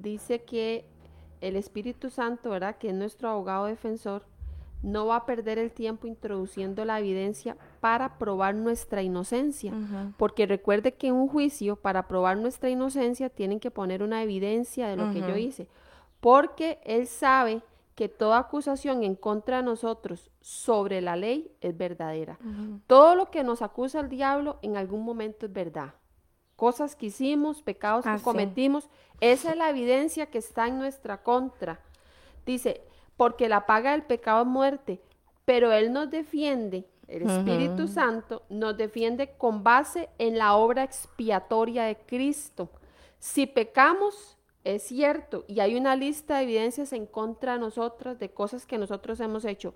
dice 0.00 0.42
que 0.42 0.84
el 1.40 1.56
Espíritu 1.56 2.10
Santo, 2.10 2.50
¿verdad? 2.50 2.76
Que 2.76 2.88
es 2.88 2.94
nuestro 2.94 3.28
abogado 3.28 3.66
defensor, 3.66 4.24
no 4.82 5.06
va 5.06 5.16
a 5.16 5.26
perder 5.26 5.58
el 5.58 5.72
tiempo 5.72 6.06
introduciendo 6.06 6.84
la 6.84 6.98
evidencia 6.98 7.56
para 7.80 8.18
probar 8.18 8.54
nuestra 8.54 9.02
inocencia. 9.02 9.72
Porque 10.16 10.46
recuerde 10.46 10.94
que 10.94 11.08
en 11.08 11.14
un 11.14 11.28
juicio, 11.28 11.76
para 11.76 12.08
probar 12.08 12.38
nuestra 12.38 12.70
inocencia, 12.70 13.28
tienen 13.28 13.60
que 13.60 13.70
poner 13.70 14.02
una 14.02 14.22
evidencia 14.22 14.88
de 14.88 14.96
lo 14.96 15.12
que 15.12 15.20
yo 15.20 15.36
hice. 15.36 15.68
Porque 16.20 16.80
él 16.84 17.06
sabe 17.06 17.62
que 17.94 18.08
toda 18.08 18.38
acusación 18.38 19.02
en 19.04 19.14
contra 19.14 19.58
de 19.58 19.62
nosotros 19.62 20.30
sobre 20.40 21.02
la 21.02 21.16
ley 21.16 21.52
es 21.60 21.76
verdadera. 21.76 22.38
Todo 22.86 23.14
lo 23.14 23.30
que 23.30 23.44
nos 23.44 23.60
acusa 23.60 24.00
el 24.00 24.08
diablo 24.08 24.58
en 24.62 24.78
algún 24.78 25.04
momento 25.04 25.44
es 25.44 25.52
verdad. 25.52 25.94
Cosas 26.60 26.94
que 26.94 27.06
hicimos, 27.06 27.62
pecados 27.62 28.04
que 28.04 28.10
Ah, 28.10 28.18
sí. 28.18 28.22
cometimos, 28.24 28.90
esa 29.20 29.52
es 29.52 29.56
la 29.56 29.70
evidencia 29.70 30.26
que 30.26 30.36
está 30.36 30.66
en 30.66 30.78
nuestra 30.78 31.22
contra. 31.22 31.80
Dice, 32.44 32.82
porque 33.16 33.48
la 33.48 33.64
paga 33.64 33.92
del 33.92 34.02
pecado 34.02 34.42
es 34.42 34.46
muerte, 34.46 35.00
pero 35.46 35.72
Él 35.72 35.90
nos 35.90 36.10
defiende, 36.10 36.84
el 37.08 37.22
Espíritu 37.22 37.88
Santo 37.88 38.42
nos 38.50 38.76
defiende 38.76 39.30
con 39.38 39.64
base 39.64 40.10
en 40.18 40.36
la 40.36 40.54
obra 40.54 40.82
expiatoria 40.84 41.84
de 41.84 41.96
Cristo. 41.96 42.68
Si 43.18 43.46
pecamos, 43.46 44.36
es 44.62 44.82
cierto, 44.82 45.46
y 45.48 45.60
hay 45.60 45.76
una 45.76 45.96
lista 45.96 46.36
de 46.36 46.42
evidencias 46.42 46.92
en 46.92 47.06
contra 47.06 47.54
de 47.54 47.60
nosotras, 47.60 48.18
de 48.18 48.28
cosas 48.34 48.66
que 48.66 48.76
nosotros 48.76 49.18
hemos 49.20 49.46
hecho, 49.46 49.72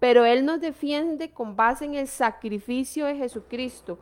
pero 0.00 0.24
Él 0.24 0.46
nos 0.46 0.62
defiende 0.62 1.30
con 1.32 1.56
base 1.56 1.84
en 1.84 1.94
el 1.94 2.08
sacrificio 2.08 3.04
de 3.04 3.16
Jesucristo, 3.16 3.98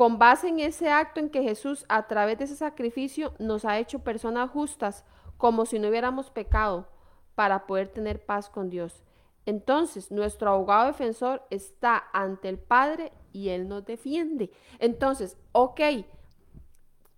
con 0.00 0.18
base 0.18 0.48
en 0.48 0.60
ese 0.60 0.88
acto 0.88 1.20
en 1.20 1.28
que 1.28 1.42
Jesús, 1.42 1.84
a 1.90 2.06
través 2.06 2.38
de 2.38 2.44
ese 2.44 2.56
sacrificio, 2.56 3.34
nos 3.38 3.66
ha 3.66 3.78
hecho 3.78 3.98
personas 3.98 4.48
justas, 4.48 5.04
como 5.36 5.66
si 5.66 5.78
no 5.78 5.88
hubiéramos 5.88 6.30
pecado, 6.30 6.88
para 7.34 7.66
poder 7.66 7.88
tener 7.88 8.24
paz 8.24 8.48
con 8.48 8.70
Dios. 8.70 9.04
Entonces, 9.44 10.10
nuestro 10.10 10.52
abogado 10.52 10.86
defensor 10.86 11.42
está 11.50 12.02
ante 12.14 12.48
el 12.48 12.58
Padre 12.58 13.12
y 13.34 13.50
Él 13.50 13.68
nos 13.68 13.84
defiende. 13.84 14.50
Entonces, 14.78 15.36
ok, 15.52 15.82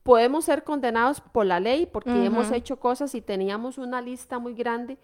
podemos 0.03 0.47
ser 0.47 0.65
condenados 0.65 1.21
por 1.21 1.47
la 1.47 1.61
ley 1.61 1.87
porque 1.87 2.25
hemos 2.25 2.51
hecho 2.51 2.81
cosas 2.81 3.15
y 3.15 3.21
teníamos 3.21 3.79
una 3.79 4.01
lista 4.01 4.41
muy 4.41 4.55
grande, 4.55 4.99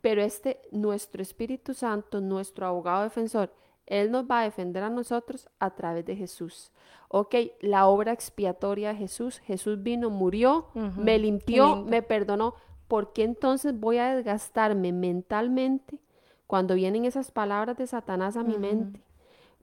pero 0.00 0.20
este, 0.20 0.60
nuestro 0.72 1.22
Espíritu 1.22 1.74
Santo, 1.74 2.20
nuestro 2.20 2.66
abogado 2.66 3.04
defensor, 3.04 3.52
Él 3.90 4.12
nos 4.12 4.24
va 4.24 4.40
a 4.40 4.44
defender 4.44 4.84
a 4.84 4.88
nosotros 4.88 5.50
a 5.58 5.70
través 5.70 6.06
de 6.06 6.14
Jesús. 6.14 6.70
Ok, 7.08 7.34
la 7.60 7.88
obra 7.88 8.12
expiatoria 8.12 8.90
de 8.90 8.94
Jesús, 8.94 9.40
Jesús 9.40 9.82
vino, 9.82 10.10
murió, 10.10 10.68
me 10.96 11.18
limpió, 11.18 11.84
me 11.84 12.00
perdonó. 12.00 12.54
¿Por 12.86 13.12
qué 13.12 13.24
entonces 13.24 13.78
voy 13.78 13.98
a 13.98 14.14
desgastarme 14.14 14.92
mentalmente 14.92 15.98
cuando 16.46 16.76
vienen 16.76 17.04
esas 17.04 17.32
palabras 17.32 17.76
de 17.76 17.88
Satanás 17.88 18.36
a 18.36 18.44
mi 18.44 18.58
mente? 18.58 19.02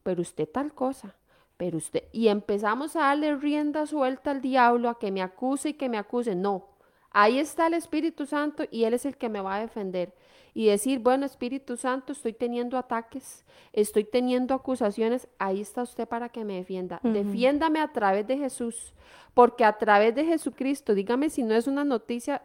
Pero 0.03 0.21
usted 0.21 0.47
tal 0.49 0.73
cosa, 0.73 1.15
pero 1.55 1.77
usted, 1.77 2.03
y 2.11 2.27
empezamos 2.27 2.97
a 2.97 3.03
darle 3.03 3.33
rienda 3.37 3.85
suelta 3.85 4.31
al 4.31 4.41
diablo 4.41 4.89
a 4.89 4.99
que 4.99 5.09
me 5.09 5.21
acuse 5.21 5.69
y 5.69 5.73
que 5.75 5.87
me 5.87 5.97
acuse. 5.97 6.35
No, 6.35 6.67
ahí 7.11 7.39
está 7.39 7.67
el 7.67 7.75
Espíritu 7.75 8.25
Santo 8.25 8.65
y 8.71 8.83
Él 8.83 8.93
es 8.93 9.05
el 9.05 9.15
que 9.15 9.29
me 9.29 9.39
va 9.39 9.55
a 9.55 9.61
defender. 9.61 10.13
Y 10.57 10.65
decir, 10.65 10.97
bueno, 10.97 11.27
Espíritu 11.27 11.77
Santo, 11.77 12.13
estoy 12.13 12.33
teniendo 12.33 12.79
ataques, 12.79 13.45
estoy 13.73 14.05
teniendo 14.05 14.55
acusaciones, 14.55 15.27
ahí 15.37 15.61
está 15.61 15.83
usted 15.83 16.07
para 16.07 16.29
que 16.29 16.45
me 16.45 16.55
defienda. 16.55 16.99
Defiéndame 17.03 17.79
a 17.79 17.93
través 17.93 18.25
de 18.25 18.39
Jesús, 18.39 18.95
porque 19.35 19.63
a 19.63 19.77
través 19.77 20.15
de 20.15 20.25
Jesucristo, 20.25 20.95
dígame 20.95 21.29
si 21.29 21.43
no 21.43 21.53
es 21.53 21.67
una 21.67 21.83
noticia, 21.83 22.41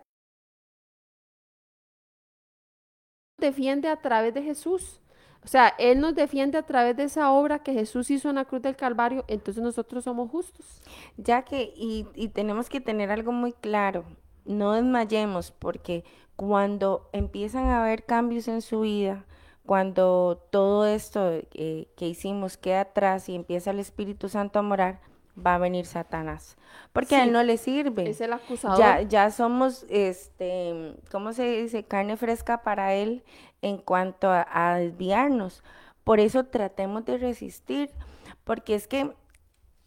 defiende 3.39 3.89
a 3.89 3.97
través 3.97 4.35
de 4.35 4.43
Jesús. 4.43 5.01
O 5.43 5.49
sea, 5.49 5.69
Él 5.79 5.99
nos 5.99 6.15
defiende 6.15 6.59
a 6.59 6.67
través 6.67 6.95
de 6.95 7.05
esa 7.05 7.33
obra 7.33 7.63
que 7.63 7.73
Jesús 7.73 8.11
hizo 8.11 8.29
en 8.29 8.35
la 8.35 8.45
cruz 8.45 8.61
del 8.61 8.77
Calvario, 8.77 9.25
entonces 9.27 9.63
nosotros 9.63 10.05
somos 10.05 10.31
justos. 10.31 10.83
Ya 11.17 11.47
que, 11.47 11.73
y, 11.75 12.07
y 12.15 12.29
tenemos 12.29 12.69
que 12.69 12.83
tener 12.83 13.11
algo 13.11 13.33
muy 13.33 13.55
claro, 13.55 14.05
no 14.45 14.73
desmayemos 14.73 15.51
porque 15.51 16.05
cuando 16.49 17.09
empiezan 17.13 17.67
a 17.67 17.85
haber 17.85 18.05
cambios 18.05 18.49
en 18.49 18.63
su 18.63 18.81
vida, 18.81 19.25
cuando 19.65 20.45
todo 20.51 20.87
esto 20.87 21.31
eh, 21.31 21.87
que 21.97 22.09
hicimos 22.09 22.57
queda 22.57 22.81
atrás 22.81 23.29
y 23.29 23.37
empieza 23.37 23.71
el 23.71 23.79
Espíritu 23.79 24.29
Santo 24.29 24.59
a 24.59 24.63
morar, 24.63 24.99
va 25.39 25.55
a 25.55 25.59
venir 25.59 25.87
Satanás, 25.87 26.57
porque 26.93 27.15
a 27.15 27.23
él 27.23 27.33
no 27.33 27.45
le 27.45 27.59
sirve. 27.59 28.11
Es 28.11 28.21
el 28.21 28.33
acusador. 28.33 28.77
Ya, 28.77 29.03
ya 29.03 29.31
somos, 29.31 29.87
este, 29.89 30.97
¿cómo 31.13 31.33
se 31.33 31.63
dice? 31.63 31.85
Carne 31.85 32.17
fresca 32.17 32.65
para 32.65 32.93
él 32.95 33.23
en 33.61 33.79
cuanto 33.79 34.29
a, 34.29 34.45
a 34.51 34.79
desviarnos. 34.79 35.63
Por 36.03 36.19
eso 36.19 36.43
tratemos 36.43 37.05
de 37.05 37.19
resistir, 37.19 37.89
porque 38.43 38.75
es 38.75 38.89
que 38.89 39.13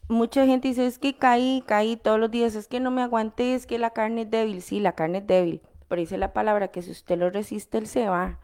mucha 0.08 0.46
gente 0.46 0.70
dice, 0.70 0.88
es 0.88 1.00
que 1.00 1.18
caí, 1.18 1.66
caí 1.68 1.98
todos 1.98 2.18
los 2.18 2.32
días, 2.32 2.56
es 2.56 2.70
que 2.70 2.80
no 2.80 2.92
me 2.92 3.02
aguanté, 3.02 3.56
es 3.56 3.68
que 3.68 3.78
la 3.78 3.90
carne 3.90 4.22
es 4.22 4.32
débil. 4.32 4.62
Sí, 4.62 4.80
la 4.80 4.94
carne 4.94 5.18
es 5.18 5.28
débil, 5.28 5.62
pero 5.88 6.02
dice 6.02 6.18
la 6.18 6.34
palabra 6.34 6.70
que 6.70 6.82
si 6.82 6.92
usted 6.92 7.18
lo 7.18 7.30
resiste, 7.30 7.78
él 7.78 7.88
se 7.88 8.08
va. 8.10 8.40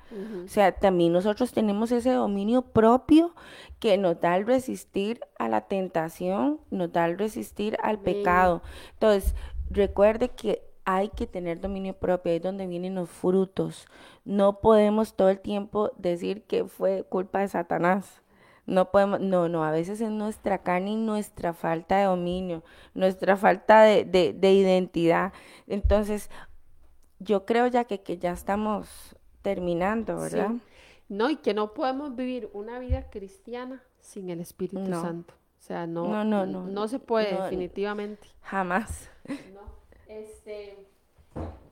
O 0.46 0.48
sea, 0.48 0.72
también 0.74 1.14
nosotros 1.14 1.54
tenemos 1.54 1.92
ese 1.92 2.12
dominio 2.12 2.62
propio 2.62 3.34
que 3.80 3.98
nos 3.98 4.20
da 4.20 4.36
el 4.36 4.46
resistir 4.46 5.22
a 5.40 5.48
la 5.48 5.62
tentación, 5.62 6.60
nos 6.70 6.92
da 6.92 7.06
el 7.06 7.18
resistir 7.18 7.78
al 7.82 8.00
pecado. 8.00 8.62
Entonces, 8.94 9.36
recuerde 9.70 10.30
que 10.30 10.62
hay 10.86 11.10
que 11.10 11.28
tener 11.28 11.60
dominio 11.62 11.94
propio, 11.94 12.32
ahí 12.32 12.38
es 12.38 12.44
donde 12.44 12.68
vienen 12.68 12.96
los 12.96 13.10
frutos. 13.10 13.88
No 14.26 14.60
podemos 14.60 15.16
todo 15.16 15.30
el 15.30 15.40
tiempo 15.40 15.92
decir 15.98 16.44
que 16.44 16.66
fue 16.66 17.04
culpa 17.04 17.40
de 17.40 17.48
Satanás. 17.48 18.22
No 18.68 18.92
podemos, 18.92 19.20
no, 19.20 19.50
no, 19.50 19.64
a 19.64 19.72
veces 19.72 20.00
es 20.02 20.12
nuestra 20.12 20.60
carne 20.60 20.92
y 20.92 20.96
nuestra 20.96 21.54
falta 21.54 21.98
de 21.98 22.04
dominio, 22.06 22.64
nuestra 22.94 23.36
falta 23.36 23.82
de, 23.82 24.06
de, 24.06 24.34
de 24.34 24.54
identidad. 24.54 25.34
Entonces, 25.68 26.30
yo 27.24 27.46
creo 27.46 27.68
ya 27.68 27.86
que, 27.86 28.02
que 28.02 28.18
ya 28.18 28.32
estamos 28.32 29.16
terminando, 29.42 30.18
¿verdad? 30.20 30.50
Sí. 30.52 30.62
No, 31.10 31.30
y 31.30 31.36
que 31.38 31.54
no 31.54 31.74
podemos 31.74 32.16
vivir 32.16 32.50
una 32.54 32.80
vida 32.80 33.10
cristiana 33.10 33.84
sin 34.00 34.30
el 34.30 34.40
Espíritu 34.40 34.80
No. 34.80 35.02
Santo. 35.02 35.34
O 35.60 35.64
sea, 35.64 35.86
no, 35.86 36.08
No, 36.08 36.24
no, 36.24 36.46
no, 36.46 36.66
no 36.66 36.88
se 36.88 37.00
puede 37.00 37.36
definitivamente. 37.42 38.28
Jamás. 38.42 39.10
No. 39.54 39.62
Este, 40.08 40.78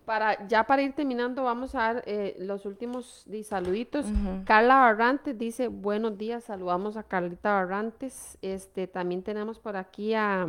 para, 0.05 0.47
ya 0.47 0.65
para 0.65 0.81
ir 0.81 0.93
terminando, 0.93 1.43
vamos 1.43 1.73
a 1.75 1.79
dar 1.93 2.03
eh, 2.05 2.35
los 2.39 2.65
últimos 2.65 3.23
di- 3.25 3.43
saluditos. 3.43 4.05
Carla 4.45 4.75
Barrantes 4.75 5.37
dice, 5.37 5.67
buenos 5.67 6.17
días, 6.17 6.43
saludamos 6.45 6.97
a 6.97 7.03
Carlita 7.03 7.53
Barrantes. 7.53 8.37
Este, 8.41 8.87
también 8.87 9.23
tenemos 9.23 9.59
por 9.59 9.75
aquí 9.77 10.13
a, 10.15 10.47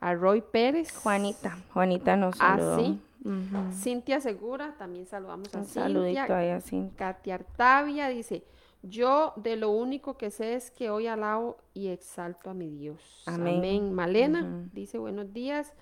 a 0.00 0.14
Roy 0.14 0.40
Pérez. 0.42 0.96
Juanita, 0.96 1.58
Juanita 1.72 2.16
nos 2.16 2.34
Ah, 2.40 2.56
saludó. 2.56 2.78
sí. 2.78 3.00
Ujú. 3.22 3.72
Cintia 3.74 4.20
Segura, 4.20 4.74
también 4.78 5.06
saludamos 5.06 5.54
a 5.54 5.58
Un 5.58 5.64
Cintia. 5.66 5.82
saludito 5.82 6.34
ahí 6.34 6.48
así. 6.48 6.90
Katia 6.96 7.34
Artavia 7.34 8.08
dice, 8.08 8.44
yo 8.82 9.34
de 9.36 9.56
lo 9.56 9.70
único 9.70 10.16
que 10.16 10.30
sé 10.30 10.54
es 10.54 10.70
que 10.70 10.88
hoy 10.88 11.06
alabo 11.06 11.58
y 11.74 11.88
exalto 11.88 12.48
a 12.48 12.54
mi 12.54 12.70
Dios. 12.70 13.22
Amén. 13.26 13.92
Malena 13.92 14.68
dice 14.72 14.96
buenos 14.98 15.32
días. 15.34 15.74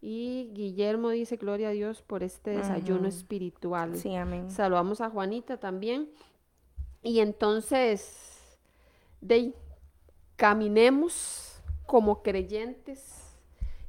Y 0.00 0.50
Guillermo 0.52 1.08
dice, 1.10 1.36
gloria 1.36 1.68
a 1.68 1.72
Dios 1.72 2.02
por 2.02 2.22
este 2.22 2.50
desayuno 2.50 3.08
espiritual. 3.08 3.96
Sí, 3.96 4.14
amén. 4.14 4.48
Saludamos 4.50 5.00
a 5.00 5.10
Juanita 5.10 5.56
también. 5.56 6.08
Y 7.02 7.18
entonces, 7.18 8.58
de 9.20 9.54
caminemos 10.36 11.60
como 11.86 12.22
creyentes, 12.22 13.25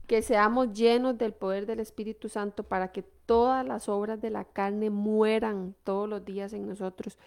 que 0.08 0.22
seamos 0.22 0.74
llenos 0.74 1.18
del 1.18 1.34
poder 1.34 1.66
del 1.66 1.82
Espíritu 1.82 2.30
Santo 2.30 2.64
para 2.64 2.92
que 2.92 3.04
todas 3.04 3.66
las 3.68 3.90
obras 3.90 4.22
de 4.22 4.30
la 4.30 4.46
carne 4.46 4.90
mueran 4.90 5.76
todos 5.84 6.08
los 6.08 6.24
días 6.24 6.54
en 6.54 6.68
nosotros. 6.68 7.18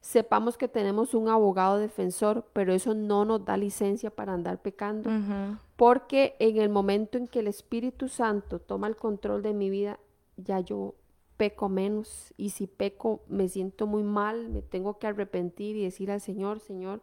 Sepamos 0.00 0.56
que 0.56 0.68
tenemos 0.68 1.12
un 1.14 1.28
abogado 1.28 1.78
defensor, 1.78 2.46
pero 2.52 2.72
eso 2.72 2.94
no 2.94 3.24
nos 3.24 3.44
da 3.44 3.56
licencia 3.56 4.10
para 4.10 4.32
andar 4.32 4.62
pecando. 4.62 5.10
Porque 5.74 6.36
en 6.38 6.58
el 6.58 6.68
momento 6.68 7.18
en 7.18 7.26
que 7.26 7.40
el 7.40 7.48
Espíritu 7.48 8.08
Santo 8.08 8.60
toma 8.60 8.86
el 8.86 8.94
control 8.94 9.42
de 9.42 9.52
mi 9.52 9.68
vida, 9.68 9.98
ya 10.36 10.60
yo 10.60 10.94
peco 11.36 11.68
menos. 11.68 12.32
Y 12.36 12.50
si 12.50 12.68
peco, 12.68 13.22
me 13.26 13.48
siento 13.48 13.88
muy 13.88 14.04
mal, 14.04 14.48
me 14.48 14.62
tengo 14.62 14.98
que 14.98 15.08
arrepentir 15.08 15.74
y 15.74 15.82
decir 15.82 16.12
al 16.12 16.20
Señor, 16.20 16.60
Señor, 16.60 17.00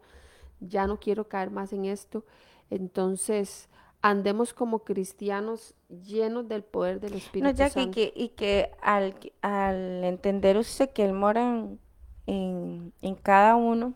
ya 0.60 0.86
no 0.86 0.98
quiero 0.98 1.28
caer 1.28 1.50
más 1.50 1.74
en 1.74 1.84
esto. 1.84 2.24
Entonces, 2.70 3.68
andemos 4.10 4.54
como 4.54 4.80
cristianos 4.80 5.74
llenos 5.88 6.48
del 6.48 6.62
poder 6.62 7.00
del 7.00 7.14
Espíritu 7.14 7.44
No, 7.44 7.50
ya 7.54 7.66
que, 7.66 7.70
Santo. 7.70 7.90
que- 7.92 8.12
y 8.14 8.28
que 8.30 8.70
al, 8.82 9.14
al 9.42 10.04
entender 10.04 10.56
usted 10.56 10.90
que 10.90 11.04
Él 11.04 11.12
mora 11.12 11.42
en, 11.42 11.80
en, 12.26 12.92
en 13.02 13.14
cada 13.14 13.56
uno, 13.56 13.94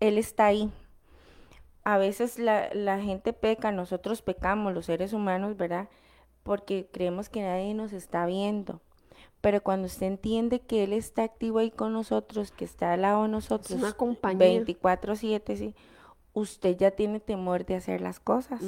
Él 0.00 0.18
está 0.18 0.46
ahí. 0.46 0.70
A 1.84 1.98
veces 1.98 2.38
la, 2.38 2.68
la 2.74 3.00
gente 3.00 3.32
peca, 3.32 3.72
nosotros 3.72 4.22
pecamos, 4.22 4.72
los 4.72 4.86
seres 4.86 5.12
humanos, 5.12 5.56
¿verdad? 5.56 5.88
Porque 6.44 6.88
creemos 6.92 7.28
que 7.28 7.42
nadie 7.42 7.74
nos 7.74 7.92
está 7.92 8.24
viendo. 8.26 8.80
Pero 9.40 9.60
cuando 9.62 9.86
usted 9.86 10.06
entiende 10.06 10.60
que 10.60 10.84
Él 10.84 10.92
está 10.92 11.24
activo 11.24 11.58
ahí 11.58 11.72
con 11.72 11.92
nosotros, 11.92 12.52
que 12.52 12.64
está 12.64 12.92
al 12.92 13.02
lado 13.02 13.24
de 13.24 13.28
nosotros, 13.28 13.72
una 13.72 13.92
compañía. 13.92 14.62
24/7, 14.64 15.56
sí, 15.56 15.74
usted 16.34 16.76
ya 16.76 16.90
tiene 16.92 17.20
temor 17.20 17.64
de 17.66 17.76
hacer 17.76 18.00
las 18.00 18.18
cosas. 18.20 18.60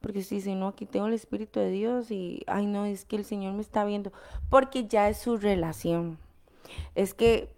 Porque 0.00 0.18
usted 0.20 0.36
dice, 0.36 0.54
no, 0.54 0.68
aquí 0.68 0.86
tengo 0.86 1.06
el 1.06 1.14
Espíritu 1.14 1.60
de 1.60 1.70
Dios 1.70 2.10
y, 2.10 2.42
ay, 2.46 2.66
no, 2.66 2.84
es 2.84 3.04
que 3.04 3.16
el 3.16 3.24
Señor 3.24 3.54
me 3.54 3.62
está 3.62 3.84
viendo. 3.84 4.12
Porque 4.50 4.86
ya 4.86 5.08
es 5.08 5.18
su 5.18 5.36
relación. 5.36 6.18
Es 6.94 7.14
que 7.14 7.54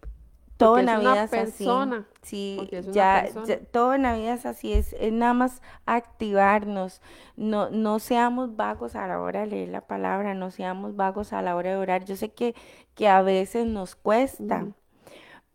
todo 0.58 0.74
Porque 0.74 0.80
en 0.80 0.86
la 0.86 0.92
es 0.94 1.00
una 1.00 1.12
vida 1.12 1.24
es 1.24 1.30
persona, 1.30 1.96
así. 1.96 2.28
Sí, 2.28 2.68
es 2.72 2.84
una 2.86 2.92
ya, 2.94 3.20
persona. 3.24 3.46
ya- 3.46 3.60
todo 3.66 3.94
en 3.94 4.02
la 4.02 4.16
vida 4.16 4.34
es 4.34 4.44
así. 4.46 4.72
Es, 4.72 4.92
es 4.94 5.12
nada 5.12 5.32
más 5.32 5.62
activarnos. 5.86 7.00
No, 7.36 7.70
no 7.70 7.98
seamos 8.00 8.56
vagos 8.56 8.96
a 8.96 9.06
la 9.06 9.20
hora 9.20 9.40
de 9.40 9.46
leer 9.46 9.68
la 9.70 9.82
palabra, 9.86 10.34
no 10.34 10.50
seamos 10.50 10.96
vagos 10.96 11.32
a 11.32 11.42
la 11.42 11.54
hora 11.56 11.70
de 11.70 11.76
orar. 11.76 12.04
Yo 12.04 12.16
sé 12.16 12.30
que, 12.30 12.54
que 12.94 13.08
a 13.08 13.22
veces 13.22 13.66
nos 13.66 13.94
cuesta, 13.94 14.66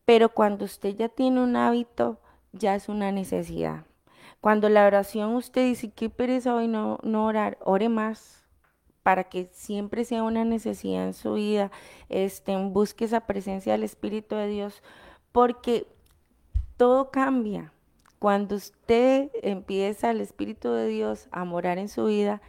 pero 0.06 0.30
cuando 0.30 0.66
usted 0.66 0.96
ya 0.96 1.10
tiene 1.10 1.42
un 1.44 1.56
hábito, 1.56 2.20
ya 2.54 2.76
es 2.76 2.90
una 2.90 3.12
necesidad. 3.12 3.86
Cuando 4.44 4.68
la 4.68 4.86
oración 4.86 5.36
usted 5.36 5.64
dice, 5.64 5.94
qué 5.94 6.10
pereza 6.10 6.54
hoy 6.54 6.68
no, 6.68 7.00
no 7.02 7.28
orar, 7.28 7.58
ore 7.62 7.88
más 7.88 8.44
para 9.02 9.24
que 9.24 9.48
siempre 9.54 10.04
sea 10.04 10.22
una 10.22 10.44
necesidad 10.44 11.06
en 11.06 11.14
su 11.14 11.36
vida, 11.36 11.72
este, 12.10 12.54
busque 12.58 13.06
esa 13.06 13.22
presencia 13.22 13.72
del 13.72 13.84
Espíritu 13.84 14.36
de 14.36 14.48
Dios, 14.48 14.84
porque 15.32 15.88
todo 16.76 17.10
cambia. 17.10 17.72
Cuando 18.20 18.58
usted 18.58 19.32
empieza 19.44 20.12
el 20.12 20.20
Espíritu 20.20 20.74
de 20.74 20.88
Dios 20.90 21.30
a 21.32 21.46
morar 21.46 21.78
en 21.78 21.88
su 21.88 22.08
vida, 22.08 22.42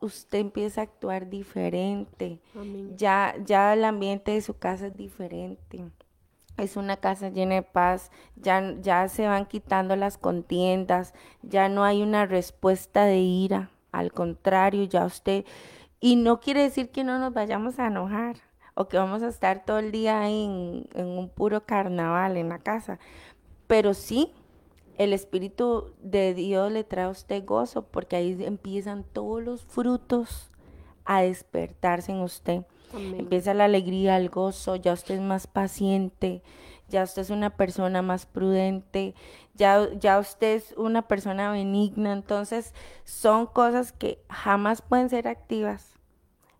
usted 0.00 0.38
empieza 0.38 0.80
a 0.80 0.84
actuar 0.84 1.28
diferente. 1.28 2.40
Amén. 2.54 2.96
Ya, 2.96 3.34
ya 3.44 3.74
el 3.74 3.84
ambiente 3.84 4.30
de 4.30 4.40
su 4.40 4.54
casa 4.56 4.86
es 4.86 4.96
diferente. 4.96 5.84
Es 6.60 6.76
una 6.76 6.96
casa 6.96 7.30
llena 7.30 7.56
de 7.56 7.62
paz, 7.62 8.10
ya, 8.36 8.74
ya 8.80 9.08
se 9.08 9.26
van 9.26 9.46
quitando 9.46 9.96
las 9.96 10.18
contiendas, 10.18 11.14
ya 11.42 11.68
no 11.68 11.84
hay 11.84 12.02
una 12.02 12.26
respuesta 12.26 13.04
de 13.04 13.18
ira, 13.18 13.70
al 13.92 14.12
contrario, 14.12 14.84
ya 14.84 15.04
usted, 15.04 15.44
y 16.00 16.16
no 16.16 16.40
quiere 16.40 16.62
decir 16.62 16.90
que 16.90 17.04
no 17.04 17.18
nos 17.18 17.32
vayamos 17.32 17.78
a 17.78 17.86
enojar 17.86 18.36
o 18.74 18.88
que 18.88 18.98
vamos 18.98 19.22
a 19.22 19.28
estar 19.28 19.64
todo 19.64 19.78
el 19.78 19.90
día 19.90 20.28
en, 20.28 20.86
en 20.94 21.06
un 21.06 21.28
puro 21.28 21.64
carnaval 21.64 22.36
en 22.36 22.48
la 22.48 22.58
casa, 22.58 22.98
pero 23.66 23.94
sí, 23.94 24.32
el 25.00 25.14
Espíritu 25.14 25.94
de 26.02 26.34
Dios 26.34 26.70
le 26.70 26.84
trae 26.84 27.06
a 27.06 27.08
usted 27.08 27.44
gozo 27.44 27.86
porque 27.86 28.16
ahí 28.16 28.36
empiezan 28.44 29.02
todos 29.02 29.42
los 29.42 29.64
frutos 29.64 30.50
a 31.06 31.22
despertarse 31.22 32.12
en 32.12 32.20
usted. 32.20 32.66
Amén. 32.94 33.20
Empieza 33.20 33.54
la 33.54 33.64
alegría, 33.64 34.16
el 34.16 34.28
gozo, 34.30 34.76
ya 34.76 34.92
usted 34.92 35.16
es 35.16 35.20
más 35.20 35.46
paciente, 35.46 36.42
ya 36.88 37.04
usted 37.04 37.22
es 37.22 37.30
una 37.30 37.50
persona 37.50 38.02
más 38.02 38.26
prudente, 38.26 39.14
ya, 39.54 39.88
ya 39.98 40.18
usted 40.18 40.56
es 40.56 40.74
una 40.76 41.02
persona 41.02 41.52
benigna. 41.52 42.12
Entonces, 42.12 42.74
son 43.04 43.46
cosas 43.46 43.92
que 43.92 44.22
jamás 44.28 44.82
pueden 44.82 45.08
ser 45.08 45.28
activas 45.28 45.94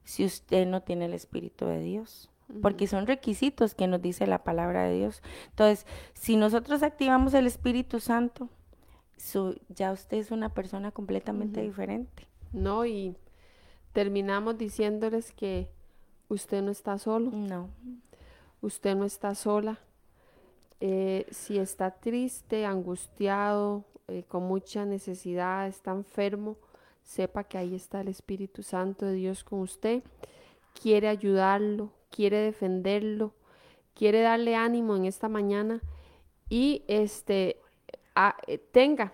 si 0.04 0.24
usted 0.24 0.66
no 0.66 0.82
tiene 0.82 1.06
el 1.06 1.14
Espíritu 1.14 1.66
de 1.66 1.80
Dios. 1.80 2.28
Porque 2.62 2.88
son 2.88 3.06
requisitos 3.06 3.76
que 3.76 3.86
nos 3.86 4.02
dice 4.02 4.26
la 4.26 4.42
palabra 4.42 4.82
de 4.82 4.96
Dios. 4.96 5.22
Entonces, 5.50 5.86
si 6.14 6.34
nosotros 6.34 6.82
activamos 6.82 7.32
el 7.34 7.46
Espíritu 7.46 8.00
Santo, 8.00 8.48
su- 9.16 9.60
ya 9.68 9.92
usted 9.92 10.16
es 10.16 10.32
una 10.32 10.48
persona 10.52 10.90
completamente 10.90 11.60
diferente. 11.62 12.26
No, 12.52 12.84
y 12.86 13.14
terminamos 13.92 14.58
diciéndoles 14.58 15.30
que 15.30 15.70
usted 16.30 16.62
no 16.62 16.70
está 16.70 16.96
solo. 16.98 17.30
No. 17.30 17.68
Usted 18.62 18.94
no 18.96 19.04
está 19.04 19.34
sola. 19.34 19.78
Eh, 20.80 21.26
si 21.30 21.58
está 21.58 21.90
triste, 21.90 22.64
angustiado, 22.64 23.84
eh, 24.08 24.24
con 24.26 24.44
mucha 24.44 24.84
necesidad, 24.86 25.68
está 25.68 25.90
enfermo, 25.92 26.56
sepa 27.02 27.44
que 27.44 27.58
ahí 27.58 27.74
está 27.74 28.00
el 28.00 28.08
Espíritu 28.08 28.62
Santo 28.62 29.04
de 29.06 29.14
Dios 29.14 29.44
con 29.44 29.60
usted. 29.60 30.02
Quiere 30.80 31.08
ayudarlo, 31.08 31.90
quiere 32.10 32.38
defenderlo, 32.38 33.34
quiere 33.94 34.22
darle 34.22 34.56
ánimo 34.56 34.96
en 34.96 35.04
esta 35.04 35.28
mañana 35.28 35.80
y 36.48 36.82
este 36.88 37.56
a- 38.14 38.36
eh, 38.46 38.58
tenga, 38.58 39.12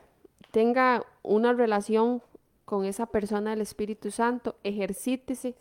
tenga 0.53 1.05
una 1.23 1.53
relación 1.53 2.23
con 2.67 2.85
esa 2.85 3.07
persona 3.07 3.51
del 3.51 3.61
Espíritu 3.61 4.11
Santo, 4.11 4.57
ejercítese, 4.65 5.55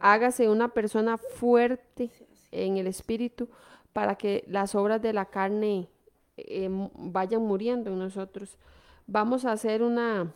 hágase 0.00 0.48
una 0.48 0.68
persona 0.68 1.16
fuerte 1.16 2.10
en 2.50 2.76
el 2.76 2.88
Espíritu 2.88 3.48
para 3.92 4.16
que 4.16 4.44
las 4.48 4.74
obras 4.74 5.00
de 5.00 5.12
la 5.12 5.24
carne 5.24 5.88
eh, 6.36 6.68
vayan 6.94 7.42
muriendo 7.42 7.90
en 7.90 8.00
nosotros. 8.00 8.58
Vamos 9.06 9.44
a 9.44 9.52
hacer 9.52 9.84
una, 9.84 10.32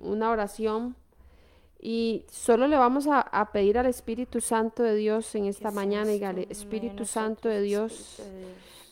una 0.00 0.30
oración 0.30 0.96
y 1.78 2.24
solo 2.30 2.66
le 2.66 2.76
vamos 2.76 3.06
a, 3.06 3.20
a 3.20 3.52
pedir 3.52 3.76
al 3.76 3.86
Espíritu 3.86 4.40
Santo 4.40 4.82
de 4.82 4.94
Dios 4.94 5.34
en 5.34 5.44
esta 5.44 5.70
mañana, 5.70 6.10
dígale, 6.10 6.46
Espíritu 6.48 7.04
Santo 7.04 7.50
de 7.50 7.60
Dios, 7.60 8.22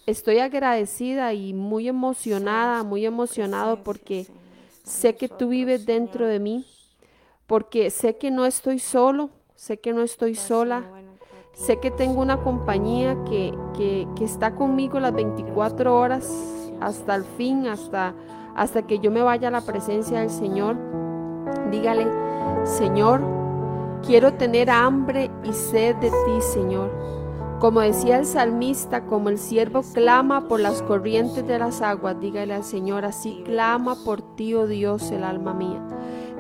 estoy 0.05 0.39
agradecida 0.39 1.33
y 1.33 1.55
muy 1.55 1.89
emocionada, 1.89 2.83
muy 2.83 3.07
emocionado 3.07 3.83
porque 3.83 4.27
sé 4.89 5.17
que 5.17 5.29
tú 5.29 5.49
vives 5.49 5.85
dentro 5.85 6.27
de 6.27 6.41
mí, 6.41 6.65
porque 7.47 7.91
sé 7.91 8.17
que 8.17 8.31
no 8.31 8.47
estoy 8.47 8.79
solo, 8.79 9.29
sé 9.55 9.79
que 9.79 9.93
no 9.93 10.03
estoy 10.03 10.35
sola, 10.35 10.83
sé 11.53 11.79
que 11.79 11.91
tengo 11.91 12.23
una 12.23 12.43
compañía 12.43 13.17
que, 13.29 13.53
que, 13.77 14.09
que 14.17 14.25
está 14.25 14.55
conmigo 14.55 14.99
las 14.99 15.13
24 15.13 15.95
horas 15.95 16.33
hasta 16.81 17.15
el 17.15 17.25
fin, 17.25 17.67
hasta, 17.67 18.15
hasta 18.57 18.87
que 18.87 18.99
yo 18.99 19.11
me 19.11 19.21
vaya 19.21 19.49
a 19.49 19.51
la 19.51 19.61
presencia 19.61 20.21
del 20.21 20.31
Señor. 20.31 20.77
Dígale, 21.71 22.07
Señor, 22.65 23.21
quiero 24.07 24.35
tener 24.35 24.71
hambre 24.71 25.31
y 25.45 25.53
sed 25.53 25.97
de 25.97 26.11
ti, 26.11 26.41
Señor. 26.41 26.91
Como 27.61 27.81
decía 27.81 28.19
el 28.19 28.25
salmista, 28.25 29.05
como 29.07 29.31
el 29.31 29.39
siervo 29.39 29.83
clama 29.93 30.47
por 30.47 30.61
las 30.61 30.81
corrientes 30.83 31.45
de 31.45 31.59
las 31.59 31.83
aguas, 31.83 32.21
dígale 32.21 32.55
al 32.55 32.63
Señor, 32.63 33.05
así 33.05 33.43
clama 33.45 33.97
por 34.05 34.23
ti, 34.37 34.55
oh 34.55 34.69
Dios, 34.69 35.11
el 35.11 35.25
alma 35.25 35.55
mía. 35.55 35.83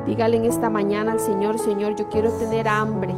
Dígale 0.06 0.36
en 0.36 0.44
esta 0.44 0.70
mañana 0.70 1.10
al 1.10 1.18
Señor, 1.18 1.58
Señor, 1.58 1.96
yo 1.96 2.08
quiero 2.08 2.30
tener 2.30 2.68
hambre, 2.68 3.12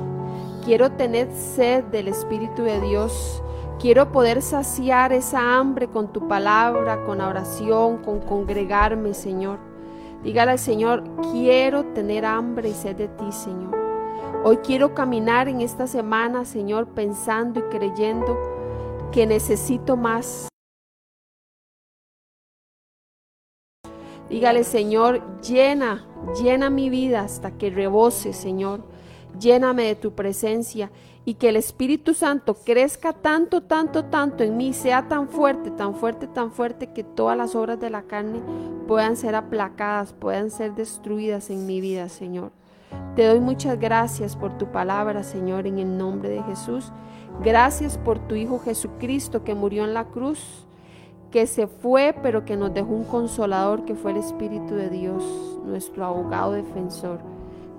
quiero 0.64 0.90
tener 0.92 1.30
sed 1.30 1.84
del 1.84 2.08
Espíritu 2.08 2.62
de 2.62 2.80
Dios. 2.80 3.42
Quiero 3.78 4.10
poder 4.12 4.40
saciar 4.40 5.12
esa 5.12 5.58
hambre 5.58 5.88
con 5.88 6.10
tu 6.10 6.26
palabra, 6.26 7.04
con 7.04 7.20
oración, 7.20 7.98
con 7.98 8.20
congregarme, 8.20 9.12
Señor. 9.12 9.58
Dígale 10.24 10.52
al 10.52 10.58
Señor, 10.58 11.04
quiero 11.32 11.84
tener 11.92 12.24
hambre 12.24 12.70
y 12.70 12.74
sed 12.74 12.96
de 12.96 13.08
ti, 13.08 13.30
Señor. 13.30 13.79
Hoy 14.42 14.56
quiero 14.58 14.94
caminar 14.94 15.48
en 15.48 15.60
esta 15.60 15.86
semana, 15.86 16.44
Señor, 16.44 16.88
pensando 16.88 17.60
y 17.60 17.62
creyendo 17.64 18.38
que 19.12 19.26
necesito 19.26 19.96
más. 19.96 20.48
Dígale, 24.30 24.64
Señor, 24.64 25.40
llena, 25.42 26.06
llena 26.40 26.70
mi 26.70 26.88
vida 26.88 27.20
hasta 27.20 27.58
que 27.58 27.68
rebose, 27.68 28.32
Señor. 28.32 28.82
Lléname 29.38 29.84
de 29.84 29.94
tu 29.94 30.14
presencia 30.14 30.90
y 31.24 31.34
que 31.34 31.48
el 31.50 31.56
Espíritu 31.56 32.14
Santo 32.14 32.54
crezca 32.54 33.12
tanto, 33.12 33.62
tanto, 33.62 34.06
tanto 34.06 34.42
en 34.42 34.56
mí, 34.56 34.72
sea 34.72 35.06
tan 35.08 35.28
fuerte, 35.28 35.70
tan 35.70 35.94
fuerte, 35.94 36.26
tan 36.26 36.50
fuerte 36.50 36.92
que 36.92 37.04
todas 37.04 37.36
las 37.36 37.54
obras 37.54 37.78
de 37.78 37.90
la 37.90 38.02
carne 38.02 38.40
puedan 38.88 39.16
ser 39.16 39.34
aplacadas, 39.34 40.12
puedan 40.12 40.50
ser 40.50 40.74
destruidas 40.74 41.50
en 41.50 41.66
mi 41.66 41.80
vida, 41.80 42.08
Señor. 42.08 42.59
Te 43.16 43.26
doy 43.26 43.40
muchas 43.40 43.78
gracias 43.78 44.36
por 44.36 44.56
tu 44.56 44.70
palabra, 44.70 45.22
Señor, 45.22 45.66
en 45.66 45.78
el 45.78 45.98
nombre 45.98 46.28
de 46.28 46.42
Jesús. 46.44 46.92
Gracias 47.42 47.98
por 47.98 48.18
tu 48.18 48.34
Hijo 48.34 48.58
Jesucristo 48.58 49.44
que 49.44 49.54
murió 49.54 49.84
en 49.84 49.94
la 49.94 50.04
cruz, 50.04 50.66
que 51.30 51.46
se 51.46 51.66
fue, 51.66 52.14
pero 52.22 52.44
que 52.44 52.56
nos 52.56 52.72
dejó 52.72 52.90
un 52.90 53.04
consolador 53.04 53.84
que 53.84 53.94
fue 53.94 54.12
el 54.12 54.18
Espíritu 54.18 54.74
de 54.74 54.90
Dios, 54.90 55.24
nuestro 55.64 56.04
abogado 56.04 56.52
defensor. 56.52 57.20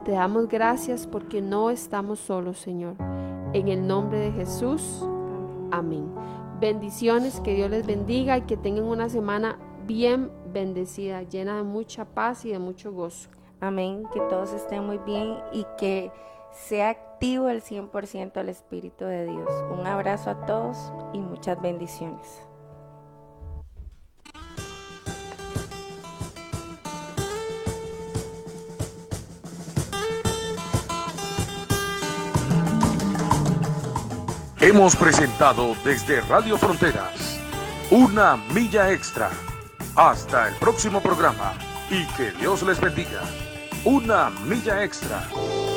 Te 0.05 0.11
damos 0.11 0.47
gracias 0.47 1.05
porque 1.07 1.41
no 1.41 1.69
estamos 1.69 2.19
solos, 2.19 2.57
Señor. 2.57 2.95
En 3.53 3.67
el 3.67 3.85
nombre 3.85 4.19
de 4.19 4.31
Jesús. 4.31 5.05
Amén. 5.69 6.11
Bendiciones, 6.59 7.39
que 7.39 7.55
Dios 7.55 7.69
les 7.69 7.85
bendiga 7.85 8.37
y 8.37 8.41
que 8.41 8.57
tengan 8.57 8.85
una 8.85 9.09
semana 9.09 9.57
bien 9.85 10.31
bendecida, 10.53 11.23
llena 11.23 11.57
de 11.57 11.63
mucha 11.63 12.05
paz 12.05 12.45
y 12.45 12.51
de 12.51 12.59
mucho 12.59 12.91
gozo. 12.91 13.29
Amén, 13.61 14.07
que 14.11 14.19
todos 14.21 14.53
estén 14.53 14.87
muy 14.87 14.97
bien 14.97 15.37
y 15.53 15.67
que 15.77 16.11
sea 16.51 16.89
activo 16.89 17.47
el 17.47 17.61
100% 17.61 18.37
el 18.37 18.49
Espíritu 18.49 19.05
de 19.05 19.25
Dios. 19.25 19.49
Un 19.71 19.85
abrazo 19.85 20.31
a 20.31 20.45
todos 20.47 20.91
y 21.13 21.19
muchas 21.19 21.61
bendiciones. 21.61 22.41
Hemos 34.59 34.95
presentado 34.95 35.75
desde 35.83 36.21
Radio 36.21 36.57
Fronteras 36.57 37.39
una 37.91 38.37
milla 38.37 38.91
extra. 38.91 39.29
Hasta 39.95 40.47
el 40.47 40.55
próximo 40.55 40.99
programa 41.01 41.53
y 41.89 42.05
que 42.15 42.31
Dios 42.31 42.63
les 42.63 42.79
bendiga. 42.79 43.21
Una 43.83 44.29
milla 44.45 44.83
extra. 44.83 45.70